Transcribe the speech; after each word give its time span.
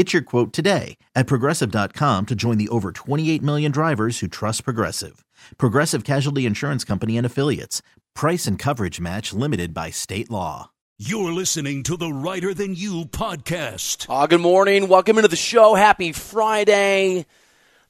Get 0.00 0.14
your 0.14 0.22
quote 0.22 0.54
today 0.54 0.96
at 1.14 1.26
progressive.com 1.26 2.24
to 2.24 2.34
join 2.34 2.56
the 2.56 2.70
over 2.70 2.90
28 2.90 3.42
million 3.42 3.70
drivers 3.70 4.20
who 4.20 4.28
trust 4.28 4.64
Progressive. 4.64 5.26
Progressive 5.58 6.04
Casualty 6.04 6.46
Insurance 6.46 6.84
Company 6.84 7.18
and 7.18 7.26
Affiliates. 7.26 7.82
Price 8.14 8.46
and 8.46 8.58
coverage 8.58 8.98
match 8.98 9.34
limited 9.34 9.74
by 9.74 9.90
state 9.90 10.30
law. 10.30 10.70
You're 10.96 11.34
listening 11.34 11.82
to 11.82 11.98
the 11.98 12.10
Reiter 12.10 12.54
Than 12.54 12.74
You 12.74 13.04
podcast. 13.04 14.06
Uh, 14.08 14.26
good 14.26 14.40
morning. 14.40 14.88
Welcome 14.88 15.18
into 15.18 15.28
the 15.28 15.36
show. 15.36 15.74
Happy 15.74 16.12
Friday. 16.12 17.26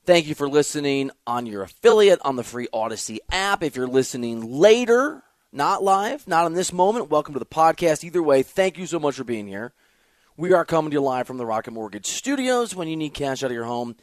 Thank 0.04 0.26
you 0.26 0.34
for 0.34 0.48
listening 0.48 1.12
on 1.28 1.46
your 1.46 1.62
affiliate 1.62 2.18
on 2.22 2.34
the 2.34 2.42
free 2.42 2.66
Audacy 2.74 3.18
app. 3.30 3.62
If 3.62 3.76
you're 3.76 3.86
listening 3.86 4.58
later, 4.58 5.22
not 5.52 5.84
live, 5.84 6.26
not 6.26 6.46
in 6.46 6.54
this 6.54 6.72
moment, 6.72 7.08
welcome 7.08 7.34
to 7.34 7.38
the 7.38 7.46
podcast. 7.46 8.02
Either 8.02 8.20
way, 8.20 8.42
thank 8.42 8.78
you 8.78 8.86
so 8.86 8.98
much 8.98 9.14
for 9.14 9.22
being 9.22 9.46
here. 9.46 9.72
We 10.40 10.54
are 10.54 10.64
coming 10.64 10.90
to 10.92 10.94
you 10.94 11.02
live 11.02 11.26
from 11.26 11.36
the 11.36 11.44
Rocket 11.44 11.72
Mortgage 11.72 12.06
Studios 12.06 12.74
when 12.74 12.88
you 12.88 12.96
need 12.96 13.12
cash 13.12 13.42
out 13.42 13.50
of 13.50 13.54
your 13.54 13.66
home. 13.66 13.96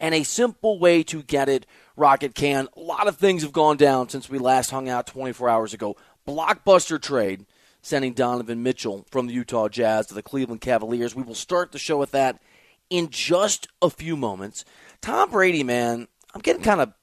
And 0.00 0.14
a 0.14 0.22
simple 0.22 0.78
way 0.78 1.02
to 1.02 1.22
get 1.22 1.50
it, 1.50 1.66
Rocket 1.96 2.34
can. 2.34 2.66
A 2.74 2.80
lot 2.80 3.08
of 3.08 3.18
things 3.18 3.42
have 3.42 3.52
gone 3.52 3.76
down 3.76 4.08
since 4.08 4.30
we 4.30 4.38
last 4.38 4.70
hung 4.70 4.88
out 4.88 5.06
24 5.06 5.50
hours 5.50 5.74
ago. 5.74 5.98
Blockbuster 6.26 6.98
trade 6.98 7.44
sending 7.82 8.14
Donovan 8.14 8.62
Mitchell 8.62 9.04
from 9.10 9.26
the 9.26 9.34
Utah 9.34 9.68
Jazz 9.68 10.06
to 10.06 10.14
the 10.14 10.22
Cleveland 10.22 10.62
Cavaliers. 10.62 11.14
We 11.14 11.24
will 11.24 11.34
start 11.34 11.72
the 11.72 11.78
show 11.78 11.98
with 11.98 12.12
that 12.12 12.40
in 12.88 13.10
just 13.10 13.68
a 13.82 13.90
few 13.90 14.16
moments. 14.16 14.64
Tom 15.02 15.30
Brady, 15.30 15.62
man, 15.62 16.08
I'm 16.34 16.40
getting 16.40 16.62
kind 16.62 16.80
of 16.80 16.94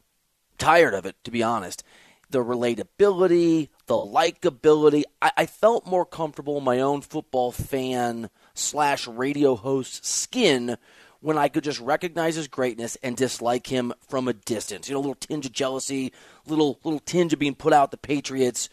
tired 0.58 0.96
of 0.96 1.06
it, 1.06 1.16
to 1.26 1.30
be 1.30 1.44
honest. 1.44 1.84
The 2.32 2.40
relatability, 2.40 3.70
the 3.86 3.94
likability. 3.94 5.04
I, 5.22 5.32
I 5.38 5.46
felt 5.46 5.86
more 5.86 6.08
comfortable 6.08 6.58
in 6.58 6.64
my 6.64 6.80
own 6.80 7.02
football 7.02 7.52
fan 7.52 8.32
slash 8.60 9.08
radio 9.08 9.56
host 9.56 10.06
skin 10.06 10.78
when 11.22 11.38
I 11.38 11.50
could 11.50 11.64
just 11.64 11.80
recognize 11.80 12.36
his 12.36 12.48
greatness 12.48 12.98
and 13.04 13.18
dislike 13.18 13.68
him 13.68 13.94
from 14.08 14.28
a 14.28 14.34
distance. 14.34 14.88
You 14.88 14.94
know, 14.94 15.00
a 15.00 15.02
little 15.02 15.16
tinge 15.16 15.46
of 15.46 15.52
jealousy, 15.52 16.14
little 16.48 16.80
little 16.84 17.00
tinge 17.00 17.34
of 17.34 17.40
being 17.40 17.56
put 17.56 17.74
out 17.74 17.92
the 17.92 17.98
Patriots. 17.98 18.70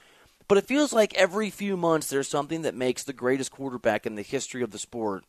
But 0.48 0.58
it 0.58 0.66
feels 0.66 0.92
like 0.92 1.14
every 1.14 1.50
few 1.50 1.76
months 1.76 2.08
there's 2.08 2.28
something 2.28 2.62
that 2.62 2.74
makes 2.74 3.02
the 3.02 3.12
greatest 3.12 3.50
quarterback 3.50 4.06
in 4.06 4.14
the 4.14 4.22
history 4.22 4.62
of 4.62 4.70
the 4.70 4.78
sport 4.78 5.24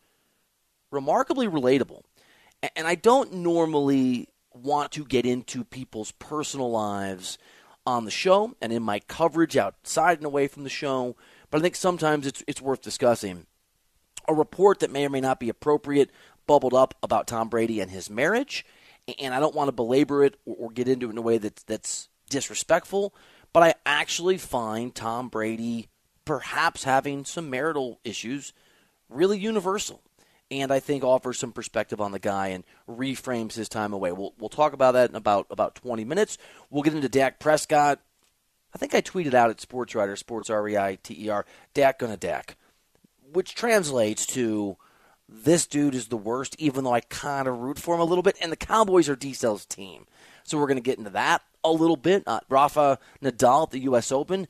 remarkably 0.92 1.48
relatable. 1.48 2.02
And 2.76 2.88
I 2.88 2.96
don't 2.96 3.34
normally 3.34 4.30
want 4.54 4.92
to 4.94 5.06
get 5.06 5.26
into 5.26 5.64
people's 5.64 6.12
personal 6.14 6.72
lives 6.72 7.38
on 7.86 8.06
the 8.06 8.12
show 8.12 8.54
and 8.62 8.74
in 8.74 8.84
my 8.84 9.00
coverage 9.00 9.56
outside 9.56 10.18
and 10.18 10.26
away 10.26 10.48
from 10.48 10.64
the 10.64 10.70
show, 10.70 11.16
but 11.50 11.60
I 11.60 11.62
think 11.62 11.76
sometimes 11.76 12.28
it's 12.28 12.44
it's 12.46 12.62
worth 12.62 12.82
discussing. 12.82 13.46
A 14.28 14.34
report 14.34 14.80
that 14.80 14.92
may 14.92 15.06
or 15.06 15.10
may 15.10 15.22
not 15.22 15.40
be 15.40 15.50
appropriate 15.50 16.12
bubbled 16.46 16.74
up 16.74 16.96
about 17.04 17.28
Tom 17.28 17.50
Brady 17.50 17.80
and 17.82 17.92
his 17.92 18.10
marriage, 18.10 18.66
and 19.20 19.34
I 19.34 19.40
don't 19.40 19.56
want 19.56 19.68
to 19.68 19.74
belabor 19.74 20.24
it 20.24 20.40
or, 20.46 20.70
get 20.70 20.88
into 20.88 21.08
it 21.08 21.12
in 21.12 21.18
a 21.18 21.22
way 21.22 21.38
that's 21.38 21.64
that's 21.64 22.10
disrespectful, 22.30 23.14
but 23.54 23.64
I 23.64 23.76
actually 23.86 24.38
find 24.38 24.94
Tom 24.94 25.30
Brady 25.30 25.88
perhaps 26.26 26.84
having 26.84 27.24
some 27.24 27.50
marital 27.50 28.00
issues 28.04 28.52
really 29.10 29.40
universal 29.40 30.02
and 30.50 30.72
I 30.72 30.80
think 30.80 31.04
offers 31.04 31.40
some 31.40 31.52
perspective 31.52 32.00
on 32.00 32.12
the 32.12 32.20
guy 32.20 32.48
and 32.48 32.64
reframes 32.88 33.54
his 33.54 33.70
time 33.70 33.94
away. 33.94 34.12
We'll, 34.12 34.34
we'll 34.40 34.50
talk 34.50 34.74
about 34.74 34.94
that 34.94 35.10
in 35.10 35.16
about, 35.16 35.48
about 35.50 35.76
20 35.76 36.06
minutes. 36.06 36.38
We'll 36.70 36.84
get 36.84 36.94
into 36.94 37.10
Dak 37.10 37.40
Prescott. 37.40 38.00
I 38.74 38.78
think 38.78 38.94
I 38.94 39.02
tweeted 39.02 39.34
out 39.34 39.50
at 39.50 39.62
Sports 39.62 39.96
Reiter, 39.96 40.16
Sports 40.16 40.50
R 40.50 40.68
E 40.68 40.78
I 40.78 40.98
T 41.02 41.26
E 41.26 41.30
R, 41.30 41.46
Dak 41.74 42.00
gonna 42.00 42.18
Dak, 42.18 42.58
which 43.34 43.56
translates 43.56 44.26
to 44.28 44.78
this 45.30 45.68
dude 45.68 45.96
is 45.96 46.08
the 46.08 46.18
worst, 46.18 46.56
even 46.58 46.84
though 46.84 46.94
I 46.94 47.02
kind 47.02 47.48
of 47.48 47.60
root 47.60 47.80
for 47.80 47.96
him 47.96 48.02
a 48.02 48.06
little 48.06 48.22
bit. 48.22 48.38
And 48.42 48.52
the 48.52 48.58
Cowboys 48.58 49.10
are 49.10 49.16
D 49.16 49.34
Cell's 49.34 49.66
team. 49.66 50.06
So 50.44 50.58
we're 50.58 50.68
going 50.68 50.78
to 50.78 50.82
get 50.82 50.98
into 50.98 51.10
that 51.12 51.42
a 51.64 51.72
little 51.72 51.98
bit. 51.98 52.24
Uh, 52.26 52.40
Rafa 52.50 53.00
Nadal 53.22 53.64
at 53.64 53.72
the 53.72 53.80
U.S. 53.80 54.12
Open 54.12 54.48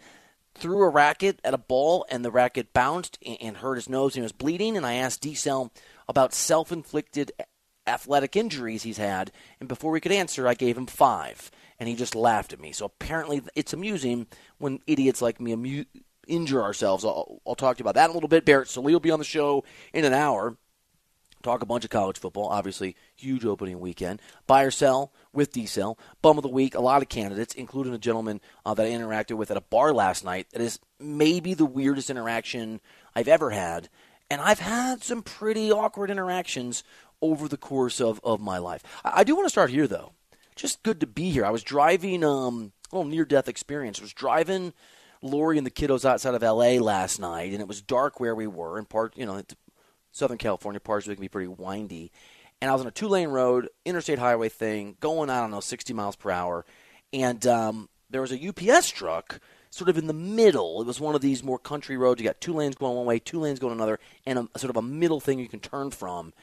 threw 0.54 0.84
a 0.84 0.90
racket 0.90 1.40
at 1.44 1.54
a 1.54 1.58
ball, 1.60 2.06
and 2.10 2.26
the 2.26 2.32
racket 2.32 2.74
bounced 2.74 3.18
and, 3.26 3.58
hurt 3.58 3.76
his 3.76 3.90
nose 3.90 4.16
and 4.16 4.22
he 4.22 4.24
was 4.24 4.32
bleeding. 4.32 4.78
And 4.78 4.86
I 4.86 4.96
asked 4.96 5.22
D 5.22 5.34
Cell 5.34 5.72
about 6.08 6.34
self 6.34 6.72
inflicted 6.72 7.32
athletic 7.88 8.36
injuries 8.36 8.84
he's 8.84 8.98
had. 8.98 9.32
And 9.60 9.70
before 9.70 9.92
we 9.92 10.02
could 10.02 10.12
answer, 10.12 10.48
I 10.48 10.54
gave 10.54 10.78
him 10.78 10.88
five. 10.88 11.50
And 11.80 11.88
he 11.88 11.96
just 11.96 12.16
laughed 12.16 12.54
at 12.54 12.60
me. 12.60 12.72
So 12.72 12.86
apparently 12.86 13.42
it's 13.56 13.74
amusing 13.74 14.28
when 14.58 14.82
idiots 14.88 15.22
like 15.22 15.40
me 15.40 15.54
amu- 15.54 15.86
injure 16.28 16.62
ourselves. 16.62 17.04
I'll, 17.04 17.42
I'll, 17.48 17.56
talk 17.56 17.78
to 17.78 17.82
you 17.82 17.84
about 17.84 17.96
that 17.96 18.06
in 18.06 18.12
a 18.12 18.14
little 18.14 18.30
bit. 18.30 18.46
Barrett 18.46 18.68
Sallee 18.68 18.94
will 18.94 19.00
be 19.00 19.12
on 19.12 19.20
the 19.20 19.26
show 19.26 19.64
in 19.94 20.06
an 20.06 20.14
hour. 20.14 20.58
Talk 21.44 21.62
a 21.62 21.68
bunch 21.68 21.84
of 21.84 21.92
college 21.92 22.18
football. 22.18 22.48
Obviously, 22.48 22.96
huge 23.16 23.46
opening 23.46 23.80
weekend. 23.80 24.22
Buy 24.48 24.64
or 24.64 24.72
sell 24.72 25.14
with 25.34 25.52
D 25.52 25.66
Cell. 25.66 25.98
Bum 26.22 26.38
of 26.38 26.44
the 26.44 26.50
week. 26.50 26.76
A 26.76 26.82
lot 26.82 27.02
of 27.02 27.10
candidates, 27.10 27.54
including 27.54 27.94
a 27.94 28.00
gentleman 28.00 28.42
uh, 28.66 28.74
that 28.74 28.86
I 28.86 28.90
interacted 28.90 29.38
with 29.38 29.52
at 29.52 29.58
a 29.58 29.62
bar 29.62 29.94
last 29.94 30.26
night. 30.26 30.48
That 30.52 30.62
is 30.62 30.80
maybe 31.00 31.54
the 31.54 31.66
weirdest 31.66 32.10
interaction 32.10 32.82
I've 33.16 33.28
ever 33.28 33.52
had. 33.52 33.90
And 34.30 34.42
I've 34.42 34.60
had 34.60 35.04
some 35.04 35.22
pretty 35.22 35.72
awkward 35.72 36.10
interactions 36.10 36.84
over 37.22 37.48
the 37.48 37.58
course 37.58 38.02
of, 38.02 38.20
of 38.24 38.42
my 38.42 38.58
life. 38.58 38.84
I, 39.06 39.20
I 39.22 39.24
do 39.24 39.36
want 39.36 39.46
to 39.46 39.52
start 39.52 39.70
here, 39.70 39.88
though. 39.88 40.14
Just 40.56 40.82
good 40.82 41.00
to 41.02 41.08
be 41.08 41.30
here. 41.30 41.46
I 41.46 41.52
was 41.52 41.64
driving, 41.64 42.24
um, 42.24 42.74
a 42.92 42.96
little 42.96 43.10
near 43.10 43.26
death 43.26 43.48
experience. 43.48 44.00
I 44.00 44.04
was 44.04 44.14
driving 44.14 44.74
Lori 45.22 45.58
and 45.58 45.66
the 45.66 45.72
kiddos 45.72 46.06
outside 46.06 46.36
of 46.36 46.42
LA 46.42 46.82
last 46.82 47.20
night, 47.20 47.52
and 47.52 47.62
it 47.62 47.68
was 47.68 47.82
dark 47.82 48.20
where 48.20 48.36
we 48.36 48.48
were. 48.48 48.78
In 48.78 48.86
part, 48.86 49.18
you 49.18 49.26
know, 49.26 49.42
Southern 50.12 50.38
California 50.38 50.80
parts 50.80 51.06
can 51.06 51.16
be 51.16 51.28
pretty 51.28 51.48
windy. 51.48 52.12
And 52.62 52.70
I 52.70 52.74
was 52.74 52.82
on 52.82 52.88
a 52.88 52.92
two 52.92 53.08
lane 53.08 53.30
road, 53.30 53.70
interstate 53.86 54.20
highway 54.20 54.50
thing, 54.50 54.98
going, 55.00 55.30
I 55.30 55.40
don't 55.40 55.52
know, 55.52 55.60
60 55.60 55.94
miles 55.94 56.16
per 56.16 56.32
hour. 56.32 56.66
And 57.14 57.46
um, 57.46 57.90
there 58.10 58.22
was 58.22 58.32
a 58.32 58.48
UPS 58.48 58.90
truck 58.90 59.40
sort 59.70 59.90
of 59.90 59.98
in 59.98 60.08
the 60.08 60.14
middle. 60.14 60.82
It 60.82 60.88
was 60.88 61.00
one 61.00 61.14
of 61.14 61.22
these 61.22 61.44
more 61.44 61.60
country 61.60 61.98
roads. 61.98 62.20
You 62.20 62.28
got 62.28 62.42
two 62.42 62.54
lanes 62.54 62.76
going 62.76 62.96
one 62.96 63.06
way, 63.06 63.20
two 63.20 63.40
lanes 63.40 63.60
going 63.60 63.74
another, 63.74 64.00
and 64.26 64.50
a, 64.54 64.60
sort 64.60 64.72
of 64.72 64.78
a 64.78 64.82
middle 64.82 65.20
thing 65.20 65.40
you 65.40 65.48
can 65.48 65.60
turn 65.60 65.92
from. 65.92 66.34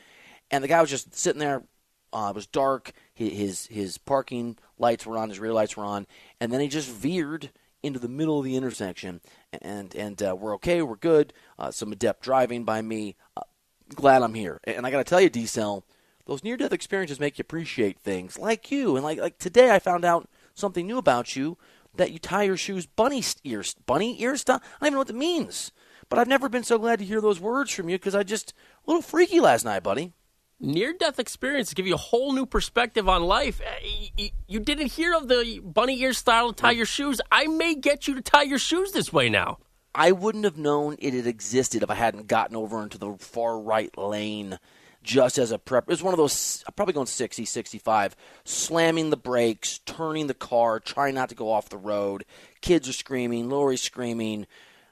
And 0.51 0.63
the 0.63 0.69
guy 0.69 0.81
was 0.81 0.91
just 0.91 1.15
sitting 1.15 1.41
there. 1.41 1.65
Uh, 2.13 2.29
it 2.31 2.37
was 2.37 2.47
dark. 2.47 2.93
His 3.13 3.67
his 3.67 3.99
parking 3.99 4.57
lights 4.79 5.05
were 5.05 5.19
on. 5.19 5.31
His 5.31 5.41
rear 5.41 5.53
lights 5.53 5.77
were 5.77 5.85
on, 5.85 6.07
and 6.41 6.53
then 6.53 6.61
he 6.61 6.69
just 6.69 6.89
veered 6.89 7.51
into 7.85 7.99
the 7.99 8.09
middle 8.09 8.39
of 8.39 8.45
the 8.45 8.57
intersection. 8.57 9.21
And 9.61 9.95
and 9.95 10.23
uh, 10.23 10.37
we're 10.39 10.55
okay. 10.57 10.83
We're 10.83 10.97
good. 10.97 11.33
Uh, 11.59 11.71
some 11.71 11.93
adept 11.93 12.23
driving 12.23 12.65
by 12.65 12.83
me. 12.83 13.17
Uh, 13.37 13.43
glad 13.95 14.23
I'm 14.23 14.35
here. 14.35 14.61
And 14.65 14.87
I 14.87 14.91
got 14.91 14.99
to 14.99 15.05
tell 15.05 15.21
you, 15.21 15.31
D 15.31 15.47
Cell, 15.47 15.85
those 16.27 16.43
near 16.43 16.57
death 16.57 16.73
experiences 16.73 17.21
make 17.21 17.39
you 17.39 17.43
appreciate 17.43 17.99
things 18.01 18.39
like 18.39 18.71
you. 18.71 18.97
And 18.97 19.05
like 19.05 19.19
like 19.19 19.39
today, 19.39 19.71
I 19.71 19.79
found 19.79 20.05
out 20.05 20.29
something 20.55 20.87
new 20.87 20.99
about 20.99 21.37
you 21.37 21.59
that 21.97 22.11
you 22.11 22.19
tie 22.19 22.43
your 22.43 22.57
shoes 22.57 22.87
bunny 22.87 23.23
ears, 23.45 23.75
bunny 23.87 24.21
ear 24.21 24.37
style. 24.37 24.61
I 24.63 24.69
don't 24.81 24.87
even 24.89 24.93
know 24.95 24.99
what 24.99 25.07
that 25.09 25.17
means. 25.17 25.73
But 26.09 26.19
I've 26.19 26.29
never 26.29 26.49
been 26.49 26.65
so 26.65 26.79
glad 26.79 26.99
to 26.99 27.05
hear 27.05 27.21
those 27.21 27.41
words 27.41 27.71
from 27.71 27.89
you 27.89 27.97
because 27.97 28.15
I 28.15 28.23
just 28.23 28.53
a 28.87 28.91
little 28.91 29.03
freaky 29.03 29.41
last 29.41 29.65
night, 29.65 29.83
buddy. 29.83 30.13
Near 30.61 30.93
death 30.93 31.19
experiences 31.19 31.75
give 31.75 31.87
you 31.87 31.95
a 31.95 31.99
whole 31.99 32.33
new 32.33 32.47
perspective 32.47 33.09
on 33.09 33.25
life. 33.25 33.61
Uh, 33.61 34.25
you 34.47 34.61
didn't 34.61 34.93
hear 34.93 35.15
of 35.15 35.29
the 35.29 35.61
bunny 35.63 36.01
ear 36.01 36.13
style 36.13 36.53
to 36.53 36.55
tie 36.55 36.71
your 36.71 36.87
shoes. 36.87 37.21
I 37.31 37.47
may 37.47 37.75
get 37.75 38.07
you 38.07 38.15
to 38.15 38.23
tie 38.23 38.43
your 38.43 38.59
shoes 38.59 38.93
this 38.93 39.13
way 39.13 39.29
now. 39.29 39.59
I 39.95 40.13
wouldn't 40.13 40.45
have 40.45 40.59
known 40.59 40.97
it 40.99 41.15
had 41.15 41.27
existed 41.27 41.83
if 41.83 41.91
I 41.91 41.95
hadn't 41.95 42.27
gotten 42.27 42.57
over 42.57 42.83
into 42.83 42.99
the 42.99 43.15
far 43.19 43.59
right 43.61 43.97
lane 43.97 44.59
just 45.05 45.39
as 45.39 45.53
a 45.53 45.59
prep. 45.59 45.85
It 45.85 45.91
was 45.91 46.03
one 46.03 46.15
of 46.15 46.19
those, 46.19 46.65
I'm 46.67 46.73
probably 46.73 46.95
going 46.95 47.07
60, 47.07 47.45
65, 47.45 48.17
slamming 48.45 49.11
the 49.11 49.17
brakes, 49.17 49.79
turning 49.87 50.27
the 50.27 50.35
car, 50.35 50.81
trying 50.81 51.15
not 51.15 51.29
to 51.29 51.35
go 51.35 51.53
off 51.53 51.69
the 51.69 51.77
road. 51.77 52.25
Kids 52.61 52.89
are 52.89 52.95
screaming, 52.95 53.49
Lori's 53.49 53.83
screaming, 53.83 54.47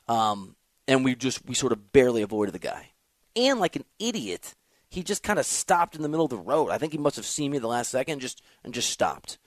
um, 0.06 0.54
and 0.86 1.04
we 1.04 1.14
just 1.14 1.44
we 1.46 1.54
sort 1.54 1.72
of 1.72 1.92
barely 1.92 2.22
avoided 2.22 2.52
the 2.52 2.58
guy. 2.58 2.90
And 3.34 3.58
like 3.58 3.74
an 3.74 3.84
idiot, 3.98 4.54
he 4.92 5.02
just 5.02 5.22
kind 5.22 5.38
of 5.38 5.46
stopped 5.46 5.96
in 5.96 6.02
the 6.02 6.08
middle 6.08 6.26
of 6.26 6.30
the 6.30 6.36
road. 6.36 6.70
I 6.70 6.78
think 6.78 6.92
he 6.92 6.98
must 6.98 7.16
have 7.16 7.24
seen 7.24 7.50
me 7.50 7.58
the 7.58 7.68
last 7.68 7.90
second, 7.90 8.20
just 8.20 8.42
and 8.62 8.74
just 8.74 8.90
stopped. 8.90 9.38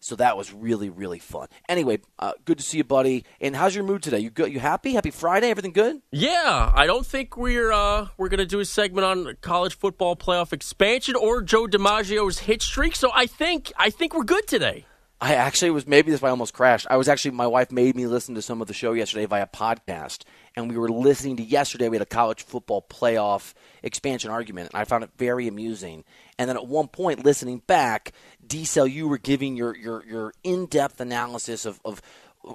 So 0.00 0.16
that 0.16 0.36
was 0.36 0.52
really, 0.52 0.90
really 0.90 1.20
fun. 1.20 1.46
Anyway, 1.68 2.00
uh, 2.18 2.32
good 2.44 2.58
to 2.58 2.64
see 2.64 2.78
you, 2.78 2.84
buddy. 2.84 3.24
And 3.40 3.54
how's 3.54 3.72
your 3.72 3.84
mood 3.84 4.02
today? 4.02 4.18
You 4.18 4.30
good? 4.30 4.52
You 4.52 4.58
happy? 4.58 4.94
Happy 4.94 5.12
Friday? 5.12 5.48
Everything 5.48 5.72
good? 5.72 6.02
Yeah, 6.10 6.72
I 6.74 6.86
don't 6.86 7.06
think 7.06 7.36
we're 7.36 7.70
uh, 7.72 8.08
we're 8.18 8.28
gonna 8.28 8.44
do 8.44 8.60
a 8.60 8.64
segment 8.64 9.04
on 9.04 9.36
college 9.40 9.76
football 9.76 10.16
playoff 10.16 10.52
expansion 10.52 11.14
or 11.14 11.40
Joe 11.40 11.66
DiMaggio's 11.66 12.40
hit 12.40 12.62
streak. 12.62 12.96
So 12.96 13.10
I 13.14 13.26
think 13.26 13.72
I 13.76 13.90
think 13.90 14.14
we're 14.14 14.24
good 14.24 14.46
today. 14.46 14.86
I 15.20 15.36
actually 15.36 15.70
was 15.70 15.86
maybe 15.86 16.10
this 16.10 16.20
why 16.20 16.28
I 16.28 16.30
almost 16.32 16.52
crashed. 16.52 16.88
I 16.90 16.96
was 16.96 17.08
actually 17.08 17.30
my 17.30 17.46
wife 17.46 17.70
made 17.70 17.94
me 17.94 18.08
listen 18.08 18.34
to 18.34 18.42
some 18.42 18.60
of 18.60 18.66
the 18.66 18.74
show 18.74 18.92
yesterday 18.94 19.26
via 19.26 19.46
podcast, 19.46 20.24
and 20.56 20.70
we 20.70 20.76
were 20.76 20.88
listening 20.88 21.36
to 21.36 21.42
yesterday. 21.42 21.88
We 21.88 21.96
had 21.96 22.02
a 22.02 22.06
college 22.06 22.44
football 22.44 22.84
playoff 22.88 23.54
expansion 23.82 24.30
argument, 24.30 24.70
and 24.72 24.80
I 24.80 24.84
found 24.84 25.04
it 25.04 25.10
very 25.16 25.48
amusing. 25.48 26.04
And 26.38 26.48
then 26.48 26.56
at 26.56 26.66
one 26.66 26.88
point, 26.88 27.24
listening 27.24 27.62
back, 27.66 28.12
D 28.46 28.64
Cell, 28.64 28.86
you 28.86 29.08
were 29.08 29.18
giving 29.18 29.56
your 29.56 29.76
your, 29.76 30.04
your 30.04 30.32
in 30.42 30.66
depth 30.66 31.00
analysis 31.00 31.64
of, 31.64 31.80
of 31.84 32.02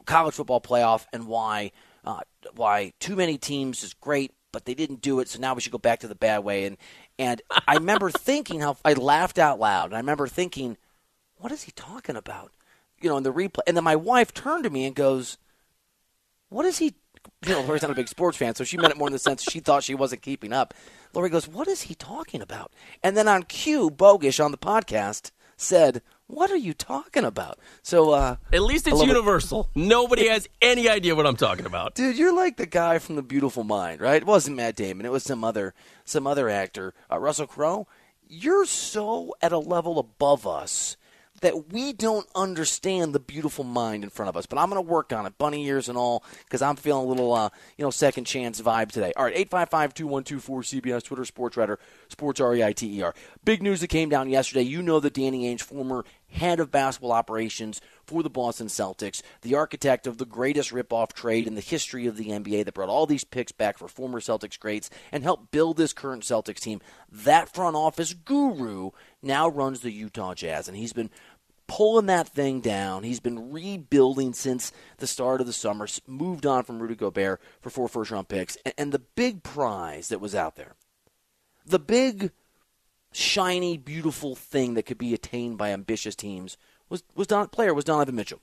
college 0.05 0.35
football 0.35 0.61
playoff 0.61 1.05
and 1.13 1.27
why 1.27 1.71
uh, 2.05 2.21
why 2.55 2.93
too 2.99 3.15
many 3.15 3.37
teams 3.37 3.83
is 3.83 3.93
great, 3.93 4.33
but 4.51 4.65
they 4.65 4.73
didn't 4.73 5.01
do 5.01 5.19
it. 5.19 5.29
So 5.29 5.39
now 5.39 5.53
we 5.53 5.61
should 5.61 5.71
go 5.71 5.77
back 5.77 5.99
to 5.99 6.07
the 6.07 6.15
bad 6.15 6.43
way. 6.43 6.65
And 6.65 6.77
and 7.19 7.41
I 7.67 7.75
remember 7.75 8.09
thinking 8.11 8.59
how 8.59 8.77
I 8.85 8.93
laughed 8.93 9.39
out 9.39 9.59
loud, 9.59 9.85
and 9.85 9.95
I 9.95 9.99
remember 9.99 10.27
thinking, 10.27 10.77
what 11.37 11.51
is 11.51 11.63
he 11.63 11.71
talking 11.71 12.15
about? 12.15 12.51
you 13.01 13.09
know, 13.09 13.17
in 13.17 13.23
the 13.23 13.33
replay. 13.33 13.61
And 13.67 13.77
then 13.77 13.83
my 13.83 13.95
wife 13.95 14.33
turned 14.33 14.63
to 14.63 14.69
me 14.69 14.85
and 14.85 14.95
goes, 14.95 15.37
"What 16.49 16.65
is 16.65 16.79
he?" 16.79 16.95
You 17.45 17.53
know, 17.53 17.61
Lori's 17.61 17.81
not 17.81 17.91
a 17.91 17.95
big 17.95 18.07
sports 18.07 18.37
fan, 18.37 18.55
so 18.55 18.63
she 18.63 18.77
meant 18.77 18.91
it 18.91 18.97
more 18.97 19.07
in 19.07 19.13
the 19.13 19.19
sense 19.19 19.43
she 19.43 19.59
thought 19.59 19.83
she 19.83 19.95
wasn't 19.95 20.21
keeping 20.21 20.53
up. 20.53 20.73
Lori 21.13 21.29
goes, 21.29 21.47
"What 21.47 21.67
is 21.67 21.83
he 21.83 21.95
talking 21.95 22.41
about?" 22.41 22.71
And 23.03 23.15
then 23.15 23.27
on 23.27 23.43
cue, 23.43 23.89
Bogish 23.89 24.43
on 24.43 24.51
the 24.51 24.57
podcast 24.57 25.31
said, 25.55 26.01
"What 26.27 26.51
are 26.51 26.57
you 26.57 26.73
talking 26.73 27.23
about?" 27.23 27.59
So 27.81 28.11
uh, 28.11 28.35
at 28.51 28.61
least 28.61 28.87
it's 28.87 29.01
universal. 29.01 29.69
It. 29.75 29.79
Nobody 29.79 30.27
has 30.27 30.47
any 30.61 30.89
idea 30.89 31.15
what 31.15 31.27
I'm 31.27 31.37
talking 31.37 31.65
about. 31.65 31.95
Dude, 31.95 32.17
you're 32.17 32.35
like 32.35 32.57
the 32.57 32.65
guy 32.65 32.99
from 32.99 33.15
The 33.15 33.23
Beautiful 33.23 33.63
Mind, 33.63 34.01
right? 34.01 34.21
It 34.21 34.27
wasn't 34.27 34.57
Matt 34.57 34.75
Damon. 34.75 35.05
It 35.05 35.11
was 35.11 35.23
some 35.23 35.43
other 35.43 35.73
some 36.05 36.27
other 36.27 36.49
actor, 36.49 36.93
uh, 37.11 37.19
Russell 37.19 37.47
Crowe. 37.47 37.87
You're 38.27 38.65
so 38.65 39.33
at 39.41 39.51
a 39.51 39.57
level 39.57 39.99
above 39.99 40.45
us 40.45 40.97
that 41.41 41.71
we 41.71 41.93
don't 41.93 42.27
understand 42.35 43.13
the 43.13 43.19
beautiful 43.19 43.63
mind 43.63 44.03
in 44.03 44.09
front 44.09 44.29
of 44.29 44.37
us. 44.37 44.45
But 44.45 44.59
I'm 44.59 44.69
going 44.69 44.83
to 44.83 44.89
work 44.89 45.13
on 45.13 45.25
it, 45.25 45.37
bunny 45.37 45.65
ears 45.65 45.89
and 45.89 45.97
all, 45.97 46.23
because 46.45 46.61
I'm 46.61 46.75
feeling 46.75 47.05
a 47.05 47.09
little, 47.09 47.33
uh, 47.33 47.49
you 47.77 47.83
know, 47.83 47.91
second 47.91 48.25
chance 48.25 48.61
vibe 48.61 48.91
today. 48.91 49.13
All 49.15 49.25
right, 49.25 49.35
855 49.35 49.93
2124 49.93 50.61
CBS, 50.61 51.03
Twitter, 51.03 51.25
Sports 51.25 51.57
Reiter, 51.57 51.79
Sports 52.09 52.39
R 52.39 52.55
E 52.55 52.63
I 52.63 52.73
T 52.73 52.99
E 52.99 53.01
R. 53.01 53.13
Big 53.45 53.61
news 53.61 53.81
that 53.81 53.87
came 53.87 54.09
down 54.09 54.29
yesterday. 54.29 54.63
You 54.63 54.81
know 54.81 54.99
that 54.99 55.13
Danny 55.13 55.53
Ainge, 55.53 55.61
former 55.61 56.05
head 56.29 56.59
of 56.59 56.71
basketball 56.71 57.11
operations 57.11 57.81
for 58.05 58.23
the 58.23 58.29
Boston 58.29 58.67
Celtics, 58.67 59.21
the 59.41 59.55
architect 59.55 60.07
of 60.07 60.17
the 60.17 60.25
greatest 60.25 60.71
ripoff 60.71 61.13
trade 61.13 61.47
in 61.47 61.55
the 61.55 61.61
history 61.61 62.05
of 62.05 62.17
the 62.17 62.29
NBA 62.29 62.65
that 62.65 62.73
brought 62.73 62.89
all 62.89 63.05
these 63.05 63.23
picks 63.23 63.51
back 63.51 63.77
for 63.77 63.87
former 63.87 64.19
Celtics 64.19 64.59
greats 64.59 64.89
and 65.11 65.23
helped 65.23 65.51
build 65.51 65.77
this 65.77 65.93
current 65.93 66.23
Celtics 66.23 66.59
team. 66.59 66.81
That 67.11 67.53
front 67.53 67.75
office 67.75 68.13
guru 68.13 68.91
now 69.21 69.47
runs 69.47 69.81
the 69.81 69.91
Utah 69.91 70.33
Jazz, 70.33 70.67
and 70.67 70.77
he's 70.77 70.93
been 70.93 71.09
pulling 71.67 72.07
that 72.07 72.29
thing 72.29 72.61
down. 72.61 73.03
He's 73.03 73.19
been 73.19 73.51
rebuilding 73.51 74.33
since 74.33 74.71
the 74.97 75.07
start 75.07 75.41
of 75.41 75.47
the 75.47 75.53
summer, 75.53 75.87
moved 76.07 76.45
on 76.45 76.63
from 76.63 76.79
Rudy 76.79 76.95
Gobert 76.95 77.41
for 77.61 77.69
four 77.69 77.87
first 77.87 78.11
round 78.11 78.27
picks. 78.27 78.57
And 78.77 78.91
the 78.91 78.99
big 78.99 79.43
prize 79.43 80.09
that 80.09 80.21
was 80.21 80.33
out 80.33 80.55
there, 80.55 80.75
the 81.65 81.79
big, 81.79 82.31
shiny, 83.11 83.77
beautiful 83.77 84.35
thing 84.35 84.75
that 84.75 84.85
could 84.85 84.97
be 84.97 85.13
attained 85.13 85.57
by 85.57 85.71
ambitious 85.71 86.15
teams 86.15 86.57
was, 86.89 87.03
was 87.15 87.27
Don, 87.27 87.49
player 87.49 87.73
was 87.73 87.85
Donovan 87.85 88.15
Mitchell. 88.15 88.41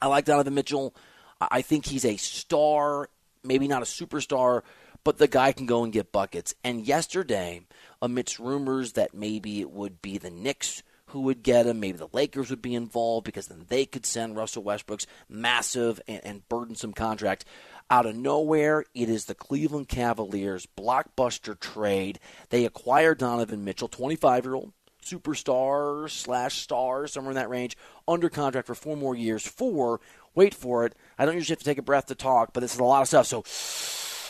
I 0.00 0.06
like 0.08 0.24
Donovan 0.24 0.54
Mitchell. 0.54 0.94
I 1.40 1.62
think 1.62 1.86
he's 1.86 2.04
a 2.04 2.16
star, 2.16 3.08
maybe 3.44 3.68
not 3.68 3.82
a 3.82 3.86
superstar, 3.86 4.62
but 5.04 5.18
the 5.18 5.28
guy 5.28 5.52
can 5.52 5.66
go 5.66 5.84
and 5.84 5.92
get 5.92 6.12
buckets. 6.12 6.54
And 6.62 6.86
yesterday, 6.86 7.62
amidst 8.00 8.38
rumors 8.38 8.92
that 8.92 9.14
maybe 9.14 9.60
it 9.60 9.70
would 9.70 10.02
be 10.02 10.18
the 10.18 10.30
Knicks 10.30 10.82
who 11.12 11.20
would 11.20 11.42
get 11.42 11.66
him. 11.66 11.78
Maybe 11.78 11.98
the 11.98 12.08
Lakers 12.12 12.50
would 12.50 12.62
be 12.62 12.74
involved 12.74 13.24
because 13.24 13.46
then 13.46 13.66
they 13.68 13.84
could 13.86 14.06
send 14.06 14.36
Russell 14.36 14.62
Westbrook's 14.62 15.06
massive 15.28 16.00
and, 16.08 16.20
and 16.24 16.48
burdensome 16.48 16.94
contract. 16.94 17.44
Out 17.90 18.06
of 18.06 18.16
nowhere, 18.16 18.84
it 18.94 19.10
is 19.10 19.26
the 19.26 19.34
Cleveland 19.34 19.88
Cavaliers 19.88 20.66
blockbuster 20.76 21.58
trade. 21.58 22.18
They 22.48 22.64
acquire 22.64 23.14
Donovan 23.14 23.64
Mitchell, 23.64 23.88
25 23.88 24.44
year 24.44 24.54
old 24.54 24.72
superstar 25.04 26.08
slash 26.08 26.62
star, 26.62 27.06
somewhere 27.06 27.32
in 27.32 27.36
that 27.36 27.50
range, 27.50 27.76
under 28.08 28.30
contract 28.30 28.66
for 28.66 28.74
four 28.74 28.96
more 28.96 29.14
years. 29.14 29.46
For, 29.46 30.00
wait 30.34 30.54
for 30.54 30.86
it, 30.86 30.94
I 31.18 31.26
don't 31.26 31.34
usually 31.34 31.54
have 31.54 31.58
to 31.58 31.64
take 31.64 31.78
a 31.78 31.82
breath 31.82 32.06
to 32.06 32.14
talk, 32.14 32.52
but 32.54 32.60
this 32.60 32.72
is 32.72 32.80
a 32.80 32.84
lot 32.84 33.02
of 33.02 33.08
stuff. 33.08 33.26
So 33.26 33.42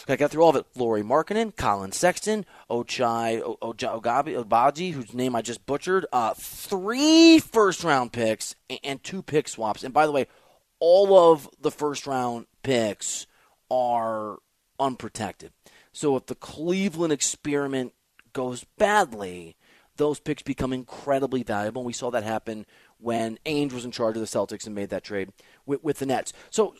I 0.08 0.16
got 0.16 0.30
through 0.30 0.42
all 0.42 0.50
of 0.50 0.56
it. 0.56 0.66
Lauri 0.74 1.02
Markkanen, 1.02 1.54
Collin 1.54 1.92
Sexton, 1.92 2.44
Ochai 2.70 3.40
Ogabi, 3.60 4.44
Obaji, 4.44 4.92
whose 4.92 5.14
name 5.14 5.36
I 5.36 5.42
just 5.42 5.64
butchered. 5.66 6.06
Uh, 6.12 6.34
three 6.34 7.38
first 7.38 7.84
round 7.84 8.12
picks 8.12 8.54
and 8.82 9.02
two 9.02 9.22
pick 9.22 9.48
swaps. 9.48 9.84
And 9.84 9.94
by 9.94 10.06
the 10.06 10.12
way, 10.12 10.26
all 10.80 11.32
of 11.32 11.48
the 11.60 11.70
first 11.70 12.06
round 12.06 12.46
picks 12.62 13.26
are 13.70 14.38
unprotected. 14.80 15.52
So 15.92 16.16
if 16.16 16.26
the 16.26 16.34
Cleveland 16.34 17.12
experiment 17.12 17.92
goes 18.32 18.64
badly, 18.78 19.56
those 19.96 20.18
picks 20.18 20.42
become 20.42 20.72
incredibly 20.72 21.42
valuable. 21.42 21.84
We 21.84 21.92
saw 21.92 22.10
that 22.10 22.24
happen 22.24 22.66
when 22.98 23.38
Ainge 23.44 23.72
was 23.72 23.84
in 23.84 23.90
charge 23.90 24.16
of 24.16 24.20
the 24.20 24.26
Celtics 24.26 24.66
and 24.66 24.74
made 24.74 24.90
that 24.90 25.04
trade 25.04 25.32
with, 25.66 25.84
with 25.84 25.98
the 25.98 26.06
Nets. 26.06 26.32
So 26.50 26.74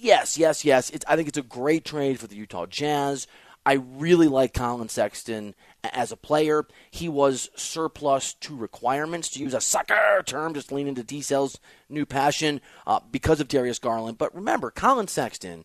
yes, 0.00 0.38
yes, 0.38 0.64
yes. 0.64 0.90
It's, 0.90 1.04
I 1.08 1.16
think 1.16 1.28
it's 1.28 1.38
a 1.38 1.42
great 1.42 1.84
trade 1.84 2.18
for 2.18 2.26
the 2.26 2.36
Utah 2.36 2.66
Jazz. 2.66 3.26
I 3.64 3.74
really 3.74 4.28
like 4.28 4.54
Collin 4.54 4.88
Sexton 4.88 5.56
as 5.82 6.12
a 6.12 6.16
player. 6.16 6.66
He 6.88 7.08
was 7.08 7.50
surplus 7.56 8.32
to 8.34 8.54
requirements, 8.54 9.28
to 9.30 9.40
use 9.40 9.54
a 9.54 9.60
sucker 9.60 10.22
term, 10.24 10.54
just 10.54 10.70
lean 10.70 10.86
into 10.86 11.02
D-Cell's 11.02 11.58
new 11.88 12.06
passion 12.06 12.60
uh, 12.86 13.00
because 13.10 13.40
of 13.40 13.48
Darius 13.48 13.80
Garland. 13.80 14.18
But 14.18 14.32
remember, 14.34 14.70
Collin 14.70 15.08
Sexton, 15.08 15.64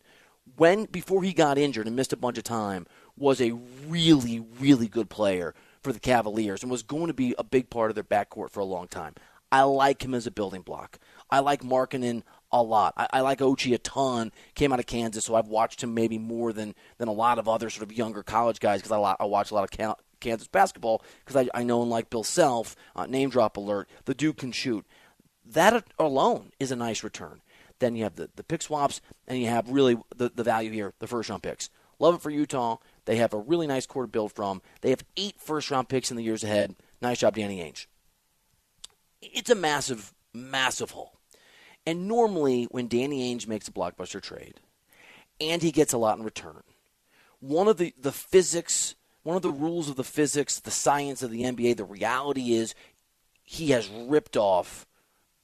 when 0.56 0.86
before 0.86 1.22
he 1.22 1.32
got 1.32 1.58
injured 1.58 1.86
and 1.86 1.94
missed 1.94 2.12
a 2.12 2.16
bunch 2.16 2.38
of 2.38 2.44
time, 2.44 2.86
was 3.16 3.40
a 3.40 3.52
really, 3.86 4.40
really 4.58 4.88
good 4.88 5.08
player 5.08 5.54
for 5.80 5.92
the 5.92 6.00
Cavaliers 6.00 6.62
and 6.62 6.72
was 6.72 6.82
going 6.82 7.06
to 7.06 7.14
be 7.14 7.36
a 7.38 7.44
big 7.44 7.70
part 7.70 7.90
of 7.90 7.94
their 7.94 8.02
backcourt 8.02 8.50
for 8.50 8.60
a 8.60 8.64
long 8.64 8.88
time. 8.88 9.14
I 9.52 9.62
like 9.62 10.04
him 10.04 10.14
as 10.14 10.26
a 10.26 10.32
building 10.32 10.62
block. 10.62 10.98
I 11.30 11.40
like 11.40 11.62
Markkanen 11.62 12.22
a 12.52 12.62
lot. 12.62 12.94
I, 12.96 13.06
I 13.14 13.20
like 13.20 13.38
Ochi 13.40 13.74
a 13.74 13.78
ton. 13.78 14.32
Came 14.54 14.72
out 14.72 14.78
of 14.78 14.86
Kansas, 14.86 15.24
so 15.24 15.34
I've 15.34 15.48
watched 15.48 15.82
him 15.82 15.94
maybe 15.94 16.18
more 16.18 16.52
than 16.52 16.74
than 16.98 17.08
a 17.08 17.12
lot 17.12 17.38
of 17.38 17.48
other 17.48 17.70
sort 17.70 17.90
of 17.90 17.96
younger 17.96 18.22
college 18.22 18.60
guys 18.60 18.82
because 18.82 18.92
I, 18.92 19.16
I 19.18 19.24
watch 19.24 19.50
a 19.50 19.54
lot 19.54 19.64
of 19.64 19.96
Kansas 20.20 20.48
basketball 20.48 21.02
because 21.24 21.36
I, 21.36 21.58
I 21.58 21.64
know 21.64 21.82
and 21.82 21.90
like 21.90 22.10
Bill 22.10 22.24
Self. 22.24 22.76
Uh, 22.94 23.06
name 23.06 23.30
drop 23.30 23.56
alert. 23.56 23.88
The 24.04 24.14
dude 24.14 24.36
can 24.36 24.52
shoot. 24.52 24.86
That 25.44 25.84
alone 25.98 26.52
is 26.60 26.70
a 26.70 26.76
nice 26.76 27.02
return. 27.02 27.40
Then 27.78 27.96
you 27.96 28.04
have 28.04 28.14
the, 28.14 28.30
the 28.36 28.44
pick 28.44 28.62
swaps, 28.62 29.00
and 29.26 29.40
you 29.40 29.48
have 29.48 29.68
really 29.68 29.96
the, 30.16 30.30
the 30.32 30.44
value 30.44 30.70
here, 30.70 30.94
the 31.00 31.08
first 31.08 31.28
round 31.28 31.42
picks. 31.42 31.68
Love 31.98 32.14
it 32.14 32.22
for 32.22 32.30
Utah. 32.30 32.76
They 33.04 33.16
have 33.16 33.32
a 33.32 33.38
really 33.38 33.66
nice 33.66 33.86
core 33.86 34.02
to 34.02 34.08
build 34.08 34.32
from. 34.32 34.62
They 34.80 34.90
have 34.90 35.04
eight 35.16 35.40
first 35.40 35.70
round 35.70 35.88
picks 35.88 36.10
in 36.10 36.16
the 36.16 36.22
years 36.22 36.44
ahead. 36.44 36.76
Nice 37.00 37.18
job, 37.18 37.34
Danny 37.34 37.58
Ainge. 37.58 37.86
It's 39.20 39.50
a 39.50 39.54
massive, 39.54 40.12
massive 40.32 40.92
haul. 40.92 41.18
And 41.86 42.06
normally, 42.06 42.64
when 42.70 42.88
Danny 42.88 43.34
Ainge 43.34 43.48
makes 43.48 43.68
a 43.68 43.72
blockbuster 43.72 44.20
trade, 44.20 44.60
and 45.40 45.62
he 45.62 45.72
gets 45.72 45.92
a 45.92 45.98
lot 45.98 46.18
in 46.18 46.24
return, 46.24 46.62
one 47.40 47.66
of 47.66 47.76
the, 47.76 47.92
the 48.00 48.12
physics, 48.12 48.94
one 49.24 49.36
of 49.36 49.42
the 49.42 49.50
rules 49.50 49.88
of 49.88 49.96
the 49.96 50.04
physics, 50.04 50.60
the 50.60 50.70
science 50.70 51.22
of 51.22 51.30
the 51.30 51.42
NBA, 51.42 51.76
the 51.76 51.84
reality 51.84 52.52
is 52.52 52.74
he 53.42 53.70
has 53.70 53.88
ripped 53.88 54.36
off 54.36 54.86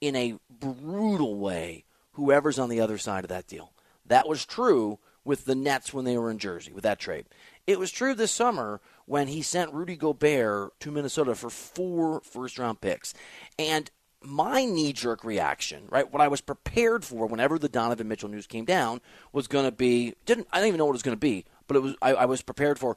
in 0.00 0.14
a 0.14 0.38
brutal 0.48 1.36
way 1.36 1.84
whoever's 2.12 2.58
on 2.58 2.68
the 2.68 2.80
other 2.80 2.98
side 2.98 3.24
of 3.24 3.28
that 3.28 3.46
deal. 3.46 3.72
That 4.06 4.28
was 4.28 4.46
true 4.46 4.98
with 5.24 5.44
the 5.44 5.54
Nets 5.54 5.92
when 5.92 6.04
they 6.04 6.16
were 6.16 6.30
in 6.30 6.38
Jersey 6.38 6.72
with 6.72 6.84
that 6.84 6.98
trade. 6.98 7.26
It 7.66 7.78
was 7.78 7.90
true 7.90 8.14
this 8.14 8.32
summer 8.32 8.80
when 9.04 9.28
he 9.28 9.42
sent 9.42 9.74
Rudy 9.74 9.96
Gobert 9.96 10.78
to 10.80 10.90
Minnesota 10.90 11.34
for 11.34 11.50
four 11.50 12.20
first 12.22 12.58
round 12.58 12.80
picks. 12.80 13.12
And 13.58 13.90
my 14.22 14.64
knee 14.64 14.92
jerk 14.92 15.24
reaction, 15.24 15.84
right? 15.90 16.10
What 16.10 16.20
I 16.20 16.28
was 16.28 16.40
prepared 16.40 17.04
for 17.04 17.26
whenever 17.26 17.58
the 17.58 17.68
Donovan 17.68 18.08
Mitchell 18.08 18.28
news 18.28 18.46
came 18.46 18.64
down 18.64 19.00
was 19.32 19.46
going 19.46 19.64
to 19.64 19.72
be 19.72 20.14
didn't 20.26 20.48
I 20.52 20.56
didn't 20.56 20.68
even 20.68 20.78
know 20.78 20.86
what 20.86 20.92
it 20.92 21.00
was 21.00 21.02
going 21.02 21.16
to 21.16 21.20
be, 21.20 21.44
but 21.66 21.76
it 21.76 21.80
was 21.80 21.94
I, 22.02 22.14
I, 22.14 22.24
was 22.24 22.42
prepared 22.42 22.78
for. 22.78 22.96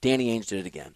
Danny 0.00 0.28
Ainge 0.28 0.46
did 0.46 0.60
it 0.60 0.66
again, 0.66 0.94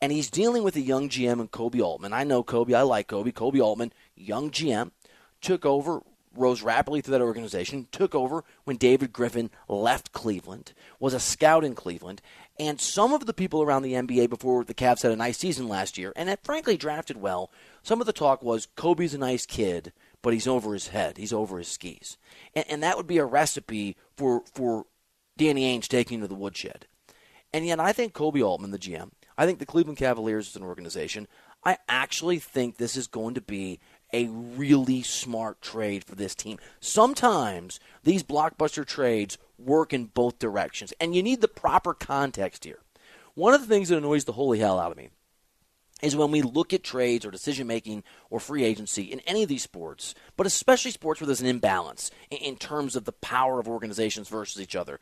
And 0.00 0.12
he's 0.12 0.30
dealing 0.30 0.62
with 0.62 0.76
a 0.76 0.80
young 0.80 1.08
GM 1.08 1.40
and 1.40 1.50
Koby 1.50 1.82
Altman. 1.82 2.12
I 2.12 2.22
know 2.22 2.44
Koby, 2.44 2.74
I 2.74 2.82
like 2.82 3.08
Koby. 3.08 3.32
Koby 3.32 3.60
Altman, 3.60 3.92
young 4.14 4.50
GM, 4.50 4.92
took 5.40 5.66
over, 5.66 6.00
rose 6.32 6.62
rapidly 6.62 7.00
through 7.00 7.18
that 7.18 7.24
organization, 7.24 7.88
took 7.90 8.14
over 8.14 8.44
when 8.62 8.76
David 8.76 9.12
Griffin 9.12 9.50
left 9.68 10.12
Cleveland, 10.12 10.74
was 11.00 11.12
a 11.12 11.18
scout 11.18 11.64
in 11.64 11.74
Cleveland, 11.74 12.22
and 12.58 12.80
some 12.80 13.12
of 13.12 13.26
the 13.26 13.34
people 13.34 13.62
around 13.62 13.82
the 13.82 13.92
NBA 13.92 14.30
before 14.30 14.64
the 14.64 14.74
Cavs 14.74 15.02
had 15.02 15.12
a 15.12 15.16
nice 15.16 15.38
season 15.38 15.68
last 15.68 15.98
year, 15.98 16.12
and 16.16 16.28
it 16.28 16.40
frankly 16.42 16.76
drafted 16.76 17.18
well, 17.18 17.50
some 17.82 18.00
of 18.00 18.06
the 18.06 18.12
talk 18.12 18.42
was 18.42 18.68
Koby's 18.76 19.14
a 19.14 19.18
nice 19.18 19.46
kid, 19.46 19.92
but 20.22 20.32
he's 20.32 20.46
over 20.46 20.72
his 20.72 20.88
head. 20.88 21.18
He's 21.18 21.32
over 21.32 21.58
his 21.58 21.68
skis. 21.68 22.16
And, 22.54 22.64
and 22.68 22.82
that 22.82 22.96
would 22.96 23.06
be 23.06 23.18
a 23.18 23.24
recipe 23.24 23.96
for, 24.16 24.42
for 24.52 24.86
Danny 25.36 25.76
Ainge 25.76 25.88
taking 25.88 26.20
to 26.20 26.28
the 26.28 26.34
woodshed. 26.34 26.86
And 27.52 27.66
yet 27.66 27.78
I 27.78 27.92
think 27.92 28.12
Koby 28.12 28.44
Altman, 28.44 28.70
the 28.70 28.78
GM, 28.78 29.10
I 29.38 29.46
think 29.46 29.58
the 29.58 29.66
Cleveland 29.66 29.98
Cavaliers 29.98 30.48
as 30.48 30.56
an 30.56 30.62
organization, 30.62 31.28
I 31.64 31.78
actually 31.88 32.38
think 32.38 32.76
this 32.76 32.96
is 32.96 33.06
going 33.06 33.34
to 33.34 33.40
be 33.40 33.80
a 34.12 34.26
really 34.26 35.02
smart 35.02 35.60
trade 35.60 36.04
for 36.04 36.14
this 36.14 36.34
team. 36.34 36.58
Sometimes 36.80 37.80
these 38.04 38.22
blockbuster 38.22 38.86
trades 38.86 39.36
work 39.58 39.92
in 39.92 40.06
both 40.06 40.38
directions, 40.38 40.92
and 41.00 41.14
you 41.14 41.22
need 41.22 41.40
the 41.40 41.48
proper 41.48 41.94
context 41.94 42.64
here. 42.64 42.80
One 43.34 43.54
of 43.54 43.60
the 43.60 43.66
things 43.66 43.88
that 43.88 43.98
annoys 43.98 44.24
the 44.24 44.32
holy 44.32 44.58
hell 44.58 44.78
out 44.78 44.92
of 44.92 44.96
me 44.96 45.10
is 46.02 46.14
when 46.14 46.30
we 46.30 46.42
look 46.42 46.72
at 46.72 46.82
trades 46.82 47.24
or 47.24 47.30
decision 47.30 47.66
making 47.66 48.02
or 48.28 48.38
free 48.38 48.64
agency 48.64 49.04
in 49.04 49.20
any 49.20 49.42
of 49.42 49.48
these 49.48 49.62
sports, 49.62 50.14
but 50.36 50.46
especially 50.46 50.90
sports 50.90 51.20
where 51.20 51.26
there's 51.26 51.40
an 51.40 51.46
imbalance 51.46 52.10
in 52.30 52.56
terms 52.56 52.96
of 52.96 53.04
the 53.04 53.12
power 53.12 53.58
of 53.58 53.68
organizations 53.68 54.28
versus 54.28 54.60
each 54.60 54.76
other. 54.76 55.00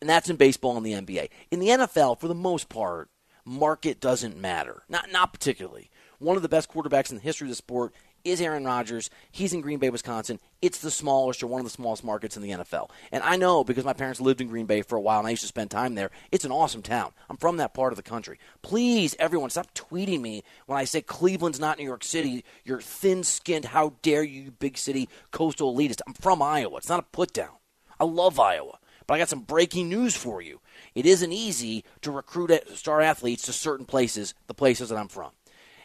And 0.00 0.10
that's 0.10 0.28
in 0.28 0.36
baseball 0.36 0.76
and 0.76 0.84
the 0.84 0.92
NBA. 0.92 1.30
In 1.50 1.60
the 1.60 1.68
NFL, 1.68 2.18
for 2.18 2.28
the 2.28 2.34
most 2.34 2.68
part, 2.68 3.10
market 3.44 4.00
doesn't 4.00 4.36
matter. 4.36 4.82
Not 4.88 5.10
not 5.12 5.32
particularly. 5.32 5.90
One 6.18 6.36
of 6.36 6.42
the 6.42 6.48
best 6.48 6.70
quarterbacks 6.70 7.10
in 7.10 7.16
the 7.16 7.22
history 7.22 7.46
of 7.46 7.50
the 7.50 7.56
sport 7.56 7.94
is 8.24 8.40
Aaron 8.40 8.64
Rodgers. 8.64 9.10
He's 9.30 9.52
in 9.52 9.60
Green 9.60 9.78
Bay, 9.78 9.90
Wisconsin. 9.90 10.40
It's 10.62 10.78
the 10.78 10.90
smallest 10.90 11.42
or 11.42 11.46
one 11.46 11.60
of 11.60 11.66
the 11.66 11.70
smallest 11.70 12.02
markets 12.02 12.36
in 12.36 12.42
the 12.42 12.50
NFL. 12.50 12.90
And 13.12 13.22
I 13.22 13.36
know 13.36 13.62
because 13.62 13.84
my 13.84 13.92
parents 13.92 14.20
lived 14.20 14.40
in 14.40 14.48
Green 14.48 14.66
Bay 14.66 14.82
for 14.82 14.96
a 14.96 15.00
while 15.00 15.18
and 15.18 15.26
I 15.26 15.30
used 15.30 15.42
to 15.42 15.48
spend 15.48 15.70
time 15.70 15.94
there. 15.94 16.10
It's 16.32 16.44
an 16.44 16.50
awesome 16.50 16.82
town. 16.82 17.12
I'm 17.28 17.36
from 17.36 17.58
that 17.58 17.74
part 17.74 17.92
of 17.92 17.96
the 17.96 18.02
country. 18.02 18.38
Please, 18.62 19.14
everyone, 19.18 19.50
stop 19.50 19.74
tweeting 19.74 20.20
me 20.20 20.42
when 20.66 20.78
I 20.78 20.84
say 20.84 21.02
Cleveland's 21.02 21.60
not 21.60 21.78
New 21.78 21.84
York 21.84 22.02
City. 22.02 22.44
You're 22.64 22.80
thin 22.80 23.24
skinned. 23.24 23.66
How 23.66 23.94
dare 24.02 24.24
you, 24.24 24.50
big 24.52 24.78
city 24.78 25.08
coastal 25.30 25.74
elitist? 25.74 26.00
I'm 26.06 26.14
from 26.14 26.40
Iowa. 26.40 26.78
It's 26.78 26.88
not 26.88 27.00
a 27.00 27.02
put 27.02 27.32
down. 27.32 27.56
I 28.00 28.04
love 28.04 28.40
Iowa. 28.40 28.78
But 29.06 29.14
I 29.14 29.18
got 29.18 29.28
some 29.28 29.42
breaking 29.42 29.90
news 29.90 30.16
for 30.16 30.40
you. 30.40 30.60
It 30.94 31.04
isn't 31.04 31.32
easy 31.32 31.84
to 32.00 32.10
recruit 32.10 32.50
star 32.74 33.02
athletes 33.02 33.42
to 33.44 33.52
certain 33.52 33.84
places, 33.84 34.34
the 34.46 34.54
places 34.54 34.88
that 34.88 34.96
I'm 34.96 35.08
from. 35.08 35.30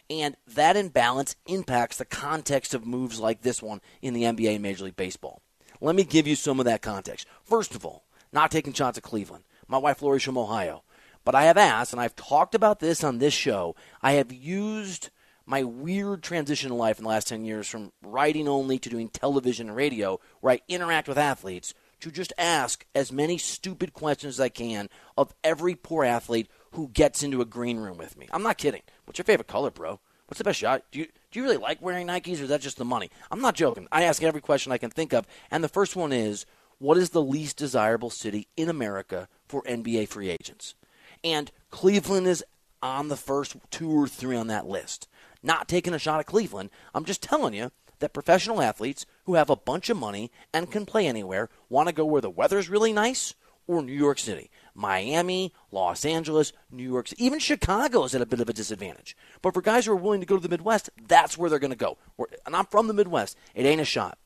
And 0.09 0.35
that 0.47 0.75
imbalance 0.75 1.35
impacts 1.45 1.97
the 1.97 2.05
context 2.05 2.73
of 2.73 2.85
moves 2.85 3.19
like 3.19 3.41
this 3.41 3.61
one 3.61 3.81
in 4.01 4.13
the 4.13 4.23
NBA 4.23 4.55
and 4.55 4.63
Major 4.63 4.85
League 4.85 4.95
Baseball. 4.95 5.41
Let 5.81 5.95
me 5.95 6.03
give 6.03 6.27
you 6.27 6.35
some 6.35 6.59
of 6.59 6.65
that 6.65 6.81
context. 6.81 7.27
First 7.43 7.75
of 7.75 7.85
all, 7.85 8.05
not 8.33 8.51
taking 8.51 8.73
shots 8.73 8.97
at 8.97 9.03
Cleveland. 9.03 9.43
My 9.67 9.77
wife 9.77 10.01
Lori's 10.01 10.23
from 10.23 10.37
Ohio. 10.37 10.83
But 11.23 11.35
I 11.35 11.43
have 11.43 11.57
asked, 11.57 11.93
and 11.93 12.01
I've 12.01 12.15
talked 12.15 12.55
about 12.55 12.79
this 12.79 13.03
on 13.03 13.19
this 13.19 13.33
show, 13.33 13.75
I 14.01 14.13
have 14.13 14.31
used 14.31 15.09
my 15.45 15.63
weird 15.63 16.21
transition 16.23 16.71
in 16.71 16.77
life 16.77 16.97
in 16.97 17.03
the 17.03 17.09
last 17.09 17.27
10 17.27 17.43
years 17.43 17.67
from 17.67 17.91
writing 18.03 18.47
only 18.47 18.77
to 18.79 18.89
doing 18.89 19.09
television 19.09 19.67
and 19.67 19.75
radio, 19.75 20.19
where 20.41 20.53
I 20.53 20.61
interact 20.67 21.07
with 21.07 21.17
athletes, 21.17 21.73
to 22.01 22.11
just 22.11 22.33
ask 22.37 22.85
as 22.95 23.11
many 23.11 23.37
stupid 23.37 23.93
questions 23.93 24.35
as 24.35 24.39
I 24.39 24.49
can 24.49 24.89
of 25.17 25.33
every 25.43 25.75
poor 25.75 26.05
athlete 26.05 26.49
who 26.71 26.87
gets 26.87 27.23
into 27.23 27.41
a 27.41 27.45
green 27.45 27.77
room 27.77 27.97
with 27.97 28.17
me. 28.17 28.27
I'm 28.31 28.43
not 28.43 28.57
kidding. 28.57 28.83
What's 29.09 29.17
your 29.17 29.25
favorite 29.25 29.47
color, 29.47 29.71
bro? 29.71 29.99
What's 30.27 30.37
the 30.37 30.43
best 30.43 30.59
shot? 30.59 30.83
Do 30.91 30.99
you 30.99 31.07
do 31.31 31.39
you 31.39 31.43
really 31.43 31.57
like 31.57 31.81
wearing 31.81 32.05
Nikes, 32.05 32.39
or 32.39 32.43
is 32.43 32.49
that 32.49 32.61
just 32.61 32.77
the 32.77 32.85
money? 32.85 33.09
I'm 33.31 33.41
not 33.41 33.55
joking. 33.55 33.87
I 33.91 34.03
ask 34.03 34.21
every 34.21 34.39
question 34.39 34.71
I 34.71 34.77
can 34.77 34.91
think 34.91 35.13
of, 35.13 35.25
and 35.49 35.63
the 35.63 35.67
first 35.67 35.95
one 35.95 36.13
is, 36.13 36.45
what 36.77 36.95
is 36.95 37.09
the 37.09 37.21
least 37.23 37.57
desirable 37.57 38.11
city 38.11 38.47
in 38.55 38.69
America 38.69 39.27
for 39.47 39.63
NBA 39.63 40.09
free 40.09 40.29
agents? 40.29 40.75
And 41.23 41.49
Cleveland 41.71 42.27
is 42.27 42.45
on 42.83 43.07
the 43.07 43.17
first 43.17 43.55
two 43.71 43.89
or 43.89 44.07
three 44.07 44.37
on 44.37 44.45
that 44.45 44.67
list. 44.67 45.07
Not 45.41 45.67
taking 45.67 45.95
a 45.95 45.99
shot 45.99 46.19
at 46.19 46.27
Cleveland. 46.27 46.69
I'm 46.93 47.03
just 47.03 47.23
telling 47.23 47.55
you 47.55 47.71
that 47.97 48.13
professional 48.13 48.61
athletes 48.61 49.07
who 49.23 49.33
have 49.33 49.49
a 49.49 49.55
bunch 49.55 49.89
of 49.89 49.97
money 49.97 50.29
and 50.53 50.69
can 50.69 50.85
play 50.85 51.07
anywhere 51.07 51.49
want 51.67 51.89
to 51.89 51.95
go 51.95 52.05
where 52.05 52.21
the 52.21 52.29
weather's 52.29 52.69
really 52.69 52.93
nice 52.93 53.33
or 53.65 53.81
New 53.81 53.91
York 53.91 54.19
City. 54.19 54.51
Miami, 54.79 55.53
Los 55.71 56.05
Angeles, 56.05 56.53
New 56.71 56.83
York, 56.83 57.09
even 57.17 57.37
Chicago 57.37 58.05
is 58.05 58.15
at 58.15 58.21
a 58.21 58.25
bit 58.25 58.39
of 58.39 58.47
a 58.47 58.53
disadvantage. 58.53 59.15
But 59.41 59.53
for 59.53 59.61
guys 59.61 59.85
who 59.85 59.91
are 59.91 59.97
willing 59.97 60.21
to 60.21 60.25
go 60.25 60.37
to 60.37 60.41
the 60.41 60.49
Midwest, 60.49 60.89
that's 61.07 61.37
where 61.37 61.49
they're 61.49 61.59
going 61.59 61.71
to 61.71 61.75
go. 61.75 61.97
And 62.45 62.55
I'm 62.55 62.65
from 62.65 62.87
the 62.87 62.93
Midwest. 62.93 63.37
It 63.53 63.65
ain't 63.65 63.81
a 63.81 63.85
shot. 63.85 64.17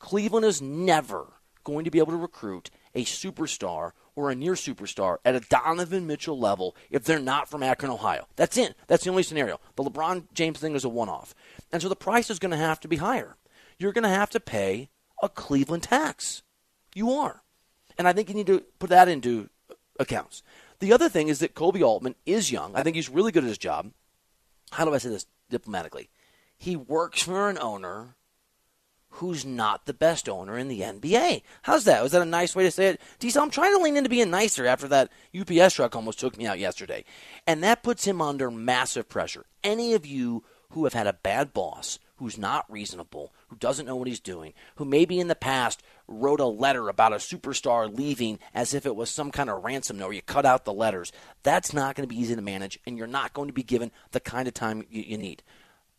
Cleveland 0.00 0.44
is 0.44 0.60
never 0.60 1.34
going 1.62 1.84
to 1.84 1.90
be 1.90 2.00
able 2.00 2.12
to 2.12 2.18
recruit 2.18 2.70
a 2.92 3.04
superstar 3.04 3.92
or 4.16 4.30
a 4.30 4.34
near 4.34 4.54
superstar 4.54 5.18
at 5.24 5.36
a 5.36 5.40
Donovan 5.40 6.08
Mitchell 6.08 6.38
level 6.38 6.74
if 6.90 7.04
they're 7.04 7.20
not 7.20 7.48
from 7.48 7.62
Akron, 7.62 7.92
Ohio. 7.92 8.26
That's 8.34 8.56
it. 8.58 8.74
That's 8.88 9.04
the 9.04 9.10
only 9.10 9.22
scenario. 9.22 9.60
The 9.76 9.84
LeBron 9.84 10.32
James 10.34 10.58
thing 10.58 10.74
is 10.74 10.84
a 10.84 10.88
one 10.88 11.08
off. 11.08 11.34
And 11.70 11.80
so 11.80 11.88
the 11.88 11.94
price 11.94 12.30
is 12.30 12.40
going 12.40 12.50
to 12.50 12.56
have 12.56 12.80
to 12.80 12.88
be 12.88 12.96
higher. 12.96 13.36
You're 13.78 13.92
going 13.92 14.02
to 14.02 14.08
have 14.08 14.30
to 14.30 14.40
pay 14.40 14.90
a 15.22 15.28
Cleveland 15.28 15.84
tax. 15.84 16.42
You 16.94 17.12
are. 17.12 17.42
And 17.96 18.08
I 18.08 18.12
think 18.12 18.28
you 18.28 18.34
need 18.34 18.48
to 18.48 18.64
put 18.78 18.90
that 18.90 19.08
into 19.08 19.48
accounts. 20.00 20.42
The 20.80 20.92
other 20.92 21.08
thing 21.08 21.28
is 21.28 21.38
that 21.38 21.54
Koby 21.54 21.82
Altman 21.82 22.16
is 22.26 22.50
young. 22.50 22.74
I 22.74 22.82
think 22.82 22.96
he's 22.96 23.08
really 23.08 23.30
good 23.30 23.44
at 23.44 23.48
his 23.48 23.58
job. 23.58 23.92
How 24.72 24.84
do 24.84 24.94
I 24.94 24.98
say 24.98 25.10
this 25.10 25.26
diplomatically? 25.50 26.08
He 26.56 26.74
works 26.74 27.22
for 27.22 27.48
an 27.48 27.58
owner 27.58 28.16
who's 29.14 29.44
not 29.44 29.86
the 29.86 29.92
best 29.92 30.28
owner 30.28 30.56
in 30.56 30.68
the 30.68 30.80
NBA. 30.80 31.42
How's 31.62 31.84
that? 31.84 32.02
Was 32.02 32.12
that 32.12 32.22
a 32.22 32.26
nice 32.26 32.54
way 32.54 32.64
to 32.64 32.70
say 32.70 32.88
it? 32.88 33.00
Diesel, 33.18 33.42
I'm 33.42 33.50
trying 33.50 33.76
to 33.76 33.82
lean 33.82 33.96
into 33.96 34.08
being 34.08 34.30
nicer 34.30 34.66
after 34.66 34.88
that 34.88 35.10
UPS 35.38 35.74
truck 35.74 35.94
almost 35.96 36.20
took 36.20 36.38
me 36.38 36.46
out 36.46 36.58
yesterday. 36.58 37.04
And 37.46 37.62
that 37.62 37.82
puts 37.82 38.04
him 38.06 38.22
under 38.22 38.50
massive 38.50 39.08
pressure. 39.08 39.46
Any 39.64 39.94
of 39.94 40.06
you 40.06 40.44
who 40.70 40.84
have 40.84 40.94
had 40.94 41.08
a 41.08 41.12
bad 41.12 41.52
boss 41.52 41.98
who's 42.16 42.38
not 42.38 42.70
reasonable, 42.70 43.32
who 43.48 43.56
doesn't 43.56 43.86
know 43.86 43.96
what 43.96 44.06
he's 44.06 44.20
doing, 44.20 44.52
who 44.76 44.84
maybe 44.84 45.18
in 45.18 45.28
the 45.28 45.34
past 45.34 45.82
wrote 46.10 46.40
a 46.40 46.46
letter 46.46 46.88
about 46.88 47.12
a 47.12 47.16
superstar 47.16 47.96
leaving 47.96 48.38
as 48.52 48.74
if 48.74 48.84
it 48.84 48.96
was 48.96 49.08
some 49.08 49.30
kind 49.30 49.48
of 49.48 49.64
ransom 49.64 49.96
note, 49.96 50.10
you 50.10 50.22
cut 50.22 50.44
out 50.44 50.64
the 50.64 50.72
letters. 50.72 51.12
That's 51.42 51.72
not 51.72 51.94
going 51.94 52.06
to 52.06 52.14
be 52.14 52.20
easy 52.20 52.34
to 52.34 52.42
manage, 52.42 52.78
and 52.84 52.98
you're 52.98 53.06
not 53.06 53.32
going 53.32 53.48
to 53.48 53.54
be 53.54 53.62
given 53.62 53.92
the 54.10 54.20
kind 54.20 54.48
of 54.48 54.54
time 54.54 54.84
you, 54.90 55.02
you 55.02 55.16
need. 55.16 55.42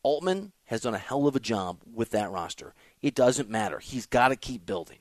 Altman 0.04 0.52
has 0.66 0.82
done 0.82 0.94
a 0.94 1.00
hell 1.00 1.28
of 1.28 1.36
a 1.36 1.40
job 1.40 1.80
with 1.92 2.12
that 2.12 2.32
roster. 2.32 2.74
It 3.02 3.16
doesn't 3.16 3.50
matter. 3.50 3.80
He's 3.80 4.06
got 4.06 4.30
to 4.30 4.36
keep 4.36 4.66
building. 4.66 4.98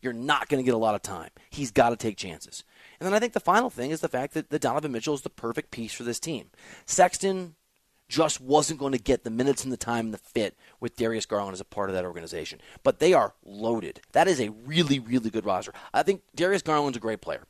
You're 0.00 0.12
not 0.12 0.48
going 0.48 0.62
to 0.62 0.64
get 0.64 0.74
a 0.74 0.78
lot 0.78 0.96
of 0.96 1.02
time. 1.02 1.30
He's 1.48 1.70
got 1.70 1.90
to 1.90 1.96
take 1.96 2.16
chances. 2.16 2.64
And 2.98 3.06
then 3.06 3.14
I 3.14 3.20
think 3.20 3.34
the 3.34 3.40
final 3.40 3.70
thing 3.70 3.92
is 3.92 4.00
the 4.00 4.08
fact 4.08 4.34
that, 4.34 4.50
that 4.50 4.60
Donovan 4.62 4.90
Mitchell 4.90 5.14
is 5.14 5.22
the 5.22 5.30
perfect 5.30 5.70
piece 5.70 5.92
for 5.92 6.02
this 6.02 6.18
team. 6.18 6.50
Sexton 6.86 7.54
just 8.12 8.42
wasn't 8.42 8.78
going 8.78 8.92
to 8.92 8.98
get 8.98 9.24
the 9.24 9.30
minutes 9.30 9.64
and 9.64 9.72
the 9.72 9.78
time 9.78 10.04
and 10.04 10.14
the 10.14 10.18
fit 10.18 10.54
with 10.80 10.96
Darius 10.96 11.24
Garland 11.24 11.54
as 11.54 11.62
a 11.62 11.64
part 11.64 11.88
of 11.88 11.94
that 11.94 12.04
organization. 12.04 12.60
But 12.82 12.98
they 12.98 13.14
are 13.14 13.32
loaded. 13.42 14.02
That 14.12 14.28
is 14.28 14.38
a 14.38 14.50
really, 14.50 14.98
really 14.98 15.30
good 15.30 15.46
roster. 15.46 15.72
I 15.94 16.02
think 16.02 16.20
Darius 16.34 16.60
Garland's 16.60 16.98
a 16.98 17.00
great 17.00 17.22
player. 17.22 17.44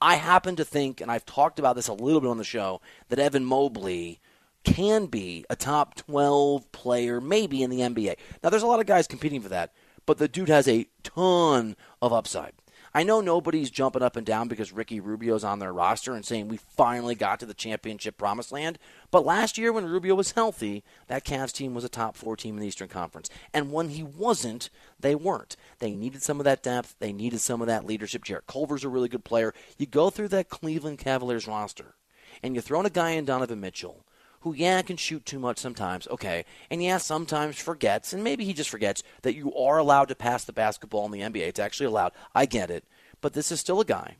I 0.00 0.16
happen 0.16 0.56
to 0.56 0.64
think, 0.64 1.00
and 1.00 1.08
I've 1.08 1.24
talked 1.24 1.60
about 1.60 1.76
this 1.76 1.86
a 1.86 1.92
little 1.92 2.20
bit 2.20 2.30
on 2.30 2.38
the 2.38 2.44
show, 2.44 2.80
that 3.10 3.20
Evan 3.20 3.44
Mobley 3.44 4.18
can 4.64 5.06
be 5.06 5.44
a 5.48 5.54
top 5.54 5.94
12 5.94 6.70
player, 6.72 7.20
maybe 7.20 7.62
in 7.62 7.70
the 7.70 7.80
NBA. 7.80 8.16
Now, 8.42 8.50
there's 8.50 8.64
a 8.64 8.66
lot 8.66 8.80
of 8.80 8.86
guys 8.86 9.06
competing 9.06 9.40
for 9.40 9.50
that, 9.50 9.72
but 10.04 10.18
the 10.18 10.26
dude 10.26 10.48
has 10.48 10.66
a 10.66 10.88
ton 11.04 11.76
of 12.02 12.12
upside. 12.12 12.54
I 12.94 13.02
know 13.02 13.20
nobody's 13.20 13.70
jumping 13.70 14.02
up 14.02 14.16
and 14.16 14.26
down 14.26 14.48
because 14.48 14.72
Ricky 14.72 15.00
Rubio's 15.00 15.44
on 15.44 15.58
their 15.58 15.72
roster 15.72 16.14
and 16.14 16.24
saying 16.24 16.48
we 16.48 16.56
finally 16.56 17.14
got 17.14 17.40
to 17.40 17.46
the 17.46 17.54
championship 17.54 18.16
promised 18.16 18.52
land. 18.52 18.78
But 19.10 19.26
last 19.26 19.58
year, 19.58 19.72
when 19.72 19.86
Rubio 19.86 20.14
was 20.14 20.32
healthy, 20.32 20.84
that 21.06 21.24
Cavs 21.24 21.52
team 21.52 21.74
was 21.74 21.84
a 21.84 21.88
top 21.88 22.16
four 22.16 22.36
team 22.36 22.54
in 22.54 22.60
the 22.60 22.68
Eastern 22.68 22.88
Conference. 22.88 23.28
And 23.52 23.72
when 23.72 23.90
he 23.90 24.02
wasn't, 24.02 24.70
they 24.98 25.14
weren't. 25.14 25.56
They 25.78 25.94
needed 25.94 26.22
some 26.22 26.40
of 26.40 26.44
that 26.44 26.62
depth. 26.62 26.96
They 26.98 27.12
needed 27.12 27.40
some 27.40 27.60
of 27.60 27.66
that 27.66 27.84
leadership. 27.84 28.24
Jarrett 28.24 28.46
Culver's 28.46 28.84
a 28.84 28.88
really 28.88 29.08
good 29.08 29.24
player. 29.24 29.54
You 29.76 29.86
go 29.86 30.10
through 30.10 30.28
that 30.28 30.48
Cleveland 30.48 30.98
Cavaliers 30.98 31.46
roster, 31.46 31.94
and 32.42 32.54
you 32.54 32.60
throw 32.60 32.80
in 32.80 32.86
a 32.86 32.90
guy 32.90 33.10
in 33.10 33.24
Donovan 33.24 33.60
Mitchell 33.60 34.04
who, 34.40 34.54
yeah, 34.54 34.80
can 34.82 34.96
shoot 34.96 35.26
too 35.26 35.38
much 35.38 35.58
sometimes, 35.58 36.06
okay, 36.08 36.44
and 36.70 36.82
yeah, 36.82 36.98
sometimes 36.98 37.58
forgets, 37.58 38.12
and 38.12 38.22
maybe 38.22 38.44
he 38.44 38.52
just 38.52 38.70
forgets 38.70 39.02
that 39.22 39.34
you 39.34 39.54
are 39.54 39.78
allowed 39.78 40.08
to 40.08 40.14
pass 40.14 40.44
the 40.44 40.52
basketball 40.52 41.06
in 41.06 41.12
the 41.12 41.20
NBA. 41.20 41.48
It's 41.48 41.60
actually 41.60 41.86
allowed. 41.86 42.12
I 42.34 42.46
get 42.46 42.70
it. 42.70 42.84
But 43.20 43.32
this 43.32 43.50
is 43.50 43.60
still 43.60 43.80
a 43.80 43.84
guy 43.84 44.16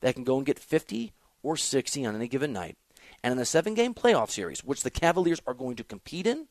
that 0.00 0.14
can 0.14 0.24
go 0.24 0.36
and 0.36 0.46
get 0.46 0.58
50 0.58 1.12
or 1.42 1.56
60 1.56 2.06
on 2.06 2.16
any 2.16 2.28
given 2.28 2.52
night. 2.52 2.76
And 3.22 3.32
in 3.32 3.38
the 3.38 3.44
seven 3.44 3.74
game 3.74 3.94
playoff 3.94 4.30
series, 4.30 4.64
which 4.64 4.82
the 4.82 4.90
Cavaliers 4.90 5.42
are 5.46 5.54
going 5.54 5.76
to 5.76 5.84
compete 5.84 6.26
in, 6.26 6.48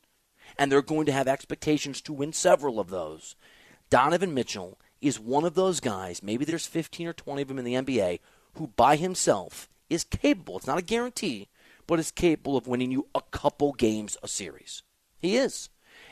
and 0.57 0.71
they're 0.71 0.81
going 0.81 1.05
to 1.07 1.11
have 1.11 1.27
expectations 1.27 2.01
to 2.01 2.13
win 2.13 2.33
several 2.33 2.79
of 2.79 2.89
those, 2.89 3.35
Donovan 3.89 4.33
Mitchell 4.33 4.79
is 5.01 5.19
one 5.19 5.45
of 5.45 5.55
those 5.55 5.79
guys, 5.79 6.21
maybe 6.21 6.45
there's 6.45 6.67
15 6.67 7.07
or 7.07 7.13
20 7.13 7.41
of 7.41 7.47
them 7.47 7.59
in 7.59 7.65
the 7.65 7.73
NBA, 7.73 8.19
who 8.55 8.67
by 8.67 8.95
himself 8.95 9.69
is 9.89 10.03
capable, 10.03 10.57
it's 10.57 10.67
not 10.67 10.77
a 10.77 10.83
guarantee, 10.83 11.47
but 11.89 11.99
is 11.99 12.11
capable 12.11 12.55
of 12.55 12.67
winning 12.67 12.91
you 12.91 13.07
a 13.15 13.21
couple 13.31 13.73
games 13.73 14.15
a 14.21 14.27
series. 14.27 14.83
He 15.17 15.37
is. 15.37 15.69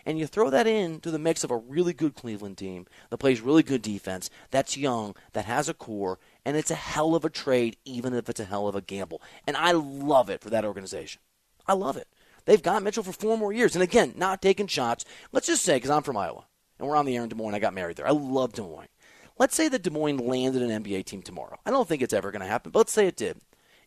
And 0.07 0.17
you 0.17 0.25
throw 0.25 0.49
that 0.49 0.65
into 0.65 1.11
the 1.11 1.19
mix 1.19 1.43
of 1.43 1.51
a 1.51 1.57
really 1.57 1.93
good 1.93 2.15
Cleveland 2.15 2.57
team 2.57 2.87
that 3.11 3.19
plays 3.19 3.41
really 3.41 3.61
good 3.61 3.83
defense, 3.83 4.31
that's 4.49 4.75
young, 4.75 5.15
that 5.33 5.45
has 5.45 5.69
a 5.69 5.75
core, 5.75 6.17
and 6.43 6.57
it's 6.57 6.71
a 6.71 6.75
hell 6.75 7.13
of 7.13 7.23
a 7.23 7.29
trade, 7.29 7.77
even 7.85 8.15
if 8.15 8.27
it's 8.27 8.39
a 8.39 8.45
hell 8.45 8.67
of 8.67 8.75
a 8.75 8.81
gamble. 8.81 9.21
And 9.45 9.55
I 9.55 9.71
love 9.71 10.31
it 10.31 10.41
for 10.41 10.49
that 10.49 10.65
organization. 10.65 11.21
I 11.67 11.73
love 11.73 11.95
it. 11.95 12.07
They've 12.45 12.63
got 12.63 12.81
Mitchell 12.81 13.03
for 13.03 13.13
four 13.13 13.37
more 13.37 13.53
years. 13.53 13.75
And 13.75 13.83
again, 13.83 14.13
not 14.17 14.41
taking 14.41 14.65
shots. 14.65 15.05
Let's 15.31 15.45
just 15.45 15.61
say, 15.61 15.75
because 15.75 15.91
I'm 15.91 16.01
from 16.01 16.17
Iowa, 16.17 16.45
and 16.79 16.87
we're 16.87 16.95
on 16.95 17.05
the 17.05 17.15
air 17.15 17.21
in 17.21 17.29
Des 17.29 17.35
Moines, 17.35 17.53
I 17.53 17.59
got 17.59 17.75
married 17.75 17.97
there. 17.97 18.07
I 18.07 18.11
love 18.11 18.53
Des 18.53 18.63
Moines. 18.63 18.89
Let's 19.37 19.55
say 19.55 19.67
that 19.67 19.83
Des 19.83 19.91
Moines 19.91 20.17
landed 20.17 20.63
an 20.63 20.83
NBA 20.83 21.05
team 21.05 21.21
tomorrow. 21.21 21.59
I 21.67 21.69
don't 21.69 21.87
think 21.87 22.01
it's 22.01 22.13
ever 22.13 22.31
going 22.31 22.41
to 22.41 22.47
happen, 22.47 22.71
but 22.71 22.79
let's 22.79 22.93
say 22.93 23.05
it 23.05 23.15
did. 23.15 23.37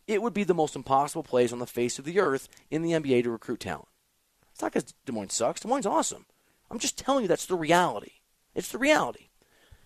It 0.07 0.21
would 0.21 0.33
be 0.33 0.43
the 0.43 0.53
most 0.53 0.75
impossible 0.75 1.23
place 1.23 1.53
on 1.53 1.59
the 1.59 1.67
face 1.67 1.99
of 1.99 2.05
the 2.05 2.19
earth 2.19 2.49
in 2.69 2.81
the 2.81 2.91
NBA 2.91 3.23
to 3.23 3.31
recruit 3.31 3.59
talent. 3.61 3.87
It's 4.51 4.61
not 4.61 4.73
because 4.73 4.93
Des 5.05 5.11
Moines 5.11 5.33
sucks. 5.33 5.61
Des 5.61 5.67
Moines 5.67 5.85
awesome. 5.85 6.25
I'm 6.69 6.79
just 6.79 6.97
telling 6.97 7.23
you 7.23 7.27
that's 7.27 7.45
the 7.45 7.55
reality. 7.55 8.13
It's 8.55 8.69
the 8.69 8.77
reality. 8.77 9.29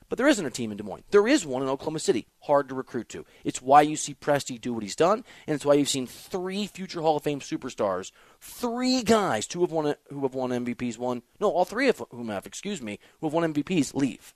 But 0.07 0.17
there 0.17 0.27
isn't 0.27 0.45
a 0.45 0.51
team 0.51 0.71
in 0.71 0.77
Des 0.77 0.83
Moines. 0.83 1.03
There 1.09 1.27
is 1.27 1.45
one 1.45 1.63
in 1.63 1.69
Oklahoma 1.69 1.99
City, 1.99 2.27
hard 2.41 2.69
to 2.69 2.75
recruit 2.75 3.09
to. 3.09 3.25
It's 3.43 3.61
why 3.61 3.81
you 3.81 3.95
see 3.95 4.13
Presti 4.13 4.61
do 4.61 4.73
what 4.73 4.83
he's 4.83 4.95
done, 4.95 5.23
and 5.47 5.55
it's 5.55 5.65
why 5.65 5.73
you've 5.73 5.89
seen 5.89 6.05
three 6.05 6.67
future 6.67 7.01
Hall 7.01 7.17
of 7.17 7.23
Fame 7.23 7.39
superstars, 7.39 8.11
three 8.39 9.01
guys, 9.01 9.47
two 9.47 9.61
won 9.61 9.95
who 10.09 10.21
have 10.21 10.35
won 10.35 10.51
MVPs, 10.51 10.99
one 10.99 11.23
no, 11.39 11.49
all 11.49 11.65
three 11.65 11.89
of 11.89 12.03
whom 12.11 12.29
have, 12.29 12.45
excuse 12.45 12.81
me, 12.81 12.99
who 13.19 13.27
have 13.27 13.33
won 13.33 13.51
MVPs 13.51 13.95
leave. 13.95 14.35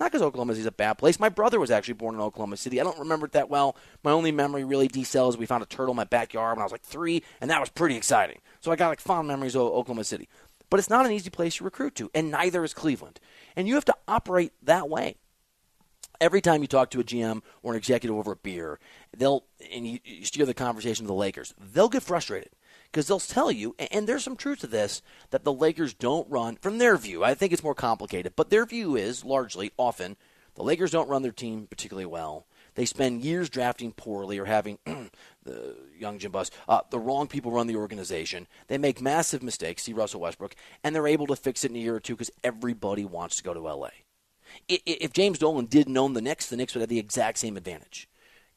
Not 0.00 0.10
because 0.10 0.22
Oklahoma 0.22 0.54
City 0.54 0.62
is 0.62 0.66
a 0.66 0.72
bad 0.72 0.94
place. 0.94 1.20
My 1.20 1.28
brother 1.28 1.60
was 1.60 1.70
actually 1.70 1.94
born 1.94 2.14
in 2.14 2.20
Oklahoma 2.20 2.56
City. 2.56 2.80
I 2.80 2.84
don't 2.84 2.98
remember 2.98 3.26
it 3.26 3.32
that 3.32 3.50
well. 3.50 3.76
My 4.02 4.10
only 4.10 4.32
memory 4.32 4.64
really 4.64 4.88
decel 4.88 5.28
is 5.28 5.36
we 5.36 5.46
found 5.46 5.62
a 5.62 5.66
turtle 5.66 5.92
in 5.92 5.96
my 5.96 6.04
backyard 6.04 6.56
when 6.56 6.62
I 6.62 6.64
was 6.64 6.72
like 6.72 6.82
three, 6.82 7.22
and 7.40 7.50
that 7.50 7.60
was 7.60 7.68
pretty 7.68 7.96
exciting. 7.96 8.40
So 8.60 8.72
I 8.72 8.76
got 8.76 8.88
like 8.88 9.00
fond 9.00 9.28
memories 9.28 9.54
of 9.54 9.62
Oklahoma 9.62 10.04
City. 10.04 10.28
But 10.70 10.80
it's 10.80 10.90
not 10.90 11.04
an 11.04 11.12
easy 11.12 11.30
place 11.30 11.56
to 11.56 11.64
recruit 11.64 11.94
to, 11.96 12.10
and 12.14 12.30
neither 12.30 12.64
is 12.64 12.72
Cleveland. 12.72 13.20
And 13.54 13.68
you 13.68 13.74
have 13.74 13.84
to 13.84 13.96
operate 14.08 14.52
that 14.62 14.88
way 14.88 15.16
every 16.22 16.40
time 16.40 16.62
you 16.62 16.68
talk 16.68 16.88
to 16.90 17.00
a 17.00 17.04
GM 17.04 17.42
or 17.62 17.72
an 17.72 17.76
executive 17.76 18.16
over 18.16 18.32
a 18.32 18.36
beer, 18.36 18.78
they'll 19.14 19.44
and 19.72 19.86
you, 19.86 19.98
you 20.04 20.24
steer 20.24 20.46
the 20.46 20.54
conversation 20.54 21.04
to 21.04 21.08
the 21.08 21.14
Lakers, 21.14 21.52
they'll 21.60 21.88
get 21.88 22.02
frustrated 22.02 22.50
because 22.92 23.08
they'll 23.08 23.18
tell 23.18 23.50
you, 23.50 23.74
and 23.90 24.06
there's 24.06 24.22
some 24.22 24.36
truth 24.36 24.60
to 24.60 24.66
this, 24.66 25.02
that 25.30 25.42
the 25.42 25.52
Lakers 25.52 25.94
don't 25.94 26.30
run 26.30 26.56
from 26.56 26.78
their 26.78 26.96
view. 26.96 27.24
I 27.24 27.34
think 27.34 27.52
it's 27.52 27.64
more 27.64 27.74
complicated, 27.74 28.34
but 28.36 28.50
their 28.50 28.66
view 28.66 28.94
is 28.94 29.24
largely, 29.24 29.72
often, 29.76 30.16
the 30.54 30.62
Lakers 30.62 30.90
don't 30.90 31.08
run 31.08 31.22
their 31.22 31.32
team 31.32 31.66
particularly 31.66 32.06
well. 32.06 32.46
They 32.74 32.84
spend 32.84 33.22
years 33.22 33.50
drafting 33.50 33.92
poorly 33.92 34.38
or 34.38 34.44
having 34.44 34.78
the 35.42 35.76
young 35.98 36.18
Jim 36.18 36.30
Buss, 36.30 36.50
uh, 36.68 36.82
the 36.90 36.98
wrong 36.98 37.26
people 37.26 37.50
run 37.50 37.66
the 37.66 37.76
organization. 37.76 38.46
They 38.68 38.78
make 38.78 39.00
massive 39.00 39.42
mistakes. 39.42 39.82
See 39.82 39.92
Russell 39.92 40.20
Westbrook, 40.20 40.54
and 40.84 40.94
they're 40.94 41.06
able 41.06 41.26
to 41.26 41.36
fix 41.36 41.64
it 41.64 41.70
in 41.70 41.76
a 41.76 41.80
year 41.80 41.96
or 41.96 42.00
two 42.00 42.14
because 42.14 42.30
everybody 42.44 43.04
wants 43.04 43.36
to 43.36 43.42
go 43.42 43.52
to 43.52 43.60
LA 43.60 43.90
if 44.68 45.12
James 45.12 45.38
Dolan 45.38 45.66
didn't 45.66 45.96
own 45.96 46.12
the 46.12 46.20
Knicks, 46.20 46.48
the 46.48 46.56
Knicks 46.56 46.74
would 46.74 46.80
have 46.80 46.88
the 46.88 46.98
exact 46.98 47.38
same 47.38 47.56
advantage. 47.56 48.08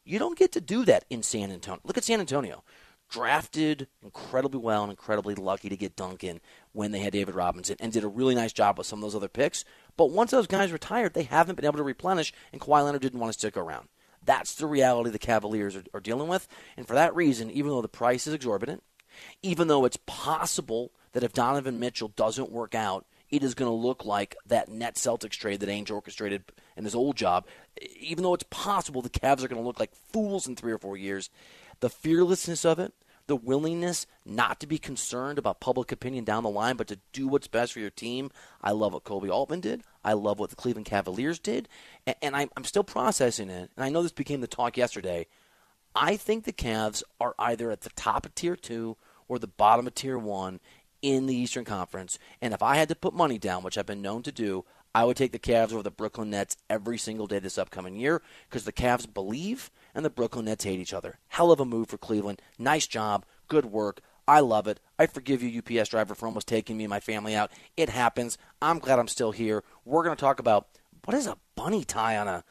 You 0.04 0.18
don't 0.18 0.38
get 0.38 0.52
to 0.52 0.60
do 0.60 0.84
that 0.84 1.04
in 1.10 1.22
San 1.22 1.50
Antonio. 1.50 1.80
Look 1.84 1.98
at 1.98 2.04
San 2.04 2.20
Antonio. 2.20 2.62
Drafted 3.08 3.86
incredibly 4.02 4.58
well 4.58 4.82
and 4.82 4.90
incredibly 4.90 5.34
lucky 5.34 5.68
to 5.68 5.76
get 5.76 5.96
Duncan 5.96 6.40
when 6.72 6.90
they 6.92 6.98
had 7.00 7.12
David 7.12 7.34
Robinson 7.34 7.76
and 7.78 7.92
did 7.92 8.04
a 8.04 8.08
really 8.08 8.34
nice 8.34 8.52
job 8.52 8.78
with 8.78 8.86
some 8.86 8.98
of 8.98 9.02
those 9.02 9.14
other 9.14 9.28
picks. 9.28 9.64
But 9.96 10.10
once 10.10 10.32
those 10.32 10.46
guys 10.46 10.72
retired, 10.72 11.14
they 11.14 11.22
haven't 11.22 11.54
been 11.54 11.64
able 11.64 11.78
to 11.78 11.84
replenish, 11.84 12.32
and 12.52 12.60
Kawhi 12.60 12.84
Leonard 12.84 13.02
didn't 13.02 13.20
want 13.20 13.32
to 13.32 13.38
stick 13.38 13.56
around. 13.56 13.88
That's 14.24 14.54
the 14.56 14.66
reality 14.66 15.10
the 15.10 15.18
Cavaliers 15.18 15.76
are, 15.76 15.84
are 15.94 16.00
dealing 16.00 16.28
with. 16.28 16.48
And 16.76 16.86
for 16.86 16.94
that 16.94 17.14
reason, 17.14 17.50
even 17.50 17.70
though 17.70 17.82
the 17.82 17.88
price 17.88 18.26
is 18.26 18.34
exorbitant, 18.34 18.82
even 19.42 19.68
though 19.68 19.84
it's 19.84 19.98
possible 20.06 20.92
that 21.12 21.22
if 21.22 21.32
Donovan 21.32 21.78
Mitchell 21.78 22.08
doesn't 22.08 22.50
work 22.50 22.74
out, 22.74 23.06
it 23.30 23.42
is 23.42 23.54
going 23.54 23.70
to 23.70 23.74
look 23.74 24.04
like 24.04 24.36
that 24.46 24.68
net 24.68 24.94
Celtics 24.94 25.30
trade 25.32 25.60
that 25.60 25.68
Ainge 25.68 25.90
orchestrated 25.90 26.44
in 26.76 26.84
his 26.84 26.94
old 26.94 27.16
job. 27.16 27.46
Even 27.98 28.22
though 28.22 28.34
it's 28.34 28.44
possible 28.50 29.02
the 29.02 29.10
Cavs 29.10 29.42
are 29.42 29.48
going 29.48 29.60
to 29.60 29.66
look 29.66 29.80
like 29.80 29.94
fools 29.94 30.46
in 30.46 30.54
three 30.54 30.72
or 30.72 30.78
four 30.78 30.96
years, 30.96 31.30
the 31.80 31.90
fearlessness 31.90 32.64
of 32.64 32.78
it, 32.78 32.92
the 33.26 33.36
willingness 33.36 34.06
not 34.24 34.60
to 34.60 34.66
be 34.66 34.78
concerned 34.78 35.38
about 35.38 35.60
public 35.60 35.90
opinion 35.90 36.24
down 36.24 36.42
the 36.42 36.50
line, 36.50 36.76
but 36.76 36.86
to 36.88 36.98
do 37.12 37.26
what's 37.26 37.48
best 37.48 37.72
for 37.72 37.80
your 37.80 37.90
team. 37.90 38.30
I 38.62 38.72
love 38.72 38.92
what 38.92 39.04
Koby 39.04 39.30
Altman 39.30 39.60
did. 39.60 39.82
I 40.04 40.12
love 40.12 40.38
what 40.38 40.50
the 40.50 40.56
Cleveland 40.56 40.86
Cavaliers 40.86 41.38
did. 41.38 41.68
And, 42.22 42.36
I'm 42.36 42.50
I'm 42.56 42.64
still 42.64 42.84
processing 42.84 43.50
it. 43.50 43.70
And 43.76 43.84
I 43.84 43.88
know 43.88 44.02
this 44.02 44.12
became 44.12 44.40
the 44.40 44.46
talk 44.46 44.76
yesterday. 44.76 45.26
I 45.94 46.16
think 46.16 46.44
the 46.44 46.52
Cavs 46.52 47.02
are 47.20 47.34
either 47.38 47.70
at 47.70 47.80
the 47.80 47.90
top 47.90 48.26
of 48.26 48.34
tier 48.34 48.54
two 48.54 48.96
or 49.28 49.38
the 49.38 49.46
bottom 49.46 49.86
of 49.86 49.94
tier 49.94 50.18
one 50.18 50.60
in 51.02 51.26
the 51.26 51.34
Eastern 51.34 51.64
Conference. 51.64 52.18
And 52.40 52.54
if 52.54 52.62
I 52.62 52.76
had 52.76 52.88
to 52.88 52.94
put 52.94 53.14
money 53.14 53.38
down, 53.38 53.62
which 53.62 53.76
I've 53.76 53.86
been 53.86 54.02
known 54.02 54.22
to 54.24 54.32
do, 54.32 54.64
I 54.96 55.04
would 55.04 55.18
take 55.18 55.32
the 55.32 55.38
Cavs 55.38 55.74
over 55.74 55.82
the 55.82 55.90
Brooklyn 55.90 56.30
Nets 56.30 56.56
every 56.70 56.96
single 56.96 57.26
day 57.26 57.38
this 57.38 57.58
upcoming 57.58 57.96
year 57.96 58.22
because 58.48 58.64
the 58.64 58.72
Cavs 58.72 59.06
believe 59.12 59.70
and 59.94 60.02
the 60.02 60.08
Brooklyn 60.08 60.46
Nets 60.46 60.64
hate 60.64 60.80
each 60.80 60.94
other. 60.94 61.18
Hell 61.28 61.52
of 61.52 61.60
a 61.60 61.66
move 61.66 61.88
for 61.88 61.98
Cleveland. 61.98 62.40
Nice 62.58 62.86
job. 62.86 63.26
Good 63.46 63.66
work. 63.66 64.00
I 64.26 64.40
love 64.40 64.66
it. 64.66 64.80
I 64.98 65.04
forgive 65.04 65.42
you, 65.42 65.58
UPS 65.58 65.90
driver, 65.90 66.14
for 66.14 66.24
almost 66.24 66.48
taking 66.48 66.78
me 66.78 66.84
and 66.84 66.88
my 66.88 67.00
family 67.00 67.36
out. 67.36 67.50
It 67.76 67.90
happens. 67.90 68.38
I'm 68.62 68.78
glad 68.78 68.98
I'm 68.98 69.06
still 69.06 69.32
here. 69.32 69.64
We're 69.84 70.02
going 70.02 70.16
to 70.16 70.20
talk 70.20 70.40
about 70.40 70.66
what 71.04 71.14
is 71.14 71.26
a 71.26 71.36
bunny 71.56 71.84
tie 71.84 72.16
on 72.16 72.26
a 72.26 72.42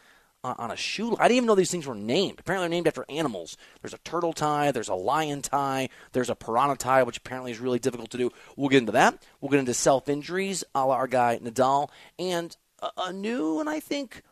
on 0.58 0.72
a 0.72 0.76
shoe. 0.76 1.16
I 1.20 1.28
didn't 1.28 1.38
even 1.38 1.48
know 1.48 1.56
these 1.56 1.72
things 1.72 1.88
were 1.88 1.96
named. 1.96 2.40
Apparently, 2.40 2.68
they're 2.68 2.78
named 2.78 2.88
after 2.88 3.06
animals. 3.10 3.58
There's 3.82 3.94
a 3.94 4.00
turtle 4.00 4.34
tie, 4.34 4.72
there's 4.72 4.90
a 4.90 4.96
lion 4.96 5.42
tie, 5.42 5.90
there's 6.12 6.30
a 6.30 6.36
piranha 6.36 6.76
tie, 6.76 7.04
which 7.04 7.18
apparently 7.18 7.52
is 7.52 7.60
really 7.60 7.80
difficult 7.80 8.10
to 8.12 8.18
do. 8.18 8.32
We'll 8.56 8.70
get 8.70 8.80
into 8.80 8.92
that. 8.94 9.22
We'll 9.42 9.50
get 9.50 9.60
into 9.60 9.74
self 9.74 10.10
injuries, 10.10 10.64
a 10.74 10.86
la 10.86 10.96
our 10.96 11.08
guy 11.08 11.40
Nadal, 11.42 11.90
and 12.18 12.56
a, 12.82 12.90
a, 12.98 13.14
new 13.14 13.60
and 13.60 13.70
I 13.70 13.80
think 13.80 14.24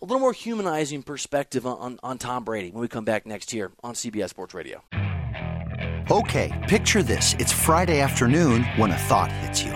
a 0.00 0.04
little 0.04 0.20
more 0.20 0.32
humanizing 0.32 1.02
perspective 1.02 1.66
on, 1.66 1.78
on, 1.78 1.98
on 2.02 2.18
Tom 2.18 2.44
Brady 2.44 2.70
when 2.70 2.80
we 2.80 2.88
come 2.88 3.04
back 3.04 3.26
next 3.26 3.52
year 3.52 3.72
on 3.82 3.94
CBS 3.94 4.30
Sports 4.30 4.54
Radio. 4.54 4.82
Okay, 6.10 6.66
picture 6.68 7.02
this: 7.02 7.34
it's 7.38 7.52
Friday 7.52 8.00
afternoon 8.00 8.64
when 8.76 8.90
a 8.90 8.98
thought 8.98 9.30
hits 9.32 9.62
you. 9.62 9.75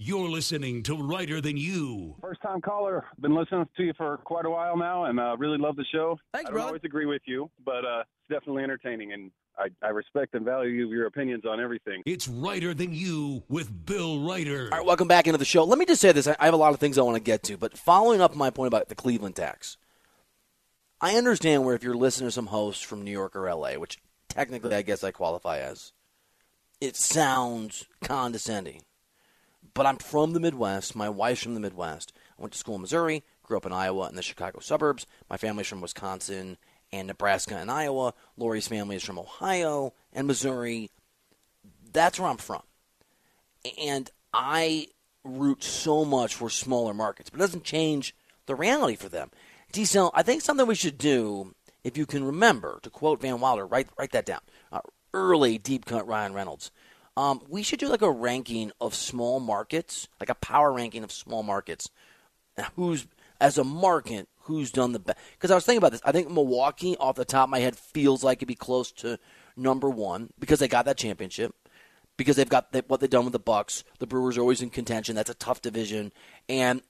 You're 0.00 0.28
listening 0.28 0.84
to 0.84 0.94
Reiter 0.94 1.40
Than 1.40 1.56
You. 1.56 2.14
First 2.20 2.40
time 2.40 2.60
caller. 2.60 3.04
Been 3.18 3.34
listening 3.34 3.68
to 3.76 3.82
you 3.82 3.92
for 3.96 4.18
quite 4.18 4.46
a 4.46 4.50
while 4.50 4.76
now 4.76 5.06
and 5.06 5.18
uh, 5.18 5.36
really 5.36 5.58
love 5.58 5.74
the 5.74 5.84
show. 5.92 6.16
Thanks, 6.32 6.46
I 6.46 6.50
don't 6.50 6.52
brother. 6.52 6.68
always 6.68 6.84
agree 6.84 7.06
with 7.06 7.22
you, 7.24 7.50
but 7.64 7.84
uh, 7.84 8.02
it's 8.02 8.28
definitely 8.30 8.62
entertaining 8.62 9.12
and 9.12 9.32
I, 9.58 9.70
I 9.84 9.88
respect 9.88 10.34
and 10.34 10.44
value 10.44 10.86
your 10.86 11.06
opinions 11.06 11.44
on 11.44 11.58
everything. 11.60 12.04
It's 12.06 12.28
Reiter 12.28 12.74
Than 12.74 12.94
You 12.94 13.42
with 13.48 13.86
Bill 13.86 14.20
Reiter. 14.20 14.68
All 14.70 14.78
right, 14.78 14.86
welcome 14.86 15.08
back 15.08 15.26
into 15.26 15.36
the 15.36 15.44
show. 15.44 15.64
Let 15.64 15.80
me 15.80 15.84
just 15.84 16.00
say 16.00 16.12
this. 16.12 16.28
I 16.28 16.36
I 16.38 16.44
have 16.44 16.54
a 16.54 16.58
lot 16.58 16.72
of 16.72 16.78
things 16.78 16.96
I 16.96 17.02
want 17.02 17.16
to 17.16 17.20
get 17.20 17.42
to, 17.44 17.56
but 17.56 17.76
following 17.76 18.20
up 18.20 18.36
my 18.36 18.50
point 18.50 18.68
about 18.68 18.88
the 18.88 18.94
Cleveland 18.94 19.34
tax, 19.34 19.78
I 21.00 21.16
understand 21.16 21.64
where 21.64 21.74
if 21.74 21.82
you're 21.82 21.96
listening 21.96 22.28
to 22.28 22.32
some 22.32 22.46
hosts 22.46 22.84
from 22.84 23.02
New 23.02 23.10
York 23.10 23.34
or 23.34 23.52
LA, 23.52 23.72
which 23.72 23.98
technically 24.28 24.76
I 24.76 24.82
guess 24.82 25.02
I 25.02 25.10
qualify 25.10 25.58
as, 25.58 25.92
it 26.80 26.94
sounds 26.94 27.86
condescending. 28.00 28.82
But 29.78 29.86
I'm 29.86 29.98
from 29.98 30.32
the 30.32 30.40
Midwest. 30.40 30.96
My 30.96 31.08
wife's 31.08 31.44
from 31.44 31.54
the 31.54 31.60
Midwest. 31.60 32.12
I 32.36 32.42
went 32.42 32.52
to 32.52 32.58
school 32.58 32.74
in 32.74 32.80
Missouri, 32.80 33.22
grew 33.44 33.58
up 33.58 33.64
in 33.64 33.72
Iowa 33.72 34.06
and 34.08 34.18
the 34.18 34.22
Chicago 34.22 34.58
suburbs. 34.58 35.06
My 35.30 35.36
family's 35.36 35.68
from 35.68 35.80
Wisconsin 35.80 36.56
and 36.90 37.06
Nebraska 37.06 37.54
and 37.54 37.70
Iowa. 37.70 38.12
Lori's 38.36 38.66
family 38.66 38.96
is 38.96 39.04
from 39.04 39.20
Ohio 39.20 39.94
and 40.12 40.26
Missouri. 40.26 40.90
That's 41.92 42.18
where 42.18 42.28
I'm 42.28 42.38
from. 42.38 42.62
And 43.80 44.10
I 44.34 44.88
root 45.22 45.62
so 45.62 46.04
much 46.04 46.34
for 46.34 46.50
smaller 46.50 46.92
markets, 46.92 47.30
but 47.30 47.38
it 47.38 47.46
doesn't 47.46 47.62
change 47.62 48.16
the 48.46 48.56
reality 48.56 48.96
for 48.96 49.08
them. 49.08 49.30
Diesel, 49.70 50.10
I 50.12 50.24
think 50.24 50.42
something 50.42 50.66
we 50.66 50.74
should 50.74 50.98
do, 50.98 51.54
if 51.84 51.96
you 51.96 52.04
can 52.04 52.24
remember, 52.24 52.80
to 52.82 52.90
quote 52.90 53.20
Van 53.20 53.38
Wilder, 53.38 53.64
write 53.64 53.90
write 53.96 54.10
that 54.10 54.26
down. 54.26 54.40
Uh, 54.72 54.80
early 55.14 55.56
deep 55.56 55.84
cut 55.84 56.08
Ryan 56.08 56.32
Reynolds. 56.32 56.72
Um, 57.18 57.42
we 57.48 57.64
should 57.64 57.80
do 57.80 57.88
like 57.88 58.00
a 58.00 58.10
ranking 58.12 58.70
of 58.80 58.94
small 58.94 59.40
markets, 59.40 60.06
like 60.20 60.28
a 60.28 60.36
power 60.36 60.72
ranking 60.72 61.02
of 61.02 61.10
small 61.10 61.42
markets. 61.42 61.90
Who's 62.76 63.08
as 63.40 63.58
a 63.58 63.64
market, 63.64 64.28
who's 64.42 64.70
done 64.70 64.92
the 64.92 65.00
best? 65.00 65.18
Because 65.32 65.50
I 65.50 65.56
was 65.56 65.64
thinking 65.64 65.78
about 65.78 65.90
this. 65.90 66.00
I 66.04 66.12
think 66.12 66.30
Milwaukee, 66.30 66.96
off 66.98 67.16
the 67.16 67.24
top 67.24 67.48
of 67.48 67.50
my 67.50 67.58
head, 67.58 67.74
feels 67.74 68.22
like 68.22 68.38
it'd 68.38 68.46
be 68.46 68.54
close 68.54 68.92
to 68.92 69.18
number 69.56 69.90
one 69.90 70.30
because 70.38 70.60
they 70.60 70.68
got 70.68 70.84
that 70.84 70.96
championship 70.96 71.56
because 72.16 72.36
they've 72.36 72.48
got 72.48 72.70
the, 72.70 72.84
what 72.86 73.00
they've 73.00 73.10
done 73.10 73.24
with 73.24 73.32
the 73.32 73.40
Bucks. 73.40 73.82
The 73.98 74.06
Brewers 74.06 74.38
are 74.38 74.42
always 74.42 74.62
in 74.62 74.70
contention. 74.70 75.16
That's 75.16 75.28
a 75.28 75.34
tough 75.34 75.60
division. 75.60 76.12
And 76.48 76.82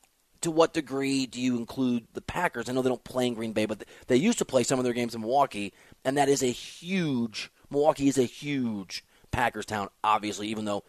to 0.43 0.51
what 0.51 0.75
degree 0.75 1.25
do 1.25 1.41
you 1.41 1.57
include 1.57 2.07
the 2.13 2.21
Packers? 2.21 2.69
I 2.69 2.75
know 2.75 2.83
they 2.83 2.91
don't 2.91 3.03
play 3.03 3.29
in 3.29 3.33
Green 3.33 3.55
Bay, 3.55 3.65
but 3.65 3.83
they 4.09 4.17
used 4.17 4.39
to 4.41 4.45
play 4.45 4.63
some 4.63 4.79
of 4.79 4.85
their 4.85 4.93
games 4.93 5.15
in 5.15 5.23
Milwaukee, 5.23 5.73
and 6.05 6.19
that 6.19 6.29
is 6.29 6.43
a 6.43 6.49
huge. 6.49 7.51
Milwaukee 7.71 8.09
is 8.09 8.19
a 8.19 8.25
huge 8.25 9.05
Packers 9.31 9.67
town, 9.67 9.89
obviously, 10.03 10.49
even 10.49 10.65
though 10.65 10.85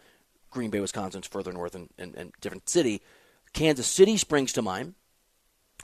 Green 0.50 0.70
Bay, 0.70 0.80
Wisconsin's 0.80 1.26
further 1.26 1.52
north 1.52 1.74
and, 1.74 1.88
and, 1.98 2.14
and 2.16 2.32
different 2.40 2.68
city. 2.68 3.00
Kansas 3.52 3.86
City 3.86 4.16
springs 4.16 4.52
to 4.52 4.62
mind. 4.62 4.94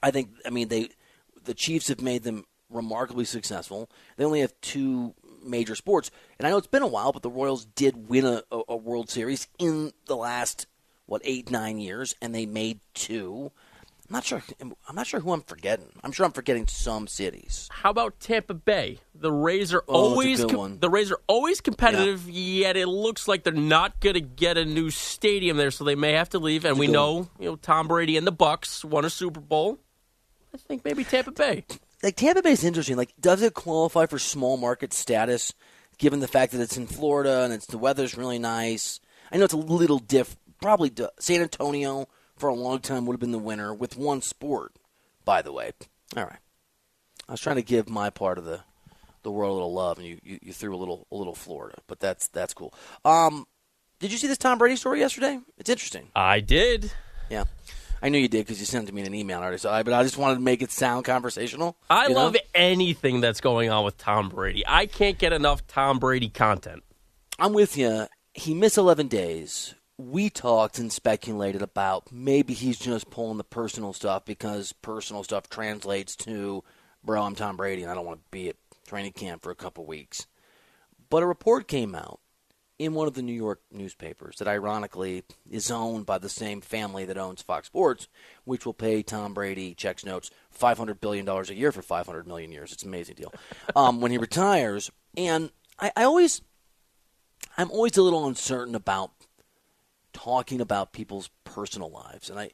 I 0.02 0.10
think. 0.10 0.30
I 0.44 0.50
mean, 0.50 0.68
they 0.68 0.90
the 1.44 1.54
Chiefs 1.54 1.88
have 1.88 2.00
made 2.00 2.22
them 2.22 2.44
remarkably 2.70 3.24
successful. 3.24 3.90
They 4.16 4.24
only 4.24 4.40
have 4.40 4.52
two 4.60 5.14
major 5.44 5.74
sports, 5.74 6.10
and 6.38 6.46
I 6.46 6.50
know 6.50 6.58
it's 6.58 6.66
been 6.66 6.82
a 6.82 6.86
while, 6.86 7.12
but 7.12 7.22
the 7.22 7.30
Royals 7.30 7.64
did 7.64 8.08
win 8.08 8.24
a, 8.24 8.42
a, 8.50 8.62
a 8.70 8.76
World 8.76 9.08
Series 9.08 9.48
in 9.58 9.92
the 10.06 10.16
last 10.16 10.66
what 11.06 11.22
eight 11.24 11.50
nine 11.50 11.78
years, 11.78 12.14
and 12.20 12.34
they 12.34 12.46
made 12.46 12.80
two. 12.94 13.52
I'm 14.08 14.12
not 14.14 14.24
sure. 14.24 14.42
I'm 14.60 14.94
not 14.94 15.06
sure 15.08 15.18
who 15.20 15.32
I'm 15.32 15.40
forgetting. 15.42 15.88
I'm 16.04 16.12
sure 16.12 16.24
I'm 16.26 16.32
forgetting 16.32 16.68
some 16.68 17.08
cities. 17.08 17.68
How 17.72 17.90
about 17.90 18.20
Tampa 18.20 18.54
Bay? 18.54 18.98
The 19.14 19.32
Rays 19.32 19.74
are 19.74 19.82
Oh, 19.88 19.94
always 20.12 20.44
com- 20.44 20.78
the 20.78 20.88
Rays 20.88 21.10
are 21.10 21.18
always 21.26 21.60
competitive, 21.60 22.28
yet 22.30 22.76
it 22.76 22.86
looks 22.86 23.26
like 23.26 23.42
they're 23.42 23.52
not 23.52 23.98
going 24.00 24.14
to 24.14 24.20
get 24.20 24.56
a 24.58 24.64
new 24.64 24.90
stadium 24.90 25.56
there, 25.56 25.72
so 25.72 25.82
they 25.82 25.96
may 25.96 26.12
have 26.12 26.28
to 26.30 26.38
leave. 26.38 26.64
And 26.64 26.78
we 26.78 26.86
know, 26.86 27.28
you 27.40 27.46
know, 27.50 27.56
Tom 27.56 27.88
Brady 27.88 28.16
and 28.16 28.24
the 28.26 28.32
Bucs 28.32 28.84
won 28.84 29.04
a 29.04 29.10
Super 29.10 29.40
Bowl. 29.40 29.78
I 30.54 30.58
think 30.58 30.84
maybe 30.84 31.02
Tampa 31.02 31.32
Bay. 31.32 31.64
like 32.02 32.14
Tampa 32.14 32.42
Bay 32.42 32.52
is 32.52 32.62
interesting. 32.62 32.96
Like, 32.96 33.12
does 33.20 33.42
it 33.42 33.54
qualify 33.54 34.06
for 34.06 34.18
small 34.20 34.56
market 34.56 34.92
status, 34.92 35.52
given 35.98 36.20
the 36.20 36.28
fact 36.28 36.52
that 36.52 36.60
it's 36.60 36.76
in 36.76 36.86
Florida 36.86 37.42
and 37.42 37.52
it's 37.52 37.66
the 37.66 37.78
weather's 37.78 38.16
really 38.16 38.38
nice? 38.38 39.00
I 39.32 39.38
know 39.38 39.44
it's 39.44 39.52
a 39.52 39.56
little 39.56 39.98
diff. 39.98 40.36
Probably 40.62 40.92
San 41.18 41.40
Antonio 41.42 42.06
for 42.36 42.48
a 42.48 42.54
long 42.54 42.80
time 42.80 43.06
would 43.06 43.14
have 43.14 43.20
been 43.20 43.32
the 43.32 43.38
winner 43.38 43.72
with 43.74 43.96
one 43.96 44.22
sport. 44.22 44.72
By 45.24 45.42
the 45.42 45.52
way, 45.52 45.72
all 46.16 46.24
right. 46.24 46.38
I 47.28 47.32
was 47.32 47.40
trying 47.40 47.56
to 47.56 47.62
give 47.62 47.88
my 47.88 48.10
part 48.10 48.38
of 48.38 48.44
the 48.44 48.60
the 49.22 49.30
world 49.32 49.50
a 49.50 49.54
little 49.54 49.72
love, 49.72 49.98
and 49.98 50.06
you, 50.06 50.20
you, 50.22 50.38
you 50.40 50.52
threw 50.52 50.74
a 50.74 50.78
little 50.78 51.06
a 51.10 51.16
little 51.16 51.34
Florida, 51.34 51.78
but 51.88 51.98
that's 51.98 52.28
that's 52.28 52.54
cool. 52.54 52.72
Um, 53.04 53.46
did 53.98 54.12
you 54.12 54.18
see 54.18 54.28
this 54.28 54.38
Tom 54.38 54.58
Brady 54.58 54.76
story 54.76 55.00
yesterday? 55.00 55.40
It's 55.58 55.68
interesting. 55.68 56.08
I 56.14 56.38
did. 56.40 56.92
Yeah, 57.28 57.44
I 58.00 58.08
knew 58.08 58.18
you 58.18 58.28
did 58.28 58.46
because 58.46 58.60
you 58.60 58.66
sent 58.66 58.84
it 58.84 58.86
to 58.88 58.94
me 58.94 59.00
in 59.00 59.06
an 59.08 59.14
email 59.14 59.40
already. 59.40 59.58
So, 59.58 59.70
I, 59.70 59.82
but 59.82 59.94
I 59.94 60.02
just 60.02 60.16
wanted 60.16 60.36
to 60.36 60.42
make 60.42 60.62
it 60.62 60.70
sound 60.70 61.04
conversational. 61.04 61.76
I 61.90 62.04
you 62.04 62.14
know? 62.14 62.24
love 62.24 62.36
anything 62.54 63.20
that's 63.20 63.40
going 63.40 63.70
on 63.70 63.84
with 63.84 63.98
Tom 63.98 64.28
Brady. 64.28 64.62
I 64.66 64.86
can't 64.86 65.18
get 65.18 65.32
enough 65.32 65.66
Tom 65.66 65.98
Brady 65.98 66.28
content. 66.28 66.84
I'm 67.38 67.52
with 67.52 67.76
you. 67.76 68.06
He 68.32 68.54
missed 68.54 68.78
11 68.78 69.08
days. 69.08 69.74
We 69.98 70.28
talked 70.28 70.78
and 70.78 70.92
speculated 70.92 71.62
about 71.62 72.12
maybe 72.12 72.52
he's 72.52 72.78
just 72.78 73.08
pulling 73.08 73.38
the 73.38 73.44
personal 73.44 73.94
stuff 73.94 74.26
because 74.26 74.72
personal 74.72 75.24
stuff 75.24 75.48
translates 75.48 76.14
to, 76.16 76.62
bro, 77.02 77.22
I'm 77.22 77.34
Tom 77.34 77.56
Brady 77.56 77.82
and 77.82 77.90
I 77.90 77.94
don't 77.94 78.04
want 78.04 78.22
to 78.22 78.30
be 78.30 78.50
at 78.50 78.56
training 78.86 79.12
camp 79.12 79.42
for 79.42 79.50
a 79.50 79.56
couple 79.56 79.86
weeks. 79.86 80.26
But 81.08 81.22
a 81.22 81.26
report 81.26 81.66
came 81.66 81.94
out 81.94 82.20
in 82.78 82.92
one 82.92 83.08
of 83.08 83.14
the 83.14 83.22
New 83.22 83.32
York 83.32 83.62
newspapers 83.72 84.36
that 84.36 84.48
ironically 84.48 85.24
is 85.50 85.70
owned 85.70 86.04
by 86.04 86.18
the 86.18 86.28
same 86.28 86.60
family 86.60 87.06
that 87.06 87.16
owns 87.16 87.40
Fox 87.40 87.68
Sports, 87.68 88.06
which 88.44 88.66
will 88.66 88.74
pay 88.74 89.02
Tom 89.02 89.32
Brady 89.32 89.74
checks 89.74 90.04
notes 90.04 90.30
$500 90.58 91.00
billion 91.00 91.26
a 91.26 91.42
year 91.52 91.72
for 91.72 91.80
500 91.80 92.26
million 92.26 92.52
years. 92.52 92.72
It's 92.72 92.82
an 92.82 92.90
amazing 92.90 93.14
deal. 93.16 93.32
Um, 93.74 94.00
when 94.00 94.10
he 94.10 94.18
retires. 94.18 94.90
And 95.16 95.50
I, 95.78 95.90
I 95.96 96.04
always, 96.04 96.40
I'm 97.58 97.70
always 97.70 97.96
a 97.96 98.02
little 98.02 98.26
uncertain 98.26 98.74
about 98.74 99.10
talking 100.16 100.60
about 100.60 100.92
people's 100.92 101.28
personal 101.44 101.90
lives. 101.90 102.30
And 102.30 102.38
I, 102.38 102.50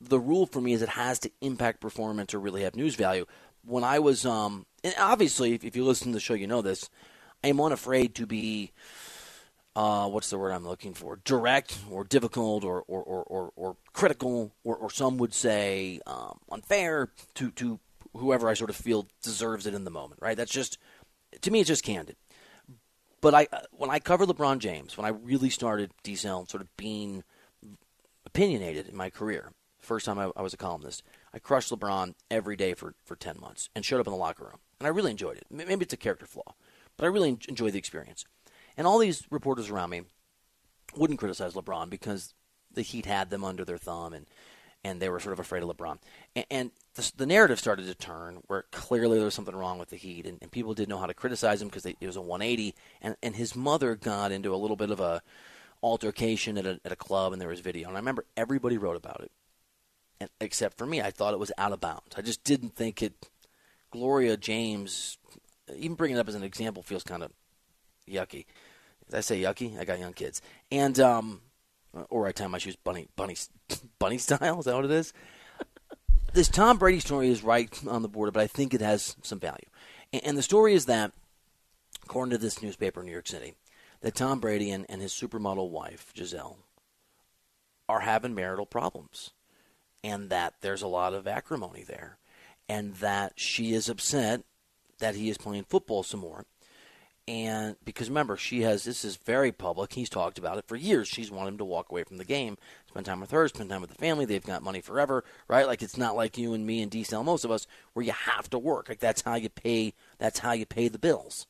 the 0.00 0.18
rule 0.18 0.46
for 0.46 0.60
me 0.60 0.72
is 0.72 0.80
it 0.80 0.88
has 0.88 1.18
to 1.20 1.30
impact 1.42 1.80
performance 1.80 2.32
or 2.32 2.40
really 2.40 2.62
have 2.62 2.74
news 2.74 2.94
value. 2.94 3.26
When 3.64 3.84
I 3.84 3.98
was, 3.98 4.24
um, 4.24 4.64
and 4.82 4.94
obviously, 4.98 5.52
if, 5.52 5.62
if 5.62 5.76
you 5.76 5.84
listen 5.84 6.08
to 6.08 6.14
the 6.14 6.20
show, 6.20 6.34
you 6.34 6.46
know 6.46 6.62
this. 6.62 6.88
I 7.44 7.48
am 7.48 7.60
unafraid 7.60 8.14
to 8.16 8.26
be 8.26 8.72
uh, 9.74 10.08
what's 10.08 10.30
the 10.30 10.38
word 10.38 10.52
I'm 10.52 10.66
looking 10.66 10.94
for? 10.94 11.18
Direct 11.24 11.78
or 11.90 12.04
difficult 12.04 12.64
or 12.64 12.82
or, 12.86 13.02
or, 13.02 13.22
or, 13.24 13.52
or 13.56 13.76
critical 13.92 14.52
or, 14.64 14.76
or 14.76 14.90
some 14.90 15.18
would 15.18 15.34
say 15.34 16.00
um, 16.06 16.38
unfair 16.50 17.10
to, 17.34 17.50
to 17.52 17.80
whoever 18.16 18.48
I 18.48 18.54
sort 18.54 18.70
of 18.70 18.76
feel 18.76 19.06
deserves 19.22 19.66
it 19.66 19.74
in 19.74 19.84
the 19.84 19.90
moment, 19.90 20.20
right? 20.22 20.36
That's 20.36 20.52
just 20.52 20.78
to 21.40 21.50
me, 21.50 21.60
it's 21.60 21.68
just 21.68 21.84
candid. 21.84 22.16
But 23.22 23.34
I 23.34 23.48
uh, 23.50 23.60
when 23.70 23.88
I 23.88 23.98
covered 23.98 24.28
LeBron 24.28 24.58
James, 24.58 24.98
when 24.98 25.06
I 25.06 25.10
really 25.10 25.48
started 25.48 25.92
decel 26.04 26.50
sort 26.50 26.60
of 26.60 26.76
being 26.76 27.24
opinionated 28.26 28.88
in 28.88 28.96
my 28.96 29.08
career, 29.08 29.52
first 29.80 30.04
time 30.04 30.18
I, 30.18 30.30
I 30.36 30.42
was 30.42 30.52
a 30.52 30.58
columnist, 30.58 31.02
I 31.32 31.38
crushed 31.38 31.70
LeBron 31.70 32.14
every 32.30 32.56
day 32.56 32.74
for, 32.74 32.94
for 33.04 33.16
10 33.16 33.40
months 33.40 33.70
and 33.74 33.84
showed 33.84 34.00
up 34.00 34.06
in 34.06 34.12
the 34.12 34.18
locker 34.18 34.44
room. 34.44 34.58
And 34.78 34.86
I 34.86 34.90
really 34.90 35.10
enjoyed 35.10 35.38
it. 35.38 35.46
Maybe 35.50 35.84
it's 35.84 35.94
a 35.94 35.96
character 35.96 36.26
flaw, 36.26 36.54
but 36.96 37.04
I 37.04 37.08
really 37.08 37.38
enjoyed 37.48 37.72
the 37.72 37.78
experience. 37.78 38.24
And 38.76 38.86
all 38.86 38.98
these 38.98 39.24
reporters 39.30 39.70
around 39.70 39.90
me 39.90 40.02
wouldn't 40.96 41.18
criticize 41.18 41.54
LeBron 41.54 41.88
because 41.90 42.34
the 42.72 42.82
Heat 42.82 43.06
had 43.06 43.30
them 43.30 43.44
under 43.44 43.64
their 43.64 43.78
thumb 43.78 44.12
and, 44.12 44.26
and 44.84 45.00
they 45.00 45.08
were 45.08 45.20
sort 45.20 45.32
of 45.32 45.38
afraid 45.38 45.62
of 45.62 45.68
LeBron. 45.68 45.98
And, 46.34 46.46
and 46.50 46.70
the, 46.94 47.12
the 47.16 47.26
narrative 47.26 47.58
started 47.58 47.86
to 47.86 47.94
turn 47.94 48.42
where 48.46 48.64
clearly 48.70 49.16
there 49.16 49.24
was 49.24 49.34
something 49.34 49.54
wrong 49.54 49.78
with 49.78 49.90
the 49.90 49.96
Heat 49.96 50.26
and, 50.26 50.38
and 50.42 50.50
people 50.50 50.74
didn't 50.74 50.88
know 50.88 50.98
how 50.98 51.06
to 51.06 51.14
criticize 51.14 51.62
him 51.62 51.68
because 51.68 51.86
it 51.86 51.96
was 52.00 52.16
a 52.16 52.20
180. 52.20 52.74
And, 53.00 53.16
and 53.22 53.36
his 53.36 53.54
mother 53.54 53.94
got 53.94 54.32
into 54.32 54.54
a 54.54 54.56
little 54.56 54.76
bit 54.76 54.90
of 54.90 55.00
a 55.00 55.22
altercation 55.82 56.58
at 56.58 56.66
a, 56.66 56.80
at 56.84 56.92
a 56.92 56.96
club 56.96 57.32
and 57.32 57.40
there 57.40 57.48
was 57.48 57.60
video. 57.60 57.88
And 57.88 57.96
I 57.96 58.00
remember 58.00 58.24
everybody 58.36 58.78
wrote 58.78 58.96
about 58.96 59.20
it 59.22 59.30
and, 60.22 60.30
except 60.40 60.78
for 60.78 60.86
me. 60.86 61.00
I 61.00 61.10
thought 61.10 61.34
it 61.34 61.40
was 61.40 61.52
out 61.58 61.72
of 61.72 61.80
bounds. 61.80 62.14
I 62.16 62.22
just 62.22 62.44
didn't 62.44 62.74
think 62.76 63.02
it. 63.02 63.28
Gloria 63.90 64.38
James, 64.38 65.18
even 65.76 65.96
bringing 65.96 66.16
it 66.16 66.20
up 66.20 66.28
as 66.28 66.34
an 66.34 66.42
example 66.42 66.82
feels 66.82 67.04
kind 67.04 67.22
of 67.22 67.32
yucky. 68.08 68.46
Did 69.06 69.16
I 69.16 69.20
say 69.20 69.42
yucky? 69.42 69.78
I 69.78 69.84
got 69.84 69.98
young 69.98 70.14
kids, 70.14 70.40
and 70.70 70.98
um, 70.98 71.42
Uh, 71.96 72.02
or 72.08 72.26
I 72.26 72.32
tie 72.32 72.46
my 72.46 72.58
shoes 72.58 72.76
bunny 72.76 73.08
bunny 73.16 73.36
bunny 73.98 74.18
style. 74.18 74.60
Is 74.60 74.64
that 74.66 74.74
what 74.74 74.84
it 74.84 74.90
is? 74.90 75.12
this 76.32 76.48
Tom 76.48 76.78
Brady 76.78 77.00
story 77.00 77.28
is 77.28 77.42
right 77.42 77.68
on 77.86 78.02
the 78.02 78.08
border, 78.08 78.32
but 78.32 78.42
I 78.42 78.46
think 78.46 78.74
it 78.74 78.80
has 78.80 79.16
some 79.22 79.38
value. 79.38 79.66
And, 80.12 80.24
and 80.24 80.38
the 80.38 80.42
story 80.42 80.74
is 80.74 80.86
that, 80.86 81.12
according 82.04 82.30
to 82.30 82.38
this 82.38 82.62
newspaper 82.62 83.00
in 83.00 83.06
New 83.06 83.12
York 83.12 83.28
City, 83.28 83.54
that 84.00 84.14
Tom 84.14 84.40
Brady 84.40 84.70
and, 84.70 84.86
and 84.88 85.00
his 85.00 85.12
supermodel 85.12 85.70
wife 85.70 86.12
Gisele 86.14 86.58
are 87.88 88.00
having 88.00 88.34
marital 88.34 88.66
problems, 88.66 89.30
and 90.02 90.30
that 90.30 90.54
there's 90.60 90.82
a 90.82 90.88
lot 90.88 91.14
of 91.14 91.26
acrimony 91.26 91.84
there, 91.84 92.18
and 92.68 92.94
that 92.96 93.34
she 93.36 93.74
is 93.74 93.88
upset 93.88 94.42
that 94.98 95.14
he 95.14 95.28
is 95.28 95.36
playing 95.36 95.64
football 95.64 96.02
some 96.02 96.20
more 96.20 96.46
And 97.28 97.76
because 97.84 98.08
remember, 98.08 98.36
she 98.36 98.62
has 98.62 98.82
this 98.82 99.04
is 99.04 99.14
very 99.16 99.52
public. 99.52 99.92
He's 99.92 100.08
talked 100.08 100.38
about 100.38 100.58
it 100.58 100.66
for 100.66 100.74
years. 100.74 101.06
She's 101.06 101.30
wanted 101.30 101.50
him 101.50 101.58
to 101.58 101.64
walk 101.64 101.90
away 101.90 102.02
from 102.02 102.16
the 102.16 102.24
game, 102.24 102.58
spend 102.88 103.06
time 103.06 103.20
with 103.20 103.30
her, 103.30 103.46
spend 103.46 103.70
time 103.70 103.80
with 103.80 103.90
the 103.90 103.96
family. 103.96 104.24
They've 104.24 104.44
got 104.44 104.62
money 104.62 104.80
forever, 104.80 105.22
right? 105.46 105.66
Like 105.66 105.82
it's 105.82 105.96
not 105.96 106.16
like 106.16 106.36
you 106.36 106.52
and 106.52 106.66
me 106.66 106.82
and 106.82 106.90
D 106.90 107.04
Cell, 107.04 107.22
most 107.22 107.44
of 107.44 107.52
us, 107.52 107.68
where 107.92 108.04
you 108.04 108.12
have 108.12 108.50
to 108.50 108.58
work. 108.58 108.88
Like 108.88 108.98
that's 108.98 109.22
how 109.22 109.36
you 109.36 109.48
pay. 109.48 109.94
That's 110.18 110.40
how 110.40 110.52
you 110.52 110.66
pay 110.66 110.88
the 110.88 110.98
bills. 110.98 111.46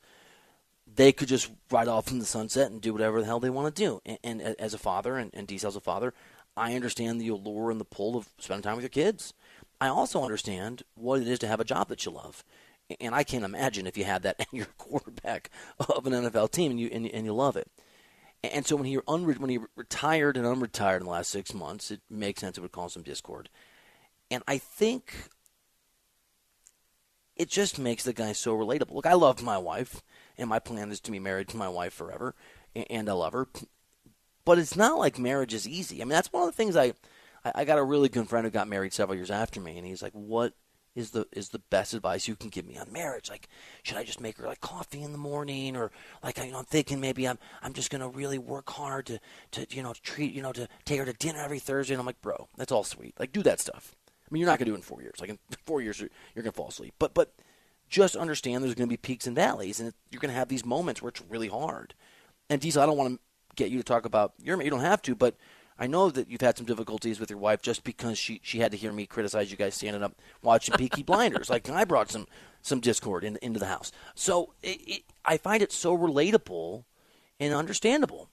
They 0.95 1.11
could 1.11 1.27
just 1.27 1.49
ride 1.71 1.87
off 1.87 2.11
in 2.11 2.19
the 2.19 2.25
sunset 2.25 2.69
and 2.69 2.79
do 2.79 2.93
whatever 2.93 3.19
the 3.19 3.25
hell 3.25 3.39
they 3.39 3.49
want 3.49 3.75
to 3.75 3.83
do. 3.83 3.99
And, 4.05 4.19
and 4.23 4.41
as 4.59 4.75
a 4.75 4.77
father, 4.77 5.17
and, 5.17 5.31
and 5.33 5.47
D 5.47 5.57
Cell's 5.57 5.75
a 5.75 5.81
father, 5.81 6.13
I 6.55 6.75
understand 6.75 7.19
the 7.19 7.29
allure 7.29 7.71
and 7.71 7.81
the 7.81 7.85
pull 7.85 8.15
of 8.15 8.29
spending 8.37 8.61
time 8.61 8.75
with 8.75 8.83
your 8.83 8.89
kids. 8.89 9.33
I 9.81 9.87
also 9.87 10.21
understand 10.21 10.83
what 10.93 11.21
it 11.21 11.27
is 11.27 11.39
to 11.39 11.47
have 11.47 11.59
a 11.59 11.65
job 11.65 11.87
that 11.89 12.05
you 12.05 12.11
love 12.11 12.43
and 12.99 13.15
I 13.15 13.23
can't 13.23 13.45
imagine 13.45 13.87
if 13.87 13.97
you 13.97 14.03
had 14.03 14.23
that 14.23 14.35
and 14.39 14.47
you're 14.51 14.65
a 14.65 14.83
quarterback 14.83 15.49
of 15.79 16.05
an 16.05 16.13
NFL 16.13 16.51
team 16.51 16.71
and 16.71 16.79
you 16.79 16.89
and, 16.91 17.07
and 17.07 17.25
you 17.25 17.33
love 17.33 17.55
it. 17.55 17.69
And 18.43 18.65
so 18.65 18.75
when 18.75 18.85
he 18.85 18.95
when 18.95 19.49
he 19.49 19.59
retired 19.75 20.35
and 20.35 20.45
unretired 20.45 20.97
in 20.97 21.05
the 21.05 21.09
last 21.09 21.29
six 21.29 21.53
months, 21.53 21.91
it 21.91 22.01
makes 22.09 22.41
sense 22.41 22.57
it 22.57 22.61
would 22.61 22.73
cause 22.73 22.93
some 22.93 23.03
discord. 23.03 23.49
And 24.29 24.43
I 24.47 24.57
think 24.57 25.29
it 27.35 27.49
just 27.49 27.79
makes 27.79 28.03
the 28.03 28.13
guy 28.13 28.33
so 28.33 28.55
relatable. 28.55 28.91
Look, 28.91 29.05
I 29.05 29.13
love 29.13 29.41
my 29.41 29.57
wife, 29.57 30.03
and 30.37 30.49
my 30.49 30.59
plan 30.59 30.91
is 30.91 30.99
to 31.01 31.11
be 31.11 31.19
married 31.19 31.47
to 31.49 31.57
my 31.57 31.69
wife 31.69 31.93
forever, 31.93 32.35
and 32.75 33.09
I 33.09 33.13
love 33.13 33.33
her. 33.33 33.47
But 34.45 34.59
it's 34.59 34.75
not 34.75 34.99
like 34.99 35.17
marriage 35.17 35.53
is 35.53 35.67
easy. 35.67 36.01
I 36.01 36.05
mean, 36.05 36.09
that's 36.09 36.33
one 36.33 36.43
of 36.43 36.49
the 36.49 36.57
things 36.57 36.75
I 36.75 36.93
I 37.45 37.65
got 37.65 37.79
a 37.79 37.83
really 37.83 38.09
good 38.09 38.27
friend 38.27 38.45
who 38.45 38.51
got 38.51 38.67
married 38.67 38.93
several 38.93 39.15
years 39.15 39.31
after 39.31 39.61
me, 39.61 39.77
and 39.77 39.87
he's 39.87 40.01
like, 40.01 40.13
"What 40.13 40.53
is 40.95 41.11
the 41.11 41.25
is 41.31 41.49
the 41.49 41.59
best 41.59 41.93
advice 41.93 42.27
you 42.27 42.35
can 42.35 42.49
give 42.49 42.65
me 42.65 42.77
on 42.77 42.91
marriage. 42.91 43.29
Like, 43.29 43.47
should 43.81 43.97
I 43.97 44.03
just 44.03 44.21
make 44.21 44.37
her 44.37 44.45
like 44.45 44.61
coffee 44.61 45.01
in 45.01 45.11
the 45.11 45.17
morning, 45.17 45.75
or 45.75 45.91
like 46.23 46.37
you 46.37 46.51
know, 46.51 46.59
I'm 46.59 46.65
thinking 46.65 46.99
maybe 46.99 47.27
I'm 47.27 47.39
I'm 47.61 47.73
just 47.73 47.89
gonna 47.89 48.09
really 48.09 48.37
work 48.37 48.69
hard 48.69 49.07
to 49.07 49.19
to 49.51 49.67
you 49.69 49.81
know 49.81 49.93
treat 50.03 50.33
you 50.33 50.41
know 50.41 50.51
to 50.53 50.67
take 50.85 50.99
her 50.99 51.05
to 51.05 51.13
dinner 51.13 51.39
every 51.39 51.59
Thursday. 51.59 51.93
And 51.93 51.99
I'm 51.99 52.05
like, 52.05 52.21
bro, 52.21 52.47
that's 52.57 52.71
all 52.71 52.83
sweet. 52.83 53.15
Like, 53.19 53.31
do 53.31 53.43
that 53.43 53.59
stuff. 53.59 53.95
I 54.19 54.27
mean, 54.31 54.41
you're 54.41 54.49
not 54.49 54.59
gonna 54.59 54.69
do 54.69 54.73
it 54.73 54.77
in 54.77 54.81
four 54.83 55.01
years. 55.01 55.19
Like 55.19 55.29
in 55.31 55.39
four 55.65 55.81
years, 55.81 55.99
you're, 55.99 56.09
gonna 56.35 56.51
fall 56.51 56.69
asleep. 56.69 56.93
But 56.99 57.13
but 57.13 57.33
just 57.89 58.15
understand 58.15 58.63
there's 58.63 58.75
gonna 58.75 58.87
be 58.87 58.97
peaks 58.97 59.27
and 59.27 59.35
valleys, 59.35 59.79
and 59.79 59.93
you're 60.11 60.21
gonna 60.21 60.33
have 60.33 60.47
these 60.47 60.65
moments 60.65 61.01
where 61.01 61.09
it's 61.09 61.23
really 61.27 61.49
hard. 61.49 61.95
And 62.49 62.61
Diesel, 62.61 62.83
I 62.83 62.85
don't 62.85 62.97
want 62.97 63.15
to 63.15 63.19
get 63.55 63.71
you 63.71 63.77
to 63.77 63.83
talk 63.83 64.05
about 64.05 64.33
your 64.41 64.61
you 64.61 64.69
don't 64.69 64.81
have 64.81 65.01
to, 65.03 65.15
but 65.15 65.35
I 65.77 65.87
know 65.87 66.09
that 66.09 66.29
you've 66.29 66.41
had 66.41 66.57
some 66.57 66.65
difficulties 66.65 67.19
with 67.19 67.29
your 67.29 67.39
wife 67.39 67.61
just 67.61 67.83
because 67.83 68.17
she, 68.17 68.39
she 68.43 68.59
had 68.59 68.71
to 68.71 68.77
hear 68.77 68.91
me 68.91 69.05
criticize 69.05 69.49
you 69.51 69.57
guys 69.57 69.75
standing 69.75 70.03
up 70.03 70.13
watching 70.41 70.75
Peaky 70.75 71.03
Blinders. 71.03 71.49
Like 71.49 71.69
I 71.69 71.83
brought 71.83 72.11
some 72.11 72.27
some 72.61 72.79
discord 72.79 73.23
in, 73.23 73.37
into 73.41 73.59
the 73.59 73.65
house. 73.65 73.91
So 74.15 74.53
it, 74.61 74.79
it, 74.87 75.03
I 75.25 75.37
find 75.37 75.61
it 75.61 75.71
so 75.71 75.97
relatable 75.97 76.85
and 77.39 77.53
understandable. 77.53 78.29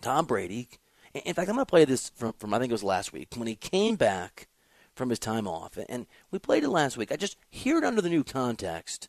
Tom 0.00 0.26
Brady. 0.26 0.68
In 1.12 1.34
fact, 1.34 1.48
I'm 1.48 1.56
going 1.56 1.66
to 1.66 1.70
play 1.70 1.84
this 1.84 2.10
from, 2.14 2.32
from 2.34 2.54
I 2.54 2.58
think 2.58 2.70
it 2.70 2.72
was 2.72 2.84
last 2.84 3.12
week 3.12 3.28
when 3.36 3.48
he 3.48 3.56
came 3.56 3.96
back 3.96 4.48
from 4.94 5.10
his 5.10 5.18
time 5.18 5.46
off, 5.46 5.78
and 5.88 6.06
we 6.30 6.38
played 6.38 6.64
it 6.64 6.70
last 6.70 6.96
week. 6.96 7.10
I 7.12 7.16
just 7.16 7.36
hear 7.50 7.78
it 7.78 7.84
under 7.84 8.00
the 8.00 8.08
new 8.08 8.24
context 8.24 9.08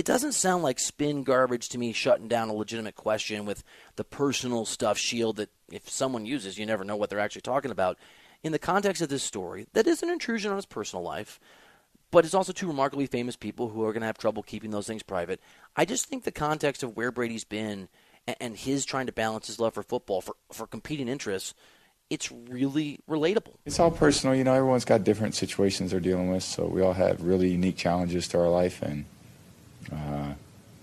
it 0.00 0.06
doesn't 0.06 0.32
sound 0.32 0.62
like 0.62 0.78
spin 0.78 1.24
garbage 1.24 1.68
to 1.68 1.76
me 1.76 1.92
shutting 1.92 2.26
down 2.26 2.48
a 2.48 2.54
legitimate 2.54 2.96
question 2.96 3.44
with 3.44 3.62
the 3.96 4.02
personal 4.02 4.64
stuff 4.64 4.96
shield 4.96 5.36
that 5.36 5.50
if 5.70 5.90
someone 5.90 6.24
uses 6.24 6.56
you 6.56 6.64
never 6.64 6.84
know 6.84 6.96
what 6.96 7.10
they're 7.10 7.20
actually 7.20 7.42
talking 7.42 7.70
about 7.70 7.98
in 8.42 8.50
the 8.50 8.58
context 8.58 9.02
of 9.02 9.10
this 9.10 9.22
story 9.22 9.66
that 9.74 9.86
is 9.86 10.02
an 10.02 10.08
intrusion 10.08 10.50
on 10.50 10.56
his 10.56 10.64
personal 10.64 11.04
life 11.04 11.38
but 12.10 12.24
it's 12.24 12.32
also 12.32 12.50
two 12.50 12.66
remarkably 12.66 13.04
famous 13.04 13.36
people 13.36 13.68
who 13.68 13.84
are 13.84 13.92
going 13.92 14.00
to 14.00 14.06
have 14.06 14.16
trouble 14.16 14.42
keeping 14.42 14.70
those 14.70 14.86
things 14.86 15.02
private 15.02 15.38
i 15.76 15.84
just 15.84 16.06
think 16.06 16.24
the 16.24 16.32
context 16.32 16.82
of 16.82 16.96
where 16.96 17.12
brady's 17.12 17.44
been 17.44 17.86
and 18.40 18.56
his 18.56 18.86
trying 18.86 19.04
to 19.04 19.12
balance 19.12 19.48
his 19.48 19.60
love 19.60 19.74
for 19.74 19.82
football 19.82 20.22
for, 20.22 20.34
for 20.50 20.66
competing 20.66 21.08
interests 21.08 21.52
it's 22.08 22.32
really 22.32 22.98
relatable. 23.08 23.54
It's 23.64 23.78
all 23.78 23.92
personal, 23.92 24.34
you 24.34 24.42
know. 24.42 24.52
Everyone's 24.52 24.84
got 24.84 25.04
different 25.04 25.36
situations 25.36 25.92
they're 25.92 26.00
dealing 26.00 26.28
with, 26.28 26.42
so 26.42 26.66
we 26.66 26.82
all 26.82 26.92
have 26.92 27.22
really 27.22 27.52
unique 27.52 27.76
challenges 27.76 28.26
to 28.28 28.40
our 28.40 28.48
life, 28.48 28.82
and 28.82 29.04
uh, 29.92 30.32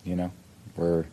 you 0.03 0.15
know, 0.15 0.31
we're 0.75 1.05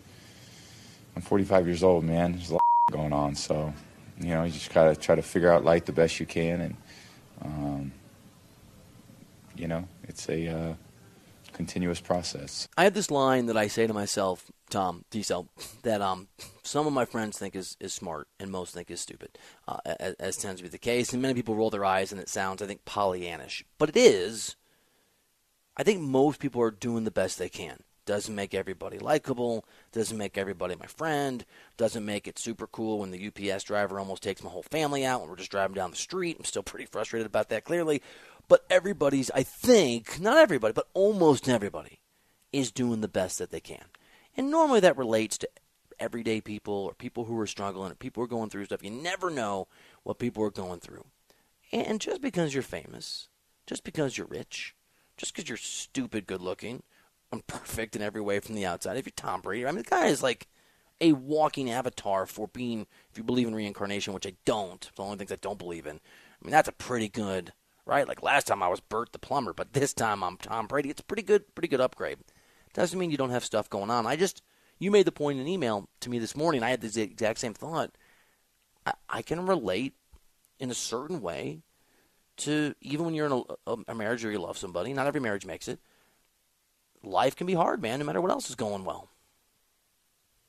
I'm 1.17 1.23
45 1.23 1.67
years 1.67 1.83
old, 1.83 2.05
man. 2.05 2.33
There's 2.33 2.51
a 2.51 2.55
lot 2.55 2.63
going 2.91 3.13
on, 3.13 3.35
so 3.35 3.73
you 4.21 4.29
know, 4.29 4.45
you 4.45 4.53
just 4.53 4.73
gotta 4.73 4.97
try 4.97 5.15
to 5.15 5.23
figure 5.23 5.51
out 5.51 5.65
life 5.65 5.85
the 5.85 5.93
best 5.93 6.21
you 6.21 6.27
can, 6.27 6.61
and 6.61 6.77
um, 7.43 7.93
you 9.57 9.69
know, 9.69 9.87
it's 10.05 10.29
a 10.29 10.49
uh, 10.49 10.75
continuous 11.53 12.01
process. 12.01 12.69
I 12.77 12.85
have 12.85 12.95
this 12.95 13.11
line 13.11 13.47
that 13.47 13.57
I 13.57 13.69
say 13.69 13.87
to 13.87 13.95
myself, 13.95 14.51
Tom 14.71 15.05
Diesel, 15.11 15.49
that 15.83 16.03
um, 16.03 16.29
some 16.63 16.87
of 16.87 16.93
my 16.93 17.05
friends 17.05 17.39
think 17.39 17.55
is, 17.57 17.77
is 17.81 17.93
smart 17.93 18.29
and 18.39 18.51
most 18.51 18.75
think 18.75 18.91
is 18.91 19.01
stupid, 19.01 19.39
uh, 19.69 19.79
as, 19.87 20.15
as, 20.15 20.37
tends 20.37 20.61
to 20.61 20.65
be 20.65 20.69
the 20.69 20.79
case. 20.79 21.13
And 21.13 21.23
many 21.23 21.35
people 21.35 21.55
roll 21.55 21.71
their 21.71 21.85
eyes, 21.85 22.13
and 22.13 22.21
it 22.21 22.29
sounds, 22.29 22.61
I 22.61 22.67
think, 22.67 22.85
Pollyannish, 22.85 23.63
but 23.79 23.89
it 23.89 23.97
is 23.97 24.57
I 25.77 25.83
think 25.83 26.01
most 26.01 26.41
people 26.41 26.63
are 26.63 26.71
doing 26.71 27.05
the 27.05 27.11
best 27.11 27.39
they 27.39 27.49
can. 27.49 27.79
Doesn't 28.07 28.35
make 28.35 28.53
everybody 28.53 28.99
likable, 28.99 29.65
doesn't 29.93 30.19
make 30.19 30.37
everybody 30.37 30.77
my 30.77 30.87
friend, 30.87 31.45
doesn't 31.79 32.05
make 32.05 32.29
it 32.29 32.39
super 32.39 32.67
cool 32.67 32.99
when 32.99 33.11
the 33.11 33.29
UPS 33.29 33.65
driver 33.65 33.99
almost 33.99 34.23
takes 34.23 34.43
my 34.43 34.51
whole 34.51 34.63
family 34.63 35.07
out 35.07 35.21
when 35.21 35.31
we're 35.31 35.37
just 35.37 35.51
driving 35.51 35.75
down 35.75 35.91
the 35.91 35.97
street. 35.97 36.37
I'm 36.39 36.45
still 36.45 36.63
pretty 36.63 36.85
frustrated 36.85 37.27
about 37.27 37.49
that, 37.49 37.65
clearly. 37.65 38.03
But 38.47 38.67
everybody's, 38.69 39.31
I 39.31 39.43
think, 39.43 40.21
not 40.21 40.37
everybody, 40.37 40.75
but 40.75 40.89
almost 40.93 41.49
everybody 41.49 42.01
is 42.53 42.71
doing 42.71 43.01
the 43.01 43.09
best 43.09 43.39
that 43.39 43.51
they 43.51 43.61
can. 43.61 43.85
And 44.37 44.51
normally 44.51 44.81
that 44.81 44.99
relates 44.99 45.39
to 45.39 45.49
everyday 45.99 46.41
people 46.41 46.75
or 46.75 46.93
people 46.93 47.25
who 47.25 47.39
are 47.41 47.47
struggling 47.47 47.93
or 47.93 47.95
people 47.95 48.21
who 48.21 48.25
are 48.25 48.29
going 48.29 48.51
through 48.51 48.67
stuff. 48.67 48.83
You 48.83 48.91
never 48.91 49.31
know 49.31 49.69
what 50.03 50.19
people 50.19 50.45
are 50.45 50.51
going 50.51 50.81
through. 50.81 51.07
And 51.73 52.01
just 52.01 52.21
because 52.21 52.53
you're 52.53 52.63
famous, 52.63 53.29
just 53.67 53.83
because 53.83 54.19
you're 54.19 54.27
rich, 54.27 54.75
just 55.17 55.35
because 55.35 55.49
you're 55.49 55.59
stupid 55.59 56.27
good 56.27 56.41
looking 56.41 56.83
and 57.33 57.47
perfect 57.47 57.97
in 57.97 58.03
every 58.03 58.21
way 58.21 58.41
from 58.41 58.55
the 58.55 58.67
outside. 58.67 58.97
If 58.97 59.07
you're 59.07 59.13
Tom 59.17 59.41
Brady, 59.41 59.67
I 59.67 59.71
mean, 59.71 59.79
the 59.79 59.91
guy 59.91 60.07
is 60.07 60.23
like 60.23 60.49
a 61.01 61.13
walking 61.13 61.71
avatar 61.71 62.27
for 62.27 62.49
being, 62.49 62.87
if 63.11 63.19
you 63.19 63.25
believe 63.25 63.49
in 63.49 63.55
reincarnation, 63.55 64.15
which 64.15 64.27
I 64.27 64.35
don't, 64.45 64.85
it's 64.85 64.97
the 64.97 65.03
only 65.03 65.17
things 65.17 65.33
I 65.33 65.37
don't 65.37 65.59
believe 65.59 65.87
in. 65.87 65.97
I 65.97 66.45
mean, 66.45 66.53
that's 66.53 66.69
a 66.69 66.73
pretty 66.73 67.09
good, 67.09 67.53
right? 67.85 68.07
Like 68.07 68.23
last 68.23 68.47
time 68.47 68.63
I 68.63 68.69
was 68.69 68.81
Bert 68.81 69.13
the 69.13 69.19
plumber, 69.19 69.53
but 69.53 69.73
this 69.73 69.93
time 69.93 70.23
I'm 70.23 70.37
Tom 70.37 70.67
Brady. 70.67 70.91
It's 70.91 71.01
a 71.01 71.05
pretty 71.05 71.23
good, 71.23 71.55
pretty 71.55 71.69
good 71.69 71.81
upgrade. 71.81 72.19
Doesn't 72.73 72.99
mean 72.99 73.11
you 73.11 73.17
don't 73.17 73.31
have 73.31 73.45
stuff 73.45 73.71
going 73.71 73.91
on. 73.91 74.07
I 74.07 74.17
just, 74.17 74.43
you 74.79 74.91
made 74.91 75.07
the 75.07 75.13
point 75.13 75.39
in 75.39 75.43
an 75.43 75.49
email 75.49 75.89
to 76.01 76.11
me 76.11 76.19
this 76.19 76.37
morning. 76.37 76.63
I 76.63 76.71
had 76.71 76.81
the 76.81 77.03
exact 77.03 77.39
same 77.39 77.55
thought. 77.55 77.91
I, 78.87 78.93
I 79.09 79.23
can 79.23 79.47
relate 79.47 79.95
in 80.59 80.71
a 80.71 80.75
certain 80.75 81.21
way 81.21 81.63
to 82.39 82.75
even 82.81 83.07
when 83.07 83.15
you're 83.15 83.27
in 83.27 83.45
a, 83.67 83.77
a 83.89 83.95
marriage 83.95 84.25
or 84.25 84.31
you 84.31 84.39
love 84.39 84.59
somebody. 84.59 84.93
Not 84.93 85.07
every 85.07 85.21
marriage 85.21 85.47
makes 85.47 85.69
it. 85.69 85.81
Life 87.03 87.37
can 87.37 87.47
be 87.47 87.55
hard, 87.55 87.83
man, 87.83 87.99
no 87.99 88.07
matter 88.07 88.21
what 88.21 88.31
else 88.31 88.49
is 88.49 88.57
going 88.57 88.85
well. 88.85 89.11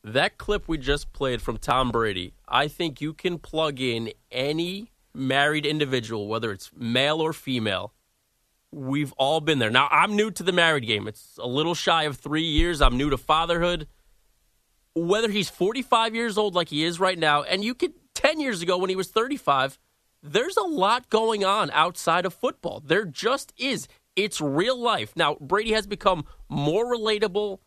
That 0.03 0.37
clip 0.37 0.67
we 0.67 0.77
just 0.77 1.13
played 1.13 1.41
from 1.41 1.57
Tom 1.57 1.91
Brady, 1.91 2.33
I 2.47 2.67
think 2.67 3.01
you 3.01 3.13
can 3.13 3.39
plug 3.39 3.81
in 3.81 4.11
any 4.31 4.91
married 5.13 5.65
individual, 5.65 6.27
whether 6.27 6.51
it's 6.51 6.69
male 6.77 7.21
or 7.21 7.33
female. 7.33 7.93
We've 8.71 9.13
all 9.13 9.41
been 9.41 9.59
there. 9.59 9.71
Now, 9.71 9.87
I'm 9.89 10.15
new 10.15 10.29
to 10.31 10.43
the 10.43 10.51
married 10.51 10.85
game. 10.85 11.07
It's 11.07 11.39
a 11.41 11.47
little 11.47 11.73
shy 11.73 12.03
of 12.03 12.17
three 12.17 12.43
years. 12.43 12.81
I'm 12.81 12.97
new 12.97 13.09
to 13.09 13.17
fatherhood. 13.17 13.87
Whether 14.93 15.29
he's 15.29 15.49
45 15.49 16.13
years 16.13 16.37
old 16.37 16.55
like 16.55 16.69
he 16.69 16.83
is 16.83 16.99
right 16.99 17.17
now, 17.17 17.43
and 17.43 17.63
you 17.63 17.73
could 17.73 17.93
10 18.13 18.39
years 18.39 18.61
ago 18.61 18.77
when 18.77 18.89
he 18.89 18.95
was 18.95 19.07
35, 19.07 19.79
there's 20.25 20.57
a 20.57 20.63
lot 20.63 21.09
going 21.09 21.45
on 21.45 21.69
outside 21.71 22.25
of 22.25 22.33
football. 22.33 22.81
There 22.83 23.05
just 23.05 23.53
is. 23.57 23.87
It's 24.15 24.41
real 24.41 24.79
life. 24.79 25.13
Now, 25.15 25.35
Brady 25.39 25.73
has 25.73 25.87
become 25.87 26.25
more 26.49 26.85
relatable, 26.85 27.59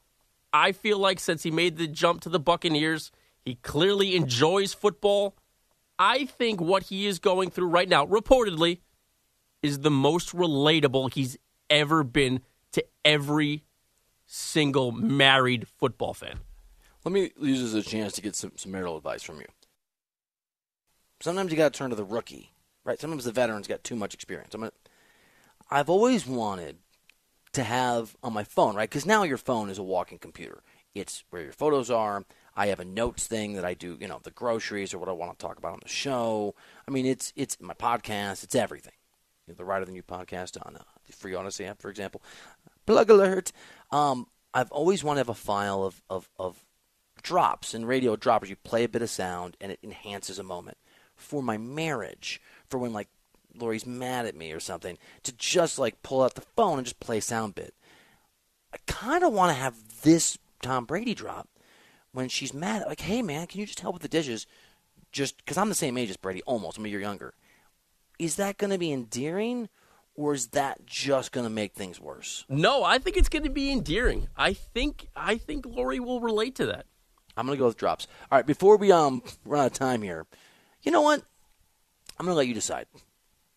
I 0.52 0.72
feel 0.72 0.98
like, 0.98 1.20
since 1.20 1.42
he 1.42 1.50
made 1.50 1.76
the 1.76 1.86
jump 1.86 2.22
to 2.22 2.28
the 2.28 2.40
Buccaneers. 2.40 3.10
He 3.44 3.56
clearly 3.56 4.16
enjoys 4.16 4.74
football. 4.74 5.36
I 5.98 6.26
think 6.26 6.60
what 6.60 6.84
he 6.84 7.06
is 7.06 7.18
going 7.18 7.50
through 7.50 7.68
right 7.68 7.88
now, 7.88 8.06
reportedly, 8.06 8.80
is 9.62 9.80
the 9.80 9.90
most 9.90 10.34
relatable 10.34 11.12
he's 11.12 11.36
ever 11.70 12.02
been 12.02 12.40
to 12.72 12.84
every 13.04 13.64
single 14.26 14.92
married 14.92 15.66
football 15.66 16.14
fan. 16.14 16.40
Let 17.04 17.12
me 17.12 17.30
use 17.40 17.60
this 17.60 17.74
as 17.74 17.86
a 17.86 17.88
chance 17.88 18.12
to 18.14 18.22
get 18.22 18.36
some, 18.36 18.52
some 18.56 18.72
marital 18.72 18.96
advice 18.96 19.22
from 19.22 19.40
you 19.40 19.46
sometimes 21.20 21.50
you 21.50 21.56
got 21.56 21.72
to 21.72 21.78
turn 21.78 21.90
to 21.90 21.96
the 21.96 22.04
rookie, 22.04 22.52
right? 22.84 23.00
Sometimes 23.00 23.24
the 23.24 23.32
veterans 23.32 23.66
got 23.66 23.84
too 23.84 23.96
much 23.96 24.14
experience. 24.14 24.54
I'm 24.54 24.62
gonna, 24.62 24.72
I've 25.70 25.90
always 25.90 26.26
wanted 26.26 26.78
to 27.52 27.62
have 27.62 28.16
on 28.22 28.32
my 28.32 28.44
phone, 28.44 28.76
right? 28.76 28.88
Because 28.88 29.06
now 29.06 29.22
your 29.22 29.36
phone 29.36 29.70
is 29.70 29.78
a 29.78 29.82
walking 29.82 30.18
computer. 30.18 30.62
It's 30.94 31.24
where 31.30 31.42
your 31.42 31.52
photos 31.52 31.90
are. 31.90 32.24
I 32.56 32.68
have 32.68 32.80
a 32.80 32.84
notes 32.84 33.26
thing 33.26 33.54
that 33.54 33.64
I 33.64 33.74
do, 33.74 33.96
you 34.00 34.08
know, 34.08 34.20
the 34.22 34.30
groceries 34.30 34.92
or 34.92 34.98
what 34.98 35.08
I 35.08 35.12
want 35.12 35.38
to 35.38 35.46
talk 35.46 35.58
about 35.58 35.74
on 35.74 35.80
the 35.82 35.88
show. 35.88 36.54
I 36.86 36.90
mean, 36.90 37.06
it's 37.06 37.32
it's 37.36 37.56
my 37.60 37.74
podcast. 37.74 38.42
It's 38.42 38.54
everything. 38.54 38.94
You 39.46 39.52
know, 39.52 39.56
the 39.56 39.64
Reiter 39.64 39.84
Than 39.84 39.94
You 39.94 40.02
podcast 40.02 40.58
on 40.66 40.76
uh, 40.76 40.82
the 41.06 41.12
Free 41.12 41.32
Audacy 41.32 41.66
app, 41.68 41.80
for 41.80 41.88
example. 41.88 42.22
Plug 42.84 43.10
alert. 43.10 43.52
Um, 43.90 44.26
I've 44.52 44.72
always 44.72 45.04
wanted 45.04 45.24
to 45.24 45.30
have 45.30 45.36
a 45.36 45.40
file 45.40 45.84
of, 45.84 46.02
of, 46.10 46.28
of 46.38 46.64
drops 47.22 47.74
in 47.74 47.84
radio 47.84 48.16
droppers. 48.16 48.50
You 48.50 48.56
play 48.56 48.84
a 48.84 48.88
bit 48.88 49.02
of 49.02 49.10
sound 49.10 49.56
and 49.60 49.70
it 49.70 49.78
enhances 49.82 50.38
a 50.38 50.42
moment. 50.42 50.78
For 51.18 51.42
my 51.42 51.58
marriage, 51.58 52.40
for 52.68 52.78
when 52.78 52.92
like 52.92 53.08
Lori's 53.54 53.86
mad 53.86 54.24
at 54.24 54.36
me 54.36 54.52
or 54.52 54.60
something, 54.60 54.96
to 55.24 55.32
just 55.32 55.78
like 55.78 56.02
pull 56.02 56.22
out 56.22 56.34
the 56.34 56.40
phone 56.40 56.78
and 56.78 56.86
just 56.86 57.00
play 57.00 57.20
sound 57.20 57.54
bit. 57.54 57.74
I 58.72 58.78
kind 58.86 59.24
of 59.24 59.32
want 59.32 59.50
to 59.50 59.60
have 59.60 60.02
this 60.02 60.38
Tom 60.62 60.84
Brady 60.84 61.14
drop 61.14 61.48
when 62.12 62.28
she's 62.28 62.54
mad. 62.54 62.84
Like, 62.86 63.00
hey 63.00 63.22
man, 63.22 63.46
can 63.46 63.60
you 63.60 63.66
just 63.66 63.80
help 63.80 63.94
with 63.94 64.02
the 64.02 64.08
dishes? 64.08 64.46
Just 65.12 65.38
because 65.38 65.56
I'm 65.56 65.68
the 65.68 65.74
same 65.74 65.98
age 65.98 66.10
as 66.10 66.16
Brady, 66.16 66.42
almost. 66.42 66.78
I 66.78 66.82
mean, 66.82 66.92
you're 66.92 67.00
younger. 67.00 67.34
Is 68.18 68.36
that 68.36 68.58
going 68.58 68.70
to 68.70 68.78
be 68.78 68.92
endearing? 68.92 69.68
or 70.18 70.34
is 70.34 70.48
that 70.48 70.84
just 70.84 71.30
going 71.30 71.44
to 71.44 71.50
make 71.50 71.72
things 71.72 72.00
worse? 72.00 72.44
No, 72.48 72.82
I 72.82 72.98
think 72.98 73.16
it's 73.16 73.28
going 73.28 73.44
to 73.44 73.50
be 73.50 73.70
endearing. 73.70 74.26
I 74.36 74.52
think 74.52 75.06
I 75.14 75.36
think 75.36 75.64
Lori 75.64 76.00
will 76.00 76.20
relate 76.20 76.56
to 76.56 76.66
that. 76.66 76.86
I'm 77.36 77.46
going 77.46 77.56
to 77.56 77.60
go 77.60 77.66
with 77.66 77.76
drops. 77.76 78.08
All 78.30 78.36
right, 78.36 78.44
before 78.44 78.76
we 78.76 78.90
um 78.90 79.22
run 79.44 79.60
out 79.60 79.66
of 79.68 79.72
time 79.74 80.02
here, 80.02 80.26
you 80.82 80.92
know 80.92 81.02
what? 81.02 81.22
I'm 82.18 82.26
going 82.26 82.34
to 82.34 82.38
let 82.38 82.48
you 82.48 82.54
decide. 82.54 82.86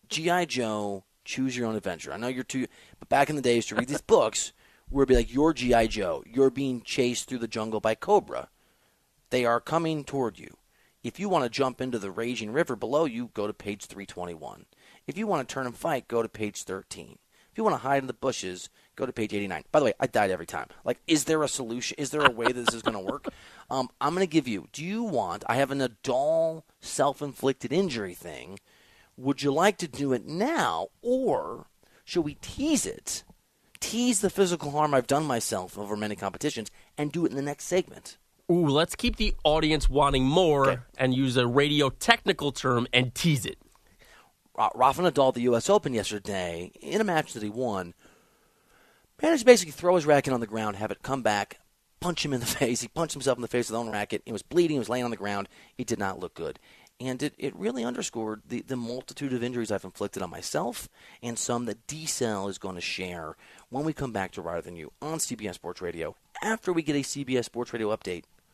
GI 0.08 0.46
Joe, 0.46 1.04
Choose 1.24 1.56
Your 1.56 1.66
Own 1.66 1.76
Adventure. 1.76 2.12
I 2.12 2.16
know 2.16 2.28
you're 2.28 2.44
too, 2.44 2.66
but 2.98 3.08
back 3.08 3.30
in 3.30 3.36
the 3.36 3.42
days 3.42 3.66
to 3.66 3.74
read 3.74 3.88
these 3.88 4.00
books, 4.06 4.52
where 4.88 5.02
it'd 5.02 5.08
be 5.08 5.16
like 5.16 5.32
you're 5.32 5.52
GI 5.52 5.88
Joe, 5.88 6.22
you're 6.26 6.50
being 6.50 6.82
chased 6.82 7.28
through 7.28 7.38
the 7.38 7.48
jungle 7.48 7.80
by 7.80 7.94
Cobra. 7.94 8.48
They 9.30 9.44
are 9.44 9.60
coming 9.60 10.04
toward 10.04 10.38
you. 10.38 10.56
If 11.02 11.18
you 11.18 11.28
want 11.28 11.44
to 11.44 11.50
jump 11.50 11.80
into 11.80 11.98
the 11.98 12.10
raging 12.10 12.52
river 12.52 12.76
below 12.76 13.06
you, 13.06 13.30
go 13.34 13.46
to 13.46 13.52
page 13.52 13.86
321. 13.86 14.66
If 15.06 15.18
you 15.18 15.26
want 15.26 15.48
to 15.48 15.52
turn 15.52 15.66
and 15.66 15.74
fight, 15.74 16.06
go 16.06 16.22
to 16.22 16.28
page 16.28 16.62
13. 16.62 17.18
If 17.52 17.58
you 17.58 17.64
want 17.64 17.74
to 17.74 17.86
hide 17.86 17.98
in 18.02 18.06
the 18.06 18.14
bushes, 18.14 18.70
go 18.96 19.04
to 19.04 19.12
page 19.12 19.34
89. 19.34 19.64
By 19.70 19.78
the 19.78 19.84
way, 19.84 19.92
I 20.00 20.06
died 20.06 20.30
every 20.30 20.46
time. 20.46 20.68
Like, 20.84 20.98
is 21.06 21.24
there 21.24 21.42
a 21.42 21.48
solution? 21.48 21.96
Is 21.98 22.08
there 22.10 22.22
a 22.22 22.30
way 22.30 22.46
that 22.46 22.54
this 22.54 22.74
is 22.74 22.80
going 22.82 22.96
to 23.04 23.12
work? 23.12 23.28
Um, 23.70 23.90
I'm 24.00 24.14
going 24.14 24.26
to 24.26 24.30
give 24.30 24.48
you. 24.48 24.68
Do 24.72 24.82
you 24.84 25.02
want? 25.02 25.44
I 25.46 25.56
have 25.56 25.70
an 25.70 25.80
Nadal 25.80 26.62
self-inflicted 26.80 27.72
injury 27.72 28.14
thing. 28.14 28.58
Would 29.18 29.42
you 29.42 29.52
like 29.52 29.76
to 29.78 29.86
do 29.88 30.14
it 30.14 30.26
now, 30.26 30.88
or 31.02 31.66
should 32.04 32.22
we 32.24 32.34
tease 32.40 32.86
it? 32.86 33.22
Tease 33.80 34.20
the 34.22 34.30
physical 34.30 34.70
harm 34.70 34.94
I've 34.94 35.06
done 35.06 35.24
myself 35.24 35.76
over 35.76 35.94
many 35.96 36.16
competitions, 36.16 36.70
and 36.96 37.12
do 37.12 37.26
it 37.26 37.30
in 37.30 37.36
the 37.36 37.42
next 37.42 37.64
segment. 37.64 38.16
Ooh, 38.50 38.66
let's 38.66 38.94
keep 38.94 39.16
the 39.16 39.34
audience 39.44 39.90
wanting 39.90 40.24
more 40.24 40.70
Okay. 40.70 40.82
and 40.96 41.14
use 41.14 41.36
a 41.36 41.46
radio 41.46 41.90
technical 41.90 42.52
term 42.52 42.86
and 42.94 43.14
tease 43.14 43.44
it. 43.44 43.58
Ra- 44.56 44.70
Rafa 44.74 45.02
Nadal 45.02 45.28
at 45.28 45.34
the 45.34 45.42
U.S. 45.42 45.70
Open 45.70 45.94
yesterday 45.94 46.72
in 46.80 47.00
a 47.00 47.04
match 47.04 47.32
that 47.32 47.42
he 47.42 47.48
won 47.48 47.94
managed 49.22 49.40
to 49.40 49.46
basically 49.46 49.72
throw 49.72 49.94
his 49.94 50.06
racket 50.06 50.32
on 50.32 50.40
the 50.40 50.46
ground, 50.46 50.76
have 50.76 50.90
it 50.90 51.02
come 51.02 51.22
back, 51.22 51.60
punch 52.00 52.24
him 52.24 52.32
in 52.32 52.40
the 52.40 52.46
face. 52.60 52.80
He 52.80 52.88
punched 52.88 53.14
himself 53.14 53.38
in 53.38 53.42
the 53.42 53.48
face 53.48 53.70
with 53.70 53.78
his 53.78 53.86
own 53.86 53.92
racket. 53.92 54.22
He 54.26 54.32
was 54.32 54.42
bleeding. 54.42 54.74
He 54.74 54.78
was 54.78 54.88
laying 54.88 55.04
on 55.04 55.10
the 55.10 55.16
ground. 55.16 55.48
It 55.78 55.86
did 55.86 55.98
not 55.98 56.18
look 56.18 56.34
good. 56.34 56.58
And 57.00 57.22
it, 57.22 57.34
it 57.36 57.56
really 57.56 57.84
underscored 57.84 58.42
the, 58.46 58.62
the 58.62 58.76
multitude 58.76 59.32
of 59.32 59.42
injuries 59.42 59.72
I've 59.72 59.84
inflicted 59.84 60.22
on 60.22 60.30
myself 60.30 60.88
and 61.22 61.38
some 61.38 61.64
that 61.64 61.86
D 61.86 62.06
Cell 62.06 62.48
is 62.48 62.58
going 62.58 62.76
to 62.76 62.80
share 62.80 63.36
when 63.70 63.84
we 63.84 63.92
come 63.92 64.12
back 64.12 64.30
to 64.32 64.42
Reiter 64.42 64.62
Than 64.62 64.76
You 64.76 64.92
on 65.00 65.18
CBS 65.18 65.54
Sports 65.54 65.80
Radio 65.80 66.14
after 66.42 66.72
we 66.72 66.82
get 66.82 66.94
a 66.94 67.00
CBS 67.00 67.46
Sports 67.46 67.72
Radio 67.72 67.96
update 67.96 68.24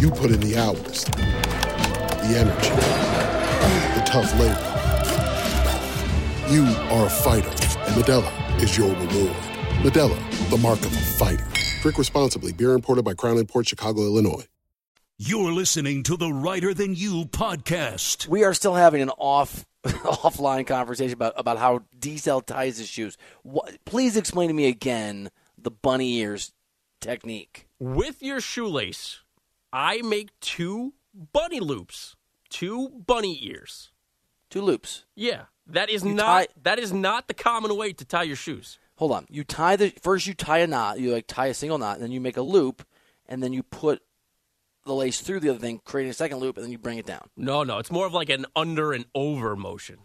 You 0.00 0.10
put 0.10 0.30
in 0.30 0.40
the 0.40 0.56
hours, 0.56 1.04
the 1.04 2.36
energy, 2.38 2.70
the 3.98 4.02
tough 4.06 4.32
labor. 4.38 4.68
You 6.52 6.64
are 6.90 7.06
a 7.06 7.10
fighter, 7.10 7.48
and 7.48 7.94
Modelo 8.02 8.62
is 8.62 8.76
your 8.78 8.90
reward. 8.90 9.36
Modelo, 9.82 10.50
the 10.50 10.58
mark 10.58 10.78
of 10.80 10.92
a 10.92 11.00
fighter. 11.00 11.46
Drink 11.80 11.98
responsibly. 11.98 12.52
Beer 12.52 12.74
imported 12.74 13.04
by 13.04 13.14
Crown 13.14 13.44
Port 13.46 13.66
Chicago, 13.66 14.02
Illinois. 14.02 14.46
You're 15.18 15.52
listening 15.52 16.04
to 16.04 16.16
the 16.16 16.32
Reiter 16.32 16.72
Than 16.74 16.94
You 16.94 17.24
podcast. 17.24 18.28
We 18.28 18.44
are 18.44 18.54
still 18.54 18.74
having 18.74 19.02
an 19.02 19.10
off 19.10 19.66
offline 19.84 20.66
conversation 20.66 21.14
about, 21.14 21.32
about 21.36 21.58
how 21.58 21.82
Diesel 21.98 22.40
ties 22.40 22.78
his 22.78 22.88
shoes. 22.88 23.16
What, 23.42 23.84
please 23.84 24.16
explain 24.16 24.46
to 24.48 24.54
me 24.54 24.68
again 24.68 25.30
the 25.58 25.72
bunny 25.72 26.18
ears 26.18 26.52
technique. 27.00 27.66
With 27.80 28.22
your 28.22 28.40
shoelace, 28.40 29.21
I 29.72 30.02
make 30.02 30.28
two 30.40 30.94
bunny 31.32 31.60
loops, 31.60 32.16
two 32.50 32.88
bunny 32.90 33.38
ears. 33.42 33.90
Two 34.50 34.60
loops. 34.60 35.04
Yeah, 35.14 35.44
that 35.66 35.88
is 35.88 36.04
You 36.04 36.14
not 36.14 36.24
tie- 36.26 36.48
that 36.62 36.78
is 36.78 36.92
not 36.92 37.26
the 37.28 37.34
common 37.34 37.74
way 37.76 37.92
to 37.94 38.04
tie 38.04 38.24
your 38.24 38.36
shoes. 38.36 38.78
Hold 38.96 39.12
on. 39.12 39.26
You 39.30 39.44
tie 39.44 39.76
the 39.76 39.90
first. 40.02 40.26
You 40.26 40.34
tie 40.34 40.58
a 40.58 40.66
knot. 40.66 41.00
You 41.00 41.12
like 41.12 41.26
tie 41.26 41.46
a 41.46 41.54
single 41.54 41.78
knot, 41.78 41.94
and 41.94 42.02
then 42.04 42.12
you 42.12 42.20
make 42.20 42.36
a 42.36 42.42
loop, 42.42 42.86
and 43.26 43.42
then 43.42 43.52
you 43.54 43.62
put 43.62 44.02
the 44.84 44.92
lace 44.94 45.20
through 45.20 45.40
the 45.40 45.48
other 45.48 45.58
thing, 45.58 45.80
creating 45.84 46.10
a 46.10 46.14
second 46.14 46.38
loop, 46.38 46.56
and 46.56 46.64
then 46.64 46.70
you 46.72 46.76
bring 46.78 46.98
it 46.98 47.06
down. 47.06 47.30
No, 47.36 47.62
no, 47.62 47.78
it's 47.78 47.90
more 47.90 48.04
of 48.04 48.12
like 48.12 48.28
an 48.28 48.44
under 48.54 48.92
and 48.92 49.06
over 49.14 49.56
motion. 49.56 49.98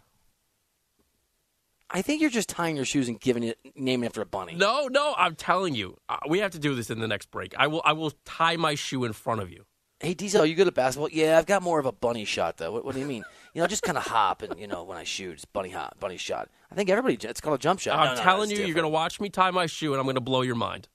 I 1.89 2.02
think 2.02 2.21
you're 2.21 2.30
just 2.30 2.50
tying 2.50 2.76
your 2.76 2.86
shoes 2.86 3.08
and 3.08 3.19
giving 3.19 3.43
it 3.43 3.58
naming 3.76 4.04
it 4.04 4.08
after 4.08 4.21
a 4.21 4.26
bunny. 4.26 4.56
No, 4.56 4.88
no, 4.88 5.13
I'm 5.17 5.36
telling 5.36 5.73
you, 5.73 5.97
uh, 6.10 6.17
we 6.28 6.39
have 6.39 6.52
to 6.52 6.60
do 6.60 6.76
this 6.76 6.89
in 6.89 7.00
the 7.00 7.08
next 7.08 7.32
break. 7.32 7.56
I 7.58 7.67
will, 7.67 7.82
I 7.86 7.93
will 7.93 8.12
tie 8.26 8.58
my 8.58 8.76
shoe 8.76 9.06
in 9.06 9.13
front 9.13 9.41
of 9.41 9.50
you. 9.52 9.65
Hey 10.00 10.13
Diesel, 10.13 10.41
are 10.41 10.45
you 10.45 10.54
good 10.54 10.67
at 10.67 10.76
basketball? 10.76 11.10
Yeah, 11.12 11.39
I've 11.39 11.47
got 11.47 11.63
more 11.63 11.80
of 11.80 11.88
a 11.88 11.91
bunny 11.91 12.23
shot 12.23 12.58
though. 12.58 12.71
What, 12.71 12.86
what 12.86 12.93
do 12.93 13.00
you 13.02 13.08
mean? 13.08 13.23
You 13.56 13.62
know, 13.62 13.67
just 13.67 13.82
kind 13.82 13.97
of 13.97 14.06
hop 14.06 14.43
and 14.43 14.60
you 14.60 14.68
know 14.68 14.84
when 14.84 14.95
I 14.97 15.03
shoot, 15.03 15.34
it's 15.34 15.45
bunny 15.45 15.70
hop, 15.72 15.99
bunny 15.99 16.18
shot. 16.18 16.49
I 16.72 16.76
think 16.76 16.89
everybody, 16.91 17.18
it's 17.28 17.41
called 17.41 17.55
a 17.55 17.57
jump 17.57 17.80
shot. 17.80 17.97
I'm 17.97 18.05
No, 18.09 18.14
no, 18.16 18.22
telling 18.22 18.51
you, 18.51 18.57
you're 18.57 18.76
going 18.76 18.84
to 18.84 18.89
watch 18.89 19.20
me 19.20 19.30
tie 19.30 19.49
my 19.49 19.66
shoe, 19.66 19.93
and 19.93 19.99
I'm 19.99 20.05
going 20.05 20.16
to 20.16 20.22
blow 20.22 20.41
your 20.41 20.55
mind. 20.55 20.88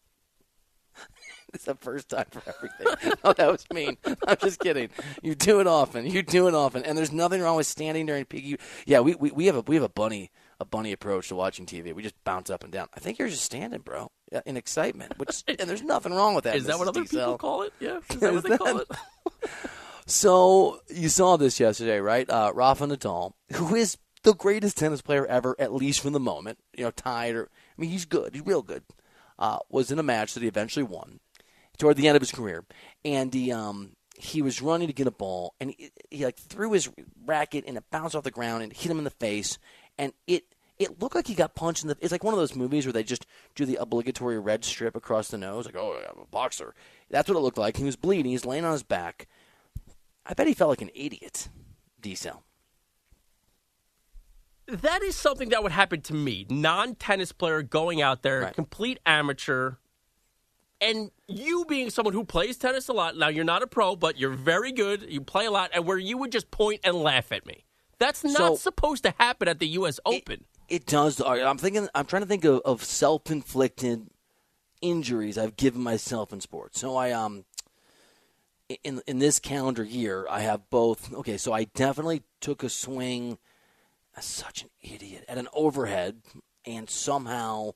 It's 1.54 1.64
the 1.64 1.74
first 1.74 2.08
time 2.08 2.24
for 2.30 2.42
everything. 2.46 3.12
oh, 3.24 3.34
that 3.34 3.50
was 3.52 3.66
mean. 3.70 3.98
I'm 4.26 4.38
just 4.38 4.58
kidding. 4.58 4.88
You 5.22 5.34
do 5.34 5.60
it 5.60 5.66
often. 5.66 6.06
You 6.06 6.22
do 6.22 6.48
it 6.48 6.54
often, 6.54 6.82
and 6.82 6.96
there's 6.96 7.12
nothing 7.12 7.42
wrong 7.42 7.56
with 7.56 7.66
standing 7.66 8.06
there 8.06 8.16
and 8.16 8.26
peeking. 8.26 8.56
Yeah, 8.86 9.00
we, 9.00 9.14
we, 9.16 9.32
we 9.32 9.46
have 9.46 9.56
a 9.56 9.60
we 9.60 9.74
have 9.74 9.84
a 9.84 9.90
bunny 9.90 10.30
a 10.62 10.64
bunny 10.64 10.92
approach 10.92 11.28
to 11.28 11.34
watching 11.34 11.66
TV. 11.66 11.92
We 11.94 12.02
just 12.02 12.22
bounce 12.24 12.48
up 12.48 12.64
and 12.64 12.72
down. 12.72 12.88
I 12.94 13.00
think 13.00 13.18
you're 13.18 13.28
just 13.28 13.44
standing, 13.44 13.80
bro. 13.80 14.10
uh, 14.34 14.40
in 14.46 14.56
excitement. 14.56 15.18
Which 15.18 15.44
and 15.48 15.68
there's 15.68 15.82
nothing 15.82 16.14
wrong 16.14 16.34
with 16.34 16.44
that. 16.44 16.56
Is 16.56 16.64
that 16.66 16.78
what 16.78 16.88
Mrs. 16.88 16.90
other 16.90 17.04
people 17.04 17.38
call 17.38 17.62
it? 17.62 17.72
Yeah, 17.80 17.98
is 18.08 18.16
that 18.20 18.32
what 18.32 18.44
they 18.44 18.56
call 18.56 18.78
it? 18.78 18.88
So 20.04 20.80
you 20.88 21.08
saw 21.08 21.36
this 21.36 21.60
yesterday, 21.60 22.00
right? 22.00 22.28
Uh, 22.28 22.50
Rafa 22.54 22.86
Nadal, 22.86 23.32
who 23.52 23.74
is 23.76 23.96
the 24.24 24.34
greatest 24.34 24.76
tennis 24.76 25.00
player 25.00 25.24
ever, 25.26 25.54
at 25.60 25.72
least 25.72 26.00
from 26.00 26.12
the 26.12 26.20
moment, 26.20 26.58
you 26.76 26.84
know, 26.84 26.90
tied 26.90 27.36
or 27.36 27.44
I 27.44 27.80
mean, 27.80 27.90
he's 27.90 28.04
good, 28.04 28.34
he's 28.34 28.44
real 28.44 28.62
good. 28.62 28.82
Uh, 29.38 29.58
was 29.70 29.90
in 29.90 29.98
a 29.98 30.02
match 30.02 30.34
that 30.34 30.42
he 30.42 30.48
eventually 30.48 30.82
won 30.82 31.20
toward 31.78 31.96
the 31.96 32.08
end 32.08 32.16
of 32.16 32.20
his 32.22 32.32
career, 32.32 32.64
and 33.04 33.32
he 33.32 33.52
um 33.52 33.92
he 34.18 34.42
was 34.42 34.60
running 34.60 34.88
to 34.88 34.92
get 34.92 35.06
a 35.06 35.12
ball, 35.12 35.54
and 35.60 35.70
he, 35.78 35.90
he 36.10 36.24
like 36.24 36.36
threw 36.36 36.72
his 36.72 36.90
racket 37.24 37.64
and 37.66 37.76
it 37.76 37.84
bounced 37.90 38.14
off 38.16 38.24
the 38.24 38.30
ground 38.30 38.62
and 38.64 38.72
hit 38.72 38.90
him 38.90 38.98
in 38.98 39.04
the 39.04 39.10
face, 39.10 39.56
and 39.98 40.12
it. 40.26 40.44
It 40.78 41.00
looked 41.00 41.14
like 41.14 41.26
he 41.28 41.34
got 41.34 41.54
punched 41.54 41.82
in 41.84 41.88
the. 41.88 41.96
It's 42.00 42.10
like 42.12 42.24
one 42.24 42.34
of 42.34 42.40
those 42.40 42.56
movies 42.56 42.86
where 42.86 42.92
they 42.92 43.04
just 43.04 43.26
do 43.54 43.64
the 43.64 43.76
obligatory 43.76 44.38
red 44.38 44.64
strip 44.64 44.96
across 44.96 45.28
the 45.28 45.38
nose, 45.38 45.66
like, 45.66 45.76
"Oh, 45.76 46.00
I'm 46.10 46.22
a 46.22 46.26
boxer." 46.26 46.74
That's 47.10 47.28
what 47.28 47.36
it 47.36 47.40
looked 47.40 47.58
like. 47.58 47.76
He 47.76 47.84
was 47.84 47.94
bleeding. 47.96 48.32
He's 48.32 48.44
laying 48.44 48.64
on 48.64 48.72
his 48.72 48.82
back. 48.82 49.28
I 50.26 50.34
bet 50.34 50.46
he 50.46 50.54
felt 50.54 50.70
like 50.70 50.82
an 50.82 50.90
idiot, 50.94 51.48
D-Cell. 52.00 52.42
that 54.68 55.02
is 55.02 55.16
something 55.16 55.50
that 55.50 55.62
would 55.62 55.72
happen 55.72 56.00
to 56.02 56.14
me, 56.14 56.46
non-tennis 56.48 57.32
player 57.32 57.62
going 57.62 58.00
out 58.00 58.22
there, 58.22 58.50
complete 58.52 58.98
amateur, 59.04 59.72
and 60.80 61.10
you 61.28 61.64
being 61.68 61.90
someone 61.90 62.14
who 62.14 62.24
plays 62.24 62.56
tennis 62.56 62.88
a 62.88 62.92
lot. 62.92 63.16
Now 63.16 63.28
you're 63.28 63.44
not 63.44 63.62
a 63.62 63.66
pro, 63.66 63.96
but 63.96 64.18
you're 64.18 64.30
very 64.30 64.72
good. 64.72 65.06
You 65.08 65.20
play 65.20 65.46
a 65.46 65.50
lot, 65.50 65.70
and 65.74 65.84
where 65.86 65.98
you 65.98 66.16
would 66.18 66.32
just 66.32 66.50
point 66.50 66.80
and 66.84 66.94
laugh 66.96 67.30
at 67.32 67.44
me. 67.44 67.64
That's 67.98 68.24
not 68.24 68.36
So- 68.36 68.56
supposed 68.56 69.02
to 69.04 69.14
happen 69.18 69.48
at 69.48 69.58
the 69.58 69.68
U.S. 69.68 70.00
Open. 70.06 70.44
It 70.72 70.86
does. 70.86 71.20
I'm 71.20 71.58
thinking. 71.58 71.86
I'm 71.94 72.06
trying 72.06 72.22
to 72.22 72.26
think 72.26 72.46
of, 72.46 72.62
of 72.64 72.82
self-inflicted 72.82 74.06
injuries 74.80 75.36
I've 75.36 75.54
given 75.54 75.82
myself 75.82 76.32
in 76.32 76.40
sports. 76.40 76.80
So 76.80 76.96
I 76.96 77.10
um 77.10 77.44
in 78.82 79.02
in 79.06 79.18
this 79.18 79.38
calendar 79.38 79.84
year, 79.84 80.26
I 80.30 80.40
have 80.40 80.70
both. 80.70 81.12
Okay, 81.12 81.36
so 81.36 81.52
I 81.52 81.64
definitely 81.64 82.22
took 82.40 82.62
a 82.62 82.70
swing 82.70 83.36
as 84.16 84.24
such 84.24 84.62
an 84.62 84.70
idiot 84.80 85.26
at 85.28 85.36
an 85.36 85.46
overhead 85.52 86.22
and 86.64 86.88
somehow 86.88 87.72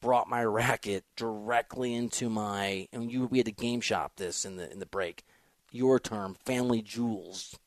brought 0.00 0.28
my 0.28 0.44
racket 0.44 1.02
directly 1.16 1.92
into 1.92 2.30
my 2.30 2.86
and 2.92 3.10
you 3.10 3.26
we 3.26 3.38
had 3.38 3.46
to 3.46 3.52
game 3.52 3.80
shop 3.80 4.12
this 4.14 4.44
in 4.44 4.54
the 4.54 4.70
in 4.70 4.78
the 4.78 4.86
break. 4.86 5.24
Your 5.72 5.98
term, 5.98 6.36
family 6.44 6.82
jewels. 6.82 7.58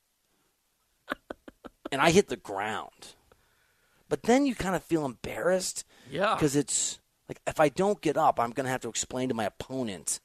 and 1.92 2.00
I 2.00 2.12
hit 2.12 2.30
the 2.30 2.38
ground. 2.38 3.16
But 4.12 4.24
then 4.24 4.46
you 4.46 4.56
kind 4.56 4.76
of 4.76 4.84
feel 4.84 5.06
embarrassed. 5.06 5.86
Yeah. 6.12 6.36
Because 6.36 6.58
it's 6.58 7.00
like 7.30 7.40
if 7.48 7.62
I 7.62 7.70
don't 7.70 8.02
get 8.02 8.18
up, 8.18 8.42
I'm 8.42 8.52
going 8.52 8.66
to 8.66 8.70
have 8.70 8.82
to 8.82 8.90
explain 8.90 9.30
to 9.30 9.34
my 9.34 9.46
opponent, 9.46 10.20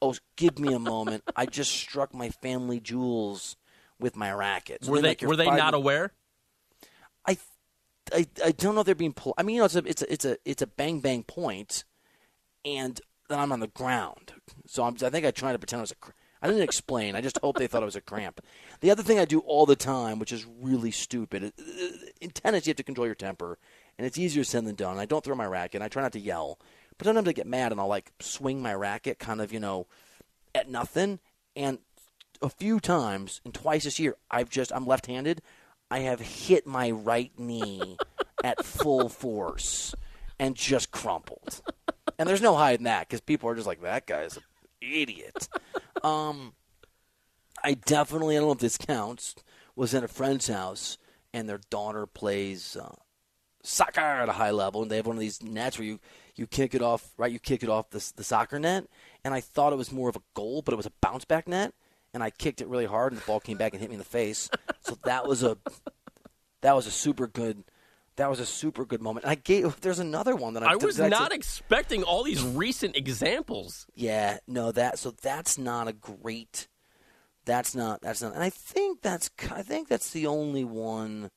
"Oh, 0.00 0.14
give 0.36 0.60
me 0.60 0.72
a 0.72 0.78
moment. 0.78 1.24
I 1.34 1.44
just 1.44 1.72
struck 1.72 2.14
my 2.14 2.30
family 2.30 2.78
jewels 2.78 3.56
with 3.98 4.14
my 4.14 4.32
racket." 4.32 4.84
So 4.84 4.92
were 4.92 5.02
they 5.02 5.16
were 5.20 5.34
they 5.34 5.46
not 5.46 5.74
aware? 5.74 6.12
I, 7.26 7.36
I, 8.14 8.28
I 8.44 8.52
don't 8.52 8.76
know 8.76 8.82
if 8.82 8.86
they're 8.86 8.94
being 8.94 9.12
pulled. 9.12 9.34
I 9.38 9.42
mean, 9.42 9.56
you 9.56 9.62
know, 9.62 9.66
it's 9.66 9.74
a, 9.74 9.84
it's 9.84 10.02
a, 10.02 10.12
it's 10.12 10.24
a, 10.24 10.36
it's 10.44 10.62
a 10.62 10.68
bang 10.68 11.00
bang 11.00 11.24
point, 11.24 11.82
and 12.64 13.00
then 13.28 13.40
I'm 13.40 13.50
on 13.50 13.58
the 13.58 13.66
ground. 13.66 14.34
So 14.68 14.84
I'm, 14.84 14.94
I 15.02 15.10
think 15.10 15.26
I 15.26 15.32
tried 15.32 15.54
to 15.54 15.58
pretend 15.58 15.80
it 15.80 15.82
was 15.82 15.92
a. 15.92 16.12
I 16.42 16.46
didn't 16.48 16.62
explain. 16.62 17.16
I 17.16 17.20
just 17.20 17.38
hope 17.42 17.58
they 17.58 17.66
thought 17.66 17.82
it 17.82 17.86
was 17.86 17.96
a 17.96 18.00
cramp. 18.00 18.40
The 18.80 18.90
other 18.90 19.02
thing 19.02 19.18
I 19.18 19.24
do 19.24 19.40
all 19.40 19.66
the 19.66 19.76
time, 19.76 20.18
which 20.18 20.32
is 20.32 20.46
really 20.60 20.90
stupid, 20.90 21.44
uh, 21.58 22.06
in 22.20 22.30
tennis 22.30 22.66
you 22.66 22.70
have 22.70 22.76
to 22.76 22.82
control 22.82 23.06
your 23.06 23.14
temper, 23.14 23.58
and 23.98 24.06
it's 24.06 24.18
easier 24.18 24.44
said 24.44 24.66
than 24.66 24.74
done. 24.74 24.98
I 24.98 25.06
don't 25.06 25.24
throw 25.24 25.34
my 25.34 25.46
racket. 25.46 25.82
I 25.82 25.88
try 25.88 26.02
not 26.02 26.12
to 26.12 26.20
yell, 26.20 26.58
but 26.98 27.06
sometimes 27.06 27.28
I 27.28 27.32
get 27.32 27.46
mad 27.46 27.72
and 27.72 27.80
I'll 27.80 27.88
like 27.88 28.12
swing 28.20 28.60
my 28.60 28.74
racket, 28.74 29.18
kind 29.18 29.40
of 29.40 29.52
you 29.52 29.60
know, 29.60 29.86
at 30.54 30.70
nothing. 30.70 31.20
And 31.54 31.78
a 32.42 32.50
few 32.50 32.80
times, 32.80 33.40
and 33.44 33.54
twice 33.54 33.84
this 33.84 33.98
year, 33.98 34.16
I've 34.30 34.50
just 34.50 34.72
I'm 34.72 34.86
left-handed. 34.86 35.40
I 35.90 36.00
have 36.00 36.20
hit 36.20 36.66
my 36.66 36.90
right 36.90 37.32
knee 37.38 37.96
at 38.42 38.64
full 38.64 39.08
force 39.08 39.94
and 40.38 40.54
just 40.54 40.90
crumpled. 40.90 41.62
And 42.18 42.28
there's 42.28 42.42
no 42.42 42.56
hiding 42.56 42.84
that 42.84 43.08
because 43.08 43.20
people 43.20 43.48
are 43.48 43.54
just 43.54 43.66
like 43.66 43.82
that 43.82 44.06
guy's 44.06 44.36
an 44.36 44.42
idiot. 44.80 45.48
Um, 46.02 46.54
I 47.62 47.74
definitely 47.74 48.36
I 48.36 48.40
don't 48.40 48.48
know 48.48 48.52
if 48.52 48.58
this 48.58 48.78
counts. 48.78 49.34
Was 49.74 49.94
at 49.94 50.02
a 50.04 50.08
friend's 50.08 50.48
house 50.48 50.96
and 51.34 51.46
their 51.46 51.60
daughter 51.68 52.06
plays 52.06 52.78
uh, 52.80 52.94
soccer 53.62 54.00
at 54.00 54.28
a 54.28 54.32
high 54.32 54.52
level, 54.52 54.80
and 54.80 54.90
they 54.90 54.96
have 54.96 55.06
one 55.06 55.16
of 55.16 55.20
these 55.20 55.42
nets 55.42 55.78
where 55.78 55.86
you 55.86 56.00
you 56.34 56.46
kick 56.46 56.74
it 56.74 56.80
off 56.80 57.10
right. 57.18 57.30
You 57.30 57.38
kick 57.38 57.62
it 57.62 57.68
off 57.68 57.90
the 57.90 58.12
the 58.16 58.24
soccer 58.24 58.58
net, 58.58 58.86
and 59.24 59.34
I 59.34 59.40
thought 59.40 59.72
it 59.72 59.76
was 59.76 59.92
more 59.92 60.08
of 60.08 60.16
a 60.16 60.22
goal, 60.34 60.62
but 60.62 60.72
it 60.72 60.76
was 60.76 60.86
a 60.86 60.92
bounce 61.02 61.24
back 61.24 61.46
net, 61.46 61.74
and 62.14 62.22
I 62.22 62.30
kicked 62.30 62.60
it 62.60 62.68
really 62.68 62.86
hard, 62.86 63.12
and 63.12 63.20
the 63.20 63.26
ball 63.26 63.40
came 63.40 63.58
back 63.58 63.72
and 63.72 63.80
hit 63.80 63.90
me 63.90 63.94
in 63.94 63.98
the 63.98 64.04
face. 64.04 64.48
So 64.80 64.96
that 65.04 65.26
was 65.26 65.42
a 65.42 65.58
that 66.62 66.74
was 66.74 66.86
a 66.86 66.90
super 66.90 67.26
good. 67.26 67.64
That 68.16 68.30
was 68.30 68.40
a 68.40 68.46
super 68.46 68.84
good 68.84 69.02
moment. 69.02 69.24
And 69.24 69.30
I 69.30 69.34
gave. 69.34 69.80
There's 69.80 69.98
another 69.98 70.34
one 70.34 70.54
that 70.54 70.62
I, 70.62 70.72
I 70.72 70.76
was 70.76 70.98
a- 70.98 71.08
not 71.08 71.32
expecting 71.32 72.02
all 72.02 72.22
these 72.22 72.42
recent 72.42 72.96
examples. 72.96 73.86
yeah, 73.94 74.38
no, 74.46 74.72
that 74.72 74.98
so 74.98 75.10
that's 75.22 75.58
not 75.58 75.88
a 75.88 75.92
great. 75.92 76.68
That's 77.44 77.74
not 77.76 78.00
that's 78.02 78.22
not, 78.22 78.34
and 78.34 78.42
I 78.42 78.50
think 78.50 79.02
that's 79.02 79.30
I 79.52 79.62
think 79.62 79.88
that's 79.88 80.10
the 80.10 80.26
only 80.26 80.64
one 80.64 81.30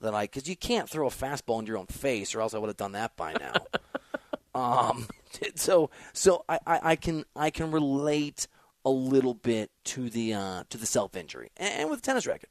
that 0.00 0.14
I 0.14 0.24
because 0.24 0.48
you 0.48 0.56
can't 0.56 0.88
throw 0.90 1.06
a 1.06 1.10
fastball 1.10 1.60
into 1.60 1.70
your 1.70 1.78
own 1.78 1.86
face, 1.86 2.34
or 2.34 2.40
else 2.40 2.54
I 2.54 2.58
would 2.58 2.68
have 2.68 2.76
done 2.76 2.92
that 2.92 3.16
by 3.16 3.34
now. 3.34 3.52
um, 4.54 5.06
so 5.54 5.90
so 6.12 6.44
I, 6.48 6.58
I, 6.66 6.80
I 6.82 6.96
can 6.96 7.24
I 7.36 7.50
can 7.50 7.70
relate 7.70 8.48
a 8.84 8.90
little 8.90 9.34
bit 9.34 9.70
to 9.84 10.10
the 10.10 10.34
uh, 10.34 10.64
to 10.70 10.78
the 10.78 10.86
self 10.86 11.16
injury 11.16 11.50
and 11.56 11.88
with 11.88 12.00
the 12.00 12.06
tennis 12.06 12.26
racket. 12.26 12.50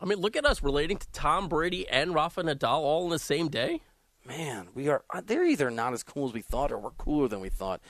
I 0.00 0.04
mean, 0.04 0.18
look 0.18 0.36
at 0.36 0.44
us 0.44 0.62
relating 0.62 0.98
to 0.98 1.08
Tom 1.12 1.48
Brady 1.48 1.88
and 1.88 2.14
Rafa 2.14 2.42
Nadal 2.42 2.80
all 2.80 3.04
in 3.04 3.10
the 3.10 3.18
same 3.18 3.48
day. 3.48 3.80
Man, 4.26 4.68
we 4.74 4.88
are 4.88 5.04
uh, 5.14 5.22
they're 5.24 5.44
either 5.44 5.70
not 5.70 5.92
as 5.92 6.02
cool 6.02 6.26
as 6.26 6.34
we 6.34 6.42
thought, 6.42 6.72
or 6.72 6.78
we're 6.78 6.90
cooler 6.90 7.28
than 7.28 7.40
we 7.40 7.48
thought. 7.48 7.80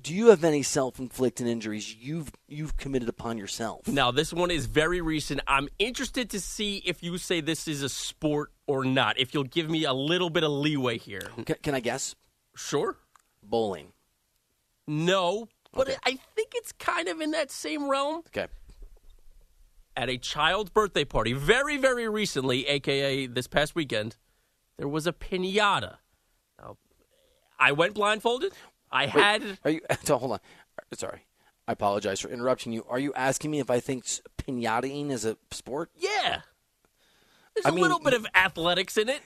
Do 0.00 0.12
you 0.12 0.28
have 0.28 0.42
any 0.42 0.62
self 0.62 0.98
inflicted 0.98 1.46
injuries 1.46 1.94
you've 1.94 2.32
you've 2.48 2.76
committed 2.76 3.08
upon 3.08 3.38
yourself? 3.38 3.86
Now, 3.86 4.10
this 4.10 4.32
one 4.32 4.50
is 4.50 4.66
very 4.66 5.00
recent. 5.00 5.40
I'm 5.46 5.68
interested 5.78 6.30
to 6.30 6.40
see 6.40 6.82
if 6.84 7.02
you 7.02 7.16
say 7.18 7.40
this 7.40 7.68
is 7.68 7.82
a 7.82 7.88
sport 7.88 8.50
or 8.66 8.84
not. 8.84 9.20
If 9.20 9.34
you'll 9.34 9.44
give 9.44 9.70
me 9.70 9.84
a 9.84 9.92
little 9.92 10.30
bit 10.30 10.42
of 10.42 10.50
leeway 10.50 10.98
here. 10.98 11.30
Can, 11.44 11.56
can 11.62 11.74
I 11.74 11.80
guess? 11.80 12.16
Sure. 12.56 12.96
Bowling. 13.42 13.92
No, 14.86 15.48
but 15.72 15.96
I 16.04 16.18
think 16.34 16.52
it's 16.54 16.72
kind 16.72 17.08
of 17.08 17.20
in 17.20 17.32
that 17.32 17.50
same 17.50 17.88
realm. 17.88 18.22
Okay. 18.28 18.46
At 19.96 20.08
a 20.10 20.18
child's 20.18 20.70
birthday 20.70 21.04
party, 21.04 21.32
very, 21.32 21.76
very 21.76 22.08
recently, 22.08 22.66
aka 22.66 23.26
this 23.26 23.46
past 23.46 23.74
weekend, 23.76 24.16
there 24.76 24.88
was 24.88 25.06
a 25.06 25.12
pinata. 25.12 25.98
Now, 26.60 26.78
I 27.60 27.70
went 27.72 27.94
blindfolded. 27.94 28.52
I 28.90 29.04
Wait, 29.04 29.10
had. 29.10 29.58
Are 29.64 29.70
you? 29.70 29.80
So 30.04 30.18
hold 30.18 30.32
on. 30.32 30.38
Uh, 30.78 30.96
sorry, 30.96 31.20
I 31.68 31.72
apologize 31.72 32.18
for 32.20 32.28
interrupting 32.28 32.72
you. 32.72 32.84
Are 32.88 32.98
you 32.98 33.12
asking 33.14 33.52
me 33.52 33.60
if 33.60 33.70
I 33.70 33.78
think 33.78 34.04
pinataing 34.36 35.10
is 35.10 35.24
a 35.24 35.36
sport? 35.52 35.90
Yeah. 35.96 36.40
There's 37.54 37.66
I 37.66 37.68
a 37.68 37.72
mean- 37.72 37.82
little 37.82 38.00
bit 38.00 38.14
of 38.14 38.26
athletics 38.34 38.96
in 38.96 39.08
it. 39.08 39.20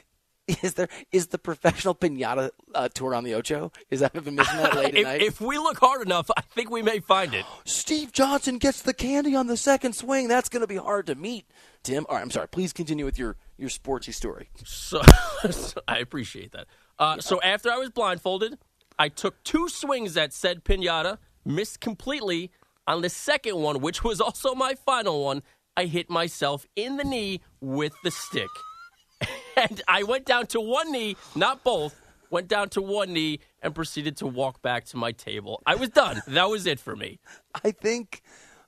Is 0.62 0.74
there 0.74 0.88
is 1.12 1.26
the 1.26 1.36
professional 1.36 1.94
pinata 1.94 2.50
uh, 2.74 2.88
tour 2.88 3.14
on 3.14 3.22
the 3.22 3.34
Ocho? 3.34 3.70
Is 3.90 4.00
that 4.00 4.14
have 4.14 4.24
been 4.24 4.34
missing 4.34 4.56
that 4.56 4.74
late 4.74 4.86
at 4.86 4.94
if, 4.96 5.04
night? 5.04 5.22
if 5.22 5.40
we 5.42 5.58
look 5.58 5.78
hard 5.78 6.00
enough, 6.00 6.30
I 6.34 6.40
think 6.40 6.70
we 6.70 6.80
may 6.80 7.00
find 7.00 7.34
it. 7.34 7.44
Steve 7.66 8.12
Johnson 8.12 8.56
gets 8.56 8.80
the 8.80 8.94
candy 8.94 9.34
on 9.36 9.46
the 9.46 9.58
second 9.58 9.94
swing. 9.94 10.26
That's 10.26 10.48
going 10.48 10.62
to 10.62 10.66
be 10.66 10.76
hard 10.76 11.06
to 11.06 11.14
meet. 11.14 11.44
Tim, 11.82 12.06
all 12.08 12.16
right, 12.16 12.22
I'm 12.22 12.30
sorry. 12.30 12.48
Please 12.48 12.72
continue 12.72 13.04
with 13.04 13.18
your 13.18 13.36
your 13.58 13.68
sportsy 13.68 14.14
story. 14.14 14.48
So, 14.64 15.02
so 15.50 15.80
I 15.86 15.98
appreciate 15.98 16.52
that. 16.52 16.66
Uh, 16.98 17.18
so 17.20 17.40
after 17.42 17.70
I 17.70 17.76
was 17.76 17.90
blindfolded, 17.90 18.58
I 18.98 19.10
took 19.10 19.42
two 19.44 19.68
swings 19.68 20.16
at 20.16 20.32
said 20.32 20.64
pinata, 20.64 21.18
missed 21.44 21.80
completely. 21.80 22.50
On 22.86 23.02
the 23.02 23.10
second 23.10 23.56
one, 23.56 23.82
which 23.82 24.02
was 24.02 24.18
also 24.18 24.54
my 24.54 24.74
final 24.74 25.22
one, 25.22 25.42
I 25.76 25.84
hit 25.84 26.08
myself 26.08 26.66
in 26.74 26.96
the 26.96 27.04
knee 27.04 27.42
with 27.60 27.92
the 28.02 28.10
stick. 28.10 28.48
and 29.56 29.82
I 29.88 30.02
went 30.02 30.24
down 30.24 30.46
to 30.48 30.60
one 30.60 30.92
knee, 30.92 31.16
not 31.34 31.64
both, 31.64 32.00
went 32.30 32.48
down 32.48 32.68
to 32.70 32.82
one 32.82 33.12
knee 33.12 33.40
and 33.62 33.74
proceeded 33.74 34.16
to 34.18 34.26
walk 34.26 34.62
back 34.62 34.84
to 34.86 34.96
my 34.96 35.12
table. 35.12 35.62
I 35.66 35.74
was 35.74 35.90
done. 35.90 36.22
That 36.26 36.48
was 36.48 36.66
it 36.66 36.78
for 36.78 36.94
me. 36.94 37.18
I 37.64 37.70
think 37.70 38.22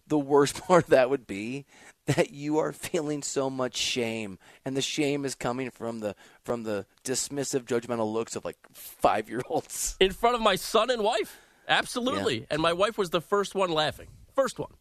the 0.06 0.18
worst 0.18 0.60
part 0.66 0.84
of 0.84 0.90
that 0.90 1.10
would 1.10 1.26
be 1.26 1.66
that 2.06 2.32
you 2.32 2.58
are 2.58 2.72
feeling 2.72 3.22
so 3.22 3.48
much 3.48 3.76
shame, 3.76 4.38
and 4.64 4.76
the 4.76 4.82
shame 4.82 5.24
is 5.24 5.34
coming 5.34 5.70
from 5.70 6.00
the 6.00 6.16
from 6.44 6.64
the 6.64 6.86
dismissive, 7.04 7.64
judgmental 7.64 8.12
looks 8.12 8.34
of 8.36 8.44
like 8.44 8.56
five 8.72 9.28
year 9.28 9.42
olds. 9.48 9.96
In 10.00 10.12
front 10.12 10.34
of 10.34 10.42
my 10.42 10.56
son 10.56 10.90
and 10.90 11.02
wife. 11.02 11.38
Absolutely. 11.68 12.46
And 12.50 12.60
my 12.60 12.72
wife 12.72 12.98
was 12.98 13.10
the 13.10 13.20
first 13.20 13.54
one 13.54 13.70
laughing. 13.70 14.08
First 14.34 14.58
one. 14.58 14.72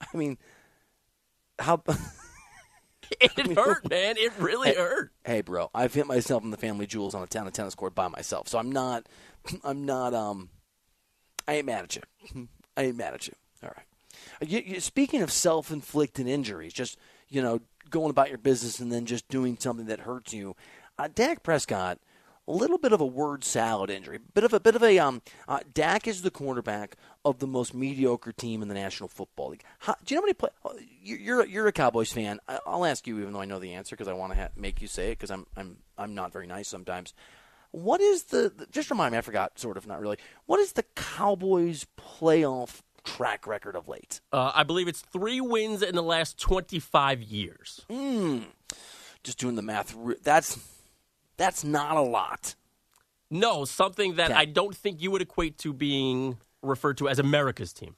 I 0.00 0.16
mean, 0.16 0.38
how? 1.58 1.82
It 3.20 3.56
hurt, 3.56 3.88
man. 3.88 4.16
It 4.16 4.32
really 4.38 4.68
Hey, 4.70 4.76
hurt. 4.76 5.12
Hey, 5.24 5.40
bro, 5.40 5.70
I've 5.74 5.94
hit 5.94 6.06
myself 6.06 6.42
in 6.44 6.50
the 6.50 6.56
family 6.56 6.86
jewels 6.86 7.14
on 7.14 7.22
a 7.22 7.26
town 7.26 7.46
of 7.46 7.52
tennis 7.52 7.74
court 7.74 7.94
by 7.94 8.08
myself, 8.08 8.48
so 8.48 8.58
I'm 8.58 8.70
not. 8.72 9.06
I'm 9.64 9.84
not. 9.84 10.14
Um, 10.14 10.50
I 11.46 11.54
ain't 11.54 11.66
mad 11.66 11.84
at 11.84 11.96
you. 11.96 12.48
I 12.76 12.82
ain't 12.84 12.96
mad 12.96 13.14
at 13.14 13.26
you. 13.26 13.34
All 13.62 13.70
right. 13.76 14.48
You, 14.48 14.60
you, 14.60 14.80
speaking 14.80 15.22
of 15.22 15.30
self-inflicted 15.32 16.26
injuries, 16.26 16.72
just 16.72 16.98
you 17.28 17.42
know, 17.42 17.60
going 17.90 18.10
about 18.10 18.28
your 18.28 18.38
business 18.38 18.80
and 18.80 18.92
then 18.92 19.06
just 19.06 19.28
doing 19.28 19.56
something 19.58 19.86
that 19.86 20.00
hurts 20.00 20.32
you. 20.32 20.54
Uh, 20.98 21.08
Dak 21.14 21.42
Prescott, 21.42 21.98
a 22.48 22.52
little 22.52 22.78
bit 22.78 22.92
of 22.92 23.00
a 23.00 23.06
word 23.06 23.44
salad 23.44 23.90
injury, 23.90 24.18
bit 24.34 24.42
of 24.42 24.52
a 24.52 24.58
bit 24.58 24.74
of 24.74 24.82
a 24.82 24.98
um. 24.98 25.20
Uh, 25.46 25.60
Dak 25.74 26.08
is 26.08 26.22
the 26.22 26.30
cornerback 26.30 26.92
of 27.24 27.38
the 27.38 27.46
most 27.46 27.74
mediocre 27.74 28.32
team 28.32 28.62
in 28.62 28.68
the 28.68 28.74
National 28.74 29.08
Football 29.08 29.50
League. 29.50 29.64
How, 29.80 29.94
do 30.04 30.14
you 30.14 30.16
know 30.16 30.22
how 30.22 30.26
many 30.26 30.34
play? 30.34 30.50
Uh, 30.64 30.70
you're 31.02 31.44
you're 31.46 31.66
a 31.66 31.72
Cowboys 31.72 32.10
fan. 32.10 32.40
I, 32.48 32.58
will 32.66 32.86
ask 32.86 33.06
you, 33.06 33.20
even 33.20 33.34
though 33.34 33.42
I 33.42 33.44
know 33.44 33.58
the 33.58 33.74
answer, 33.74 33.94
because 33.94 34.08
I 34.08 34.14
want 34.14 34.32
to 34.32 34.40
ha- 34.40 34.48
make 34.56 34.80
you 34.80 34.88
say 34.88 35.08
it, 35.08 35.18
because 35.18 35.30
I'm 35.30 35.46
I'm 35.56 35.76
I'm 35.98 36.14
not 36.14 36.32
very 36.32 36.46
nice 36.46 36.68
sometimes. 36.68 37.12
What 37.70 38.00
is 38.00 38.24
the, 38.24 38.50
the 38.56 38.66
just 38.66 38.90
remind 38.90 39.12
me? 39.12 39.18
I 39.18 39.20
forgot, 39.20 39.58
sort 39.58 39.76
of, 39.76 39.86
not 39.86 40.00
really. 40.00 40.16
What 40.46 40.58
is 40.58 40.72
the 40.72 40.84
Cowboys 40.96 41.86
playoff 41.98 42.80
track 43.04 43.46
record 43.46 43.76
of 43.76 43.88
late? 43.88 44.22
Uh, 44.32 44.52
I 44.54 44.62
believe 44.62 44.88
it's 44.88 45.02
three 45.02 45.40
wins 45.42 45.82
in 45.82 45.94
the 45.94 46.02
last 46.02 46.40
25 46.40 47.22
years. 47.22 47.84
Mm. 47.90 48.44
Just 49.22 49.38
doing 49.38 49.56
the 49.56 49.62
math. 49.62 49.94
That's 50.22 50.58
that's 51.38 51.64
not 51.64 51.96
a 51.96 52.02
lot. 52.02 52.54
No, 53.30 53.64
something 53.64 54.16
that 54.16 54.30
Okay. 54.30 54.38
I 54.40 54.44
don't 54.44 54.76
think 54.76 55.00
you 55.00 55.10
would 55.10 55.22
equate 55.22 55.56
to 55.58 55.72
being 55.72 56.38
referred 56.62 56.98
to 56.98 57.08
as 57.08 57.18
America's 57.18 57.72
team. 57.72 57.96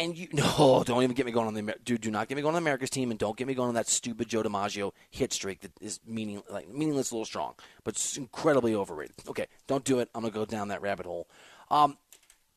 And 0.00 0.16
you 0.16 0.28
no, 0.32 0.82
don't 0.86 1.02
even 1.02 1.14
get 1.16 1.26
me 1.26 1.32
going 1.32 1.48
on 1.48 1.54
the 1.54 1.58
Amer- 1.60 1.74
dude. 1.84 2.00
Do 2.00 2.10
not 2.10 2.28
get 2.28 2.36
me 2.36 2.42
going 2.42 2.54
on 2.54 2.62
America's 2.62 2.90
team, 2.90 3.10
and 3.10 3.18
don't 3.18 3.36
get 3.36 3.46
me 3.48 3.54
going 3.54 3.68
on 3.68 3.74
that 3.74 3.88
stupid 3.88 4.28
Joe 4.28 4.42
DiMaggio 4.44 4.92
hit 5.10 5.32
streak 5.32 5.60
that 5.60 5.72
is 5.80 5.98
meaning 6.06 6.42
like 6.48 6.68
meaningless, 6.68 7.10
a 7.10 7.14
little 7.14 7.24
strong, 7.24 7.54
but 7.84 7.94
it's 7.94 8.16
incredibly 8.16 8.74
overrated. 8.74 9.16
Okay, 9.28 9.46
don't 9.66 9.84
do 9.84 9.98
it. 9.98 10.08
I'm 10.14 10.22
gonna 10.22 10.32
go 10.32 10.44
down 10.44 10.68
that 10.68 10.82
rabbit 10.82 11.06
hole. 11.06 11.28
Um, 11.70 11.98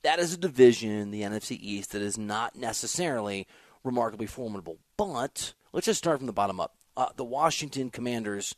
that 0.04 0.20
is 0.20 0.34
a 0.34 0.38
division, 0.38 1.10
the 1.12 1.22
NFC 1.24 1.58
East, 1.60 1.92
that 1.94 2.02
is 2.04 2.18
not 2.18 2.56
necessarily 2.56 3.48
remarkably 3.84 4.28
formidable. 4.28 4.78
But 4.96 5.54
let's 5.74 5.86
just 5.86 5.98
start 5.98 6.20
from 6.20 6.28
the 6.28 6.34
bottom 6.34 6.60
up. 6.60 6.76
Uh, 6.96 7.08
the 7.16 7.26
Washington 7.26 7.90
Commanders. 7.90 8.56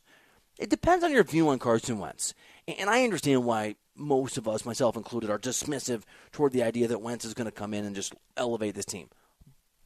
It 0.58 0.70
depends 0.70 1.04
on 1.04 1.12
your 1.12 1.24
view 1.24 1.48
on 1.48 1.58
Carson 1.58 1.98
Wentz, 1.98 2.32
and 2.68 2.88
I 2.88 3.02
understand 3.02 3.44
why 3.44 3.74
most 3.96 4.38
of 4.38 4.46
us, 4.46 4.64
myself 4.64 4.96
included, 4.96 5.30
are 5.30 5.38
dismissive 5.38 6.02
toward 6.32 6.52
the 6.52 6.62
idea 6.62 6.88
that 6.88 7.00
Wentz 7.00 7.24
is 7.24 7.34
going 7.34 7.46
to 7.46 7.52
come 7.52 7.74
in 7.74 7.84
and 7.84 7.94
just 7.94 8.14
elevate 8.36 8.74
this 8.74 8.84
team. 8.84 9.08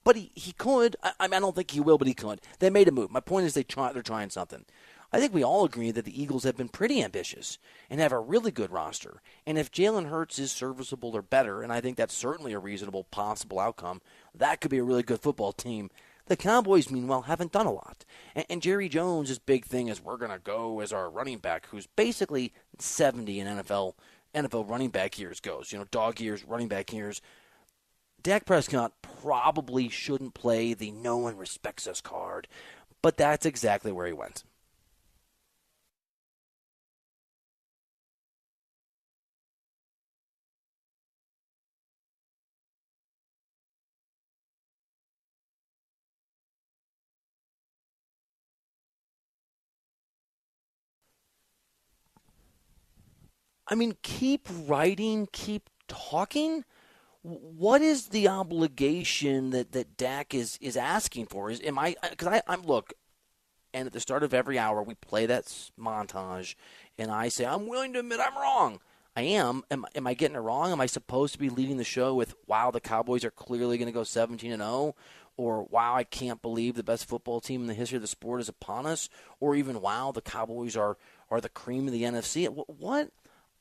But 0.05 0.17
he, 0.17 0.31
he 0.35 0.53
could. 0.53 0.97
I, 1.03 1.13
I 1.21 1.29
don't 1.29 1.55
think 1.55 1.71
he 1.71 1.81
will, 1.81 1.99
but 1.99 2.09
he 2.09 2.15
could. 2.15 2.41
They 2.59 2.71
made 2.71 2.89
a 2.89 2.93
move. 2.93 3.11
My 3.11 3.21
point 3.21 3.47
is 3.47 3.55
they 3.55 3.63
try, 3.63 3.93
they're 3.93 4.03
trying 4.03 4.31
something. 4.31 4.65
I 5.11 5.19
think 5.19 5.33
we 5.33 5.43
all 5.43 5.65
agree 5.65 5.91
that 5.91 6.05
the 6.05 6.23
Eagles 6.23 6.45
have 6.45 6.57
been 6.57 6.69
pretty 6.69 7.03
ambitious 7.03 7.59
and 7.89 7.99
have 7.99 8.13
a 8.13 8.19
really 8.19 8.51
good 8.51 8.71
roster. 8.71 9.23
And 9.47 9.57
if 9.57 9.73
Jalen 9.73 10.11
Hurts 10.11 10.39
is 10.39 10.53
serviceable 10.53 11.17
or 11.17 11.23
better, 11.23 11.63
and 11.63 11.73
I 11.73 11.81
think 11.81 11.97
that's 11.97 12.15
certainly 12.15 12.53
a 12.53 12.59
reasonable 12.59 13.05
possible 13.05 13.59
outcome, 13.59 14.03
that 14.35 14.61
could 14.61 14.71
be 14.71 14.79
a 14.79 14.85
really 14.85 15.03
good 15.03 15.21
football 15.21 15.53
team. 15.53 15.91
The 16.29 16.37
Cowboys, 16.37 16.91
meanwhile, 16.91 17.23
haven't 17.23 17.53
done 17.53 17.67
a 17.67 17.73
lot. 17.73 18.05
And, 18.35 18.47
and 18.49 18.63
Jerry 18.63 18.89
Jones' 18.89 19.39
big 19.39 19.65
thing 19.65 19.89
is 19.89 20.03
we're 20.03 20.19
going 20.19 20.31
to 20.31 20.39
go 20.39 20.81
as 20.81 20.93
our 20.93 21.11
running 21.11 21.39
back, 21.39 21.67
who's 21.67 21.87
basically 21.87 22.53
70 22.79 23.41
in 23.41 23.47
NFL 23.47 23.95
NFL 24.35 24.69
running 24.69 24.91
back 24.91 25.19
years 25.19 25.41
goes. 25.41 25.73
You 25.73 25.79
know, 25.79 25.87
dog 25.91 26.21
years, 26.21 26.45
running 26.45 26.69
back 26.69 26.93
years. 26.93 27.21
Dak 28.23 28.45
Prescott 28.45 28.93
probably 29.01 29.89
shouldn't 29.89 30.35
play 30.35 30.75
the 30.75 30.91
no 30.91 31.17
one 31.17 31.37
respects 31.37 31.87
us 31.87 32.01
card, 32.01 32.49
but 33.01 33.17
that's 33.17 33.47
exactly 33.47 33.93
where 33.93 34.07
he 34.07 34.13
went. 34.13 34.45
I 53.69 53.75
mean, 53.75 53.97
keep 54.03 54.49
writing, 54.67 55.29
keep 55.33 55.69
talking. 55.89 56.65
What 57.23 57.83
is 57.83 58.09
the 58.09 58.29
obligation 58.29 59.51
that, 59.51 59.73
that 59.73 59.97
Dak 59.97 60.35
is, 60.35 60.59
is 60.61 60.77
asking 60.77 61.27
for? 61.27 61.51
Is 61.51 61.61
am 61.63 61.79
I 61.79 61.95
uh, 62.03 62.11
because 62.11 62.29
I 62.29 62.43
I'm 62.47 62.63
look, 62.63 62.95
and 63.75 63.87
at 63.87 63.93
the 63.93 64.01
start 64.01 64.23
of 64.23 64.33
every 64.33 64.59
hour 64.59 64.83
we 64.83 64.95
play 64.95 65.27
that 65.27 65.45
montage, 65.79 66.55
and 66.97 67.11
I 67.11 67.29
say 67.29 67.45
I'm 67.45 67.67
willing 67.67 67.93
to 67.93 67.99
admit 68.01 68.21
I'm 68.21 68.37
wrong. 68.37 68.81
I 69.15 69.23
am. 69.23 69.65
Am, 69.71 69.85
am 69.95 70.07
I 70.07 70.15
getting 70.15 70.37
it 70.37 70.41
wrong? 70.41 70.71
Am 70.71 70.81
I 70.81 70.87
supposed 70.87 71.33
to 71.33 71.41
be 71.41 71.51
leading 71.51 71.77
the 71.77 71.85
show 71.85 72.15
with 72.15 72.35
"Wow, 72.47 72.71
the 72.71 72.81
Cowboys 72.81 73.25
are 73.25 73.31
clearly 73.31 73.77
going 73.77 73.87
to 73.87 73.93
go 73.93 74.05
17 74.05 74.53
and 74.53 74.63
0," 74.63 74.95
or 75.37 75.65
"Wow, 75.65 75.95
I 75.95 76.05
can't 76.05 76.41
believe 76.41 76.77
the 76.77 76.85
best 76.85 77.07
football 77.07 77.41
team 77.41 77.63
in 77.63 77.67
the 77.67 77.75
history 77.75 77.97
of 77.97 78.03
the 78.03 78.09
sport 78.09 78.41
is 78.41 78.49
upon 78.49 78.87
us," 78.87 79.11
or 79.41 79.55
even 79.55 79.83
"Wow, 79.83 80.13
the 80.13 80.23
Cowboys 80.23 80.77
are 80.77 80.97
are 81.31 81.41
the 81.41 81.49
cream 81.51 81.87
of 81.87 81.93
the 81.93 82.05
NFC"? 82.05 82.47
What? 82.47 83.11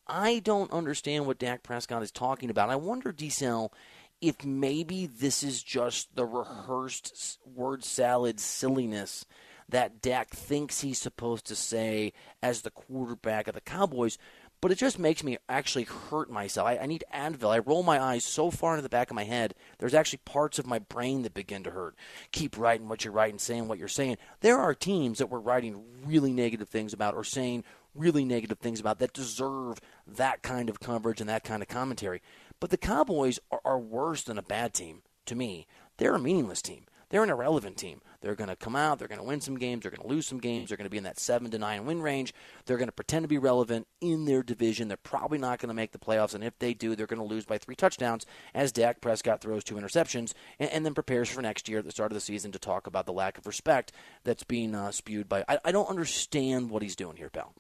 I 0.08 0.40
don't 0.40 0.72
understand 0.72 1.26
what 1.26 1.40
Dak 1.40 1.64
Prescott 1.64 2.04
is 2.04 2.12
talking 2.12 2.50
about. 2.50 2.70
I 2.70 2.76
wonder, 2.76 3.12
Diesel, 3.12 3.74
if 4.22 4.44
maybe 4.46 5.06
this 5.06 5.44
is 5.44 5.62
just 5.62 6.16
the 6.16 6.26
rehearsed 6.26 7.40
word 7.46 7.84
salad 7.84 8.40
silliness 8.40 9.26
that 9.70 10.02
Dak 10.02 10.30
thinks 10.30 10.82
he's 10.82 11.00
supposed 11.00 11.46
to 11.48 11.56
say 11.56 12.14
as 12.42 12.62
the 12.62 12.72
quarterback 12.72 13.48
of 13.48 13.56
the 13.56 13.62
Cowboys. 13.62 14.18
But 14.60 14.72
it 14.72 14.80
just 14.80 14.98
makes 14.98 15.24
me 15.24 15.38
actually 15.48 15.84
hurt 15.84 16.32
myself. 16.32 16.68
I, 16.68 16.78
I 16.78 16.86
need 16.88 17.04
Advil. 17.14 17.54
I 17.54 17.60
roll 17.60 17.84
my 17.84 18.02
eyes 18.02 18.26
so 18.26 18.50
far 18.50 18.74
into 18.74 18.82
the 18.82 18.90
back 18.90 19.12
of 19.12 19.16
my 19.16 19.24
head, 19.24 19.54
there's 19.78 19.94
actually 19.94 20.22
parts 20.26 20.58
of 20.58 20.66
my 20.66 20.80
brain 20.80 21.22
that 21.24 21.36
begin 21.36 21.64
to 21.64 21.72
hurt. 21.72 21.96
Keep 22.32 22.58
writing 22.58 22.90
what 22.90 23.04
you're 23.04 23.14
writing, 23.14 23.38
saying 23.38 23.68
what 23.68 23.78
you're 23.78 23.88
saying. 23.88 24.18
There 24.42 24.58
are 24.58 24.74
teams 24.74 25.20
that 25.20 25.30
we're 25.30 25.40
writing 25.40 25.84
really 26.06 26.34
negative 26.34 26.70
things 26.70 26.92
about 26.92 27.14
or 27.14 27.24
saying 27.24 27.66
really 27.98 28.26
negative 28.26 28.60
things 28.60 28.80
about 28.80 29.00
that 29.00 29.14
deserve 29.14 29.80
that 30.06 30.42
kind 30.42 30.70
of 30.70 30.80
coverage 30.80 31.20
and 31.20 31.30
that 31.30 31.44
kind 31.44 31.62
of 31.62 31.68
commentary. 31.68 32.22
But 32.60 32.70
the 32.70 32.78
Cowboys 32.78 33.40
are, 33.52 33.62
are 33.66 33.80
worse 33.80 34.24
than 34.24 34.38
a 34.38 34.44
bad 34.44 34.74
team 34.74 35.02
to 35.26 35.36
me. 35.36 35.68
They're 35.98 36.16
a 36.16 36.20
meaningless 36.20 36.62
team. 36.62 36.86
They're 37.10 37.24
an 37.24 37.30
irrelevant 37.30 37.78
team. 37.78 38.02
They're 38.20 38.36
going 38.36 38.50
to 38.50 38.56
come 38.58 38.76
out. 38.76 39.00
They're 39.00 39.08
going 39.08 39.22
to 39.22 39.26
win 39.26 39.40
some 39.40 39.58
games. 39.58 39.84
They're 39.84 39.92
going 39.92 40.02
to 40.02 40.14
lose 40.14 40.28
some 40.28 40.40
games. 40.40 40.68
They're 40.68 40.78
going 40.78 40.86
to 40.86 40.92
be 40.92 40.98
in 40.98 41.06
that 41.06 41.20
seven 41.20 41.50
to 41.52 41.58
nine 41.58 41.86
win 41.86 42.02
range. 42.02 42.34
They're 42.66 42.78
going 42.78 42.90
to 42.90 42.94
pretend 42.94 43.24
to 43.24 43.30
be 43.30 43.38
relevant 43.38 43.88
in 44.02 44.26
their 44.26 44.44
division. 44.44 44.90
They're 44.90 44.98
probably 44.98 45.38
not 45.38 45.60
going 45.60 45.70
to 45.70 45.74
make 45.74 45.94
the 45.94 46.00
playoffs, 46.00 46.34
and 46.34 46.44
if 46.44 46.58
they 46.60 46.74
do, 46.74 46.96
they're 46.96 47.08
going 47.08 47.22
to 47.22 47.26
lose 47.26 47.46
by 47.46 47.58
three 47.58 47.76
touchdowns 47.76 48.26
as 48.54 48.74
Dak 48.74 49.00
Prescott 49.00 49.40
throws 49.40 49.64
two 49.64 49.76
interceptions 49.76 50.34
and, 50.60 50.70
and 50.70 50.86
then 50.86 50.94
prepares 50.94 51.30
for 51.30 51.42
next 51.42 51.70
year 51.70 51.80
at 51.80 51.86
the 51.86 51.92
start 51.92 52.12
of 52.12 52.16
the 52.16 52.22
season 52.22 52.52
to 52.52 52.60
talk 52.60 52.88
about 52.88 53.06
the 53.06 53.14
lack 53.14 53.38
of 53.38 53.48
respect 53.48 53.94
that's 54.26 54.44
being 54.44 54.76
uh, 54.76 54.92
spewed 54.92 55.30
by. 55.30 55.46
I, 55.48 55.60
I 55.64 55.72
don't 55.72 55.90
understand 55.90 56.70
what 56.70 56.82
he's 56.82 56.96
doing 56.96 57.16
here, 57.16 57.30
pal. 57.30 57.54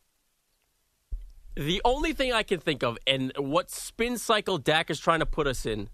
The 1.57 1.81
only 1.83 2.13
thing 2.13 2.31
I 2.33 2.43
can 2.43 2.59
think 2.59 2.83
of, 2.83 2.99
and 3.07 3.33
what 3.35 3.71
spin 3.71 4.19
cycle 4.19 4.59
Dak 4.59 4.91
is 4.91 4.99
trying 4.99 5.21
to 5.21 5.25
put 5.25 5.47
us 5.47 5.65
in, 5.65 5.89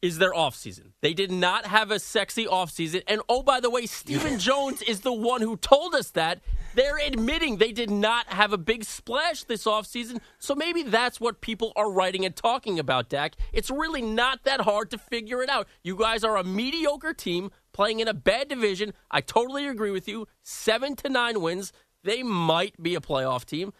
is 0.00 0.18
their 0.18 0.32
offseason. 0.32 0.92
They 1.00 1.14
did 1.14 1.32
not 1.32 1.66
have 1.66 1.90
a 1.90 1.98
sexy 1.98 2.46
offseason. 2.46 3.02
And 3.08 3.22
oh, 3.28 3.42
by 3.42 3.58
the 3.58 3.70
way, 3.70 3.86
Stephen 3.86 4.38
Jones 4.38 4.82
is 4.82 5.00
the 5.00 5.12
one 5.12 5.40
who 5.40 5.56
told 5.56 5.96
us 5.96 6.12
that. 6.12 6.42
They're 6.74 6.98
admitting 7.04 7.56
they 7.56 7.72
did 7.72 7.90
not 7.90 8.26
have 8.28 8.52
a 8.52 8.58
big 8.58 8.84
splash 8.84 9.42
this 9.44 9.64
offseason. 9.64 10.20
So 10.38 10.54
maybe 10.54 10.84
that's 10.84 11.20
what 11.20 11.40
people 11.40 11.72
are 11.74 11.90
writing 11.90 12.24
and 12.24 12.36
talking 12.36 12.78
about, 12.78 13.08
Dak. 13.08 13.34
It's 13.52 13.70
really 13.70 14.02
not 14.02 14.44
that 14.44 14.60
hard 14.60 14.90
to 14.92 14.98
figure 14.98 15.42
it 15.42 15.48
out. 15.48 15.66
You 15.82 15.96
guys 15.96 16.22
are 16.22 16.36
a 16.36 16.44
mediocre 16.44 17.14
team 17.14 17.50
playing 17.72 17.98
in 17.98 18.06
a 18.06 18.14
bad 18.14 18.48
division. 18.48 18.92
I 19.10 19.22
totally 19.22 19.66
agree 19.66 19.90
with 19.90 20.06
you. 20.06 20.28
Seven 20.42 20.94
to 20.96 21.08
nine 21.08 21.40
wins. 21.40 21.72
They 22.04 22.22
might 22.22 22.80
be 22.80 22.94
a 22.94 23.00
playoff 23.00 23.44
team. 23.44 23.72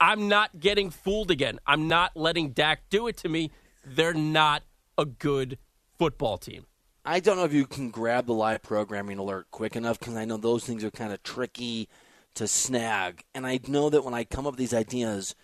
I'm 0.00 0.28
not 0.28 0.58
getting 0.58 0.90
fooled 0.90 1.30
again. 1.30 1.58
I'm 1.66 1.86
not 1.86 2.16
letting 2.16 2.50
Dak 2.50 2.88
do 2.88 3.06
it 3.06 3.18
to 3.18 3.28
me. 3.28 3.50
They're 3.84 4.14
not 4.14 4.62
a 4.96 5.04
good 5.04 5.58
football 5.98 6.38
team. 6.38 6.66
I 7.04 7.20
don't 7.20 7.36
know 7.36 7.44
if 7.44 7.52
you 7.52 7.66
can 7.66 7.90
grab 7.90 8.26
the 8.26 8.34
live 8.34 8.62
programming 8.62 9.18
alert 9.18 9.46
quick 9.50 9.76
enough 9.76 9.98
because 9.98 10.16
I 10.16 10.24
know 10.24 10.36
those 10.36 10.64
things 10.64 10.84
are 10.84 10.90
kind 10.90 11.12
of 11.12 11.22
tricky 11.22 11.88
to 12.34 12.46
snag. 12.46 13.24
And 13.34 13.46
I 13.46 13.60
know 13.66 13.90
that 13.90 14.04
when 14.04 14.14
I 14.14 14.24
come 14.24 14.46
up 14.46 14.52
with 14.52 14.58
these 14.58 14.74
ideas, 14.74 15.34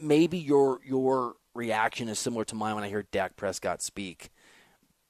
maybe 0.00 0.38
your 0.38 0.80
your 0.84 1.34
reaction 1.54 2.08
is 2.08 2.18
similar 2.18 2.44
to 2.46 2.54
mine 2.54 2.74
when 2.74 2.84
I 2.84 2.88
hear 2.88 3.04
Dak 3.10 3.36
Prescott 3.36 3.82
speak. 3.82 4.30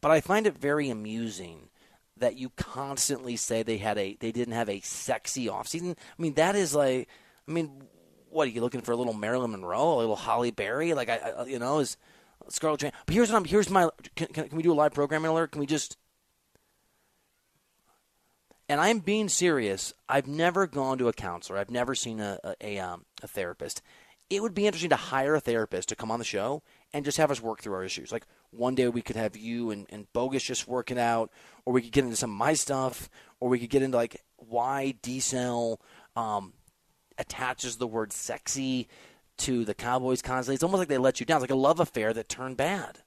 But 0.01 0.11
I 0.11 0.21
find 0.21 0.47
it 0.47 0.59
very 0.59 0.91
amusing 0.91 1.69
that 2.17 2.37
you 2.37 2.51
constantly 2.57 3.37
say 3.37 3.63
they 3.63 3.79
had 3.79 3.99
a 3.99 4.17
they 4.19 4.33
didn't 4.33 4.55
have 4.55 4.69
a 4.69 4.81
sexy 4.81 5.47
offseason. 5.47 5.93
I 5.93 6.23
mean, 6.23 6.35
that 6.35 6.57
is 6.57 6.75
like 6.75 7.09
I 7.47 7.53
mean, 7.53 7.83
what 8.33 8.49
are 8.49 8.51
you 8.51 8.61
looking 8.61 8.81
for 8.81 8.93
a 8.93 8.97
little 8.97 9.13
Marilyn 9.13 9.53
Monroe, 9.53 9.95
a 9.95 9.99
little 9.99 10.17
Halle 10.17 10.51
Berry? 10.51 10.95
Like 10.95 11.09
I, 11.09 11.17
I 11.17 11.45
you 11.45 11.59
know, 11.59 11.79
is 11.79 11.97
Scarlett 12.49 12.81
Johansson. 12.81 13.01
But 13.07 13.15
here's 13.15 13.31
what 13.31 13.37
I'm. 13.39 13.45
Here's 13.45 13.71
my. 13.71 13.89
Can, 14.17 14.29
can, 14.29 14.49
can 14.49 14.57
we 14.57 14.63
do 14.63 14.73
a 14.73 14.75
live 14.75 14.95
programming 14.95 15.31
alert? 15.31 15.53
Can 15.53 15.61
we 15.61 15.67
just? 15.67 15.97
And 18.69 18.81
I'm 18.81 19.01
being 19.01 19.29
serious. 19.29 19.93
I've 20.09 20.27
never 20.27 20.67
gone 20.67 20.97
to 20.99 21.09
a 21.09 21.13
counselor. 21.13 21.59
I've 21.59 21.71
never 21.71 21.95
seen 21.95 22.21
a 22.21 22.39
a, 22.43 22.55
a, 22.61 22.79
um, 22.79 23.05
a 23.23 23.29
therapist. 23.29 23.83
it 24.33 24.41
would 24.41 24.55
be 24.55 24.67
interesting 24.67 24.89
to 24.89 24.97
hire 24.97 25.35
a 25.35 25.41
therapist 25.41 25.91
to 25.91 25.97
come 25.97 26.11
on 26.11 26.19
the 26.19 26.25
show 26.25 26.63
and 26.95 27.05
just 27.05 27.19
have 27.19 27.31
us 27.31 27.43
work 27.43 27.61
through 27.61 27.75
our 27.75 27.85
issues. 27.85 28.11
Like 28.11 28.27
one 28.51 28.75
day 28.75 28.89
we 28.89 29.03
could 29.03 29.17
have 29.17 29.37
you 29.37 29.71
and, 29.71 29.87
and 29.91 30.11
Bogus 30.15 30.43
just 30.43 30.67
working 30.67 30.99
out, 30.99 31.31
or 31.67 31.75
we 31.75 31.83
could 31.83 31.93
get 31.93 32.05
into 32.05 32.17
some 32.17 32.31
of 32.31 32.37
my 32.39 32.55
stuff, 32.55 33.11
or 33.41 33.51
we 33.51 33.59
could 33.59 33.69
get 33.69 33.83
into 33.83 33.99
like 33.99 34.23
why 34.37 34.95
D-Cell 35.03 35.81
um, 36.17 36.55
attaches 37.19 37.77
the 37.77 37.87
word 37.87 38.13
sexy 38.13 38.89
to 39.39 39.65
the 39.65 39.75
Cowboys 39.75 40.23
constantly. 40.23 40.55
It's 40.55 40.63
almost 40.63 40.81
like 40.81 40.89
they 40.89 40.99
let 40.99 41.21
you 41.21 41.27
down. 41.27 41.39
It's 41.39 41.43
like 41.43 41.51
a 41.51 41.55
love 41.55 41.81
affair 41.81 42.13
that 42.13 42.29
turned 42.29 42.57
bad. 42.57 42.99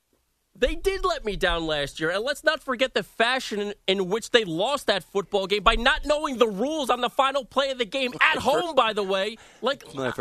They 0.57 0.75
did 0.75 1.03
let 1.03 1.25
me 1.25 1.35
down 1.35 1.67
last 1.67 1.99
year, 1.99 2.11
and 2.11 2.23
let's 2.23 2.43
not 2.43 2.63
forget 2.63 2.93
the 2.93 3.03
fashion 3.03 3.73
in, 3.87 4.07
which 4.07 4.31
they 4.31 4.45
lost 4.45 4.87
that 4.87 5.03
football 5.03 5.47
game 5.47 5.63
by 5.63 5.75
not 5.75 6.05
knowing 6.05 6.37
the 6.37 6.47
rules 6.47 6.89
on 6.89 7.01
the 7.01 7.09
final 7.09 7.43
play 7.43 7.71
of 7.71 7.77
the 7.77 7.85
game 7.85 8.13
at 8.21 8.37
home. 8.37 8.73
By 8.73 8.93
the 8.93 9.03
way, 9.03 9.37
like 9.61 9.83
uh, 9.97 10.11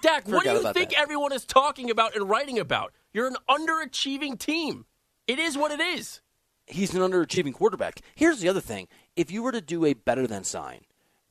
Dak, 0.00 0.28
what 0.28 0.44
do 0.44 0.50
you 0.50 0.72
think 0.72 0.90
that. 0.90 1.00
everyone 1.00 1.32
is 1.32 1.44
talking 1.44 1.90
about 1.90 2.14
and 2.14 2.30
writing 2.30 2.60
about? 2.60 2.92
You're 3.12 3.26
an 3.26 3.36
underachieving 3.50 4.38
team. 4.38 4.86
It 5.26 5.40
is 5.40 5.58
what 5.58 5.72
it 5.72 5.80
is. 5.80 6.20
He's 6.66 6.94
an 6.94 7.00
underachieving 7.00 7.52
quarterback. 7.52 8.00
Here's 8.14 8.38
the 8.38 8.48
other 8.48 8.60
thing: 8.60 8.86
if 9.16 9.32
you 9.32 9.42
were 9.42 9.52
to 9.52 9.60
do 9.60 9.84
a 9.84 9.94
better 9.94 10.28
than 10.28 10.44
sign, 10.44 10.82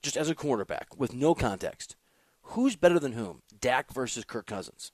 just 0.01 0.17
as 0.17 0.29
a 0.29 0.35
quarterback 0.35 0.97
with 0.97 1.13
no 1.13 1.33
context, 1.35 1.95
who's 2.41 2.75
better 2.75 2.99
than 2.99 3.13
whom? 3.13 3.41
Dak 3.59 3.93
versus 3.93 4.25
Kirk 4.25 4.47
Cousins. 4.47 4.91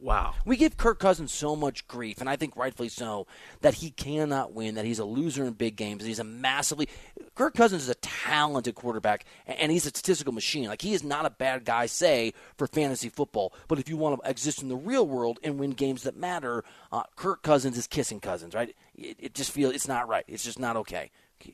Wow. 0.00 0.34
We 0.44 0.56
give 0.56 0.76
Kirk 0.76 0.98
Cousins 0.98 1.32
so 1.32 1.54
much 1.54 1.86
grief, 1.86 2.20
and 2.20 2.28
I 2.28 2.36
think 2.36 2.56
rightfully 2.56 2.88
so, 2.88 3.26
that 3.60 3.74
he 3.74 3.90
cannot 3.90 4.52
win, 4.52 4.74
that 4.74 4.84
he's 4.84 4.98
a 4.98 5.04
loser 5.04 5.44
in 5.44 5.52
big 5.54 5.76
games, 5.76 6.02
and 6.02 6.08
he's 6.08 6.18
a 6.18 6.24
massively. 6.24 6.88
Kirk 7.34 7.54
Cousins 7.54 7.84
is 7.84 7.88
a 7.88 7.94
talented 7.94 8.74
quarterback, 8.74 9.24
and 9.46 9.70
he's 9.70 9.86
a 9.86 9.90
statistical 9.90 10.34
machine. 10.34 10.66
Like, 10.66 10.82
he 10.82 10.94
is 10.94 11.04
not 11.04 11.26
a 11.26 11.30
bad 11.30 11.64
guy, 11.64 11.86
say, 11.86 12.34
for 12.58 12.66
fantasy 12.66 13.08
football. 13.08 13.54
But 13.68 13.78
if 13.78 13.88
you 13.88 13.96
want 13.96 14.20
to 14.22 14.28
exist 14.28 14.60
in 14.60 14.68
the 14.68 14.76
real 14.76 15.06
world 15.06 15.38
and 15.42 15.58
win 15.58 15.70
games 15.70 16.02
that 16.02 16.16
matter, 16.16 16.64
uh, 16.92 17.04
Kirk 17.16 17.42
Cousins 17.42 17.78
is 17.78 17.86
kissing 17.86 18.20
Cousins, 18.20 18.54
right? 18.54 18.74
It, 18.96 19.16
it 19.18 19.34
just 19.34 19.52
feels 19.52 19.74
it's 19.74 19.88
not 19.88 20.08
right. 20.08 20.24
It's 20.26 20.44
just 20.44 20.58
not 20.58 20.76
okay. 20.76 21.12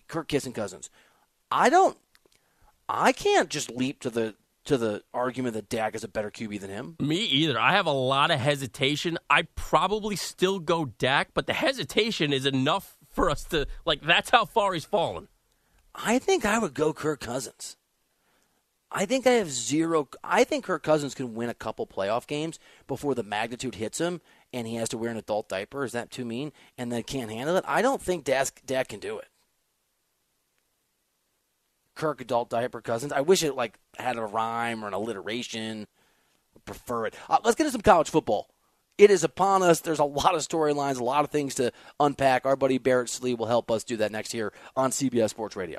Kirk 0.08 0.28
kissing 0.28 0.54
Cousins. 0.54 0.90
I 1.52 1.68
don't. 1.68 1.96
I 2.92 3.12
can't 3.12 3.48
just 3.48 3.70
leap 3.70 4.00
to 4.00 4.10
the 4.10 4.34
to 4.64 4.76
the 4.76 5.02
argument 5.14 5.54
that 5.54 5.68
Dak 5.68 5.94
is 5.94 6.04
a 6.04 6.08
better 6.08 6.30
QB 6.30 6.60
than 6.60 6.70
him? 6.70 6.96
Me 7.00 7.16
either. 7.16 7.58
I 7.58 7.72
have 7.72 7.86
a 7.86 7.92
lot 7.92 8.30
of 8.30 8.38
hesitation. 8.38 9.18
I 9.28 9.42
probably 9.54 10.16
still 10.16 10.58
go 10.58 10.84
Dak, 10.84 11.30
but 11.32 11.46
the 11.46 11.54
hesitation 11.54 12.32
is 12.32 12.44
enough 12.44 12.98
for 13.08 13.30
us 13.30 13.44
to 13.44 13.66
like. 13.84 14.02
That's 14.02 14.30
how 14.30 14.44
far 14.44 14.74
he's 14.74 14.84
fallen. 14.84 15.28
I 15.94 16.18
think 16.18 16.44
I 16.44 16.58
would 16.58 16.74
go 16.74 16.92
Kirk 16.92 17.20
Cousins. 17.20 17.76
I 18.92 19.06
think 19.06 19.26
I 19.26 19.32
have 19.32 19.50
zero. 19.50 20.08
I 20.24 20.42
think 20.42 20.64
Kirk 20.64 20.82
Cousins 20.82 21.14
can 21.14 21.34
win 21.34 21.48
a 21.48 21.54
couple 21.54 21.86
playoff 21.86 22.26
games 22.26 22.58
before 22.88 23.14
the 23.14 23.22
magnitude 23.22 23.76
hits 23.76 23.98
him 23.98 24.20
and 24.52 24.66
he 24.66 24.74
has 24.76 24.88
to 24.88 24.98
wear 24.98 25.10
an 25.10 25.16
adult 25.16 25.48
diaper. 25.48 25.84
Is 25.84 25.92
that 25.92 26.10
too 26.10 26.24
mean? 26.24 26.52
And 26.76 26.90
then 26.90 27.04
can't 27.04 27.30
handle 27.30 27.56
it. 27.56 27.64
I 27.68 27.82
don't 27.82 28.02
think 28.02 28.24
Dak, 28.24 28.62
Dak 28.66 28.88
can 28.88 28.98
do 28.98 29.18
it. 29.18 29.28
Kirk 32.00 32.22
adult 32.22 32.48
diaper 32.48 32.80
cousins. 32.80 33.12
I 33.12 33.20
wish 33.20 33.42
it 33.42 33.54
like 33.54 33.78
had 33.98 34.16
a 34.16 34.24
rhyme 34.24 34.82
or 34.82 34.88
an 34.88 34.94
alliteration. 34.94 35.86
I 36.56 36.60
prefer 36.64 37.04
it. 37.04 37.14
Uh, 37.28 37.36
let's 37.44 37.56
get 37.56 37.64
into 37.64 37.72
some 37.72 37.82
college 37.82 38.08
football. 38.08 38.48
It 38.96 39.10
is 39.10 39.22
upon 39.22 39.62
us. 39.62 39.80
There's 39.80 39.98
a 39.98 40.04
lot 40.04 40.34
of 40.34 40.40
storylines, 40.40 40.98
a 40.98 41.04
lot 41.04 41.24
of 41.24 41.30
things 41.30 41.56
to 41.56 41.72
unpack. 41.98 42.46
Our 42.46 42.56
buddy 42.56 42.78
Barrett 42.78 43.10
Sallee 43.10 43.34
will 43.34 43.46
help 43.46 43.70
us 43.70 43.84
do 43.84 43.98
that 43.98 44.12
next 44.12 44.32
here 44.32 44.50
on 44.74 44.92
CBS 44.92 45.28
Sports 45.28 45.56
Radio. 45.56 45.78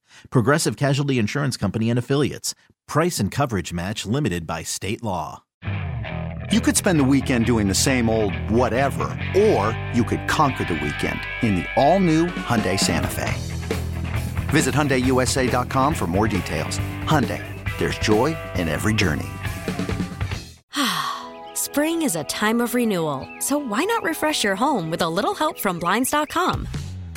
Progressive 0.29 0.75
Casualty 0.77 1.19
Insurance 1.19 1.57
Company 1.57 1.89
and 1.89 1.97
Affiliates. 1.97 2.53
Price 2.87 3.19
and 3.19 3.31
coverage 3.31 3.71
match 3.71 4.05
limited 4.05 4.45
by 4.45 4.63
state 4.63 5.01
law. 5.01 5.43
You 6.51 6.59
could 6.59 6.75
spend 6.75 6.99
the 6.99 7.05
weekend 7.05 7.45
doing 7.45 7.69
the 7.69 7.73
same 7.73 8.09
old 8.09 8.35
whatever, 8.49 9.17
or 9.37 9.77
you 9.93 10.03
could 10.03 10.27
conquer 10.27 10.65
the 10.65 10.73
weekend 10.73 11.19
in 11.41 11.55
the 11.55 11.65
all-new 11.77 12.27
Hyundai 12.27 12.77
Santa 12.77 13.07
Fe. 13.07 13.33
Visit 14.49 14.75
HyundaiUSA.com 14.75 15.93
for 15.93 16.07
more 16.07 16.27
details. 16.27 16.77
Hyundai, 17.05 17.41
there's 17.79 17.97
joy 17.99 18.35
in 18.55 18.67
every 18.67 18.93
journey. 18.93 19.29
Spring 21.53 22.01
is 22.01 22.17
a 22.17 22.25
time 22.25 22.59
of 22.59 22.75
renewal, 22.75 23.25
so 23.39 23.57
why 23.57 23.85
not 23.85 24.03
refresh 24.03 24.43
your 24.43 24.57
home 24.57 24.91
with 24.91 25.01
a 25.03 25.09
little 25.09 25.33
help 25.33 25.57
from 25.57 25.79
Blinds.com? 25.79 26.67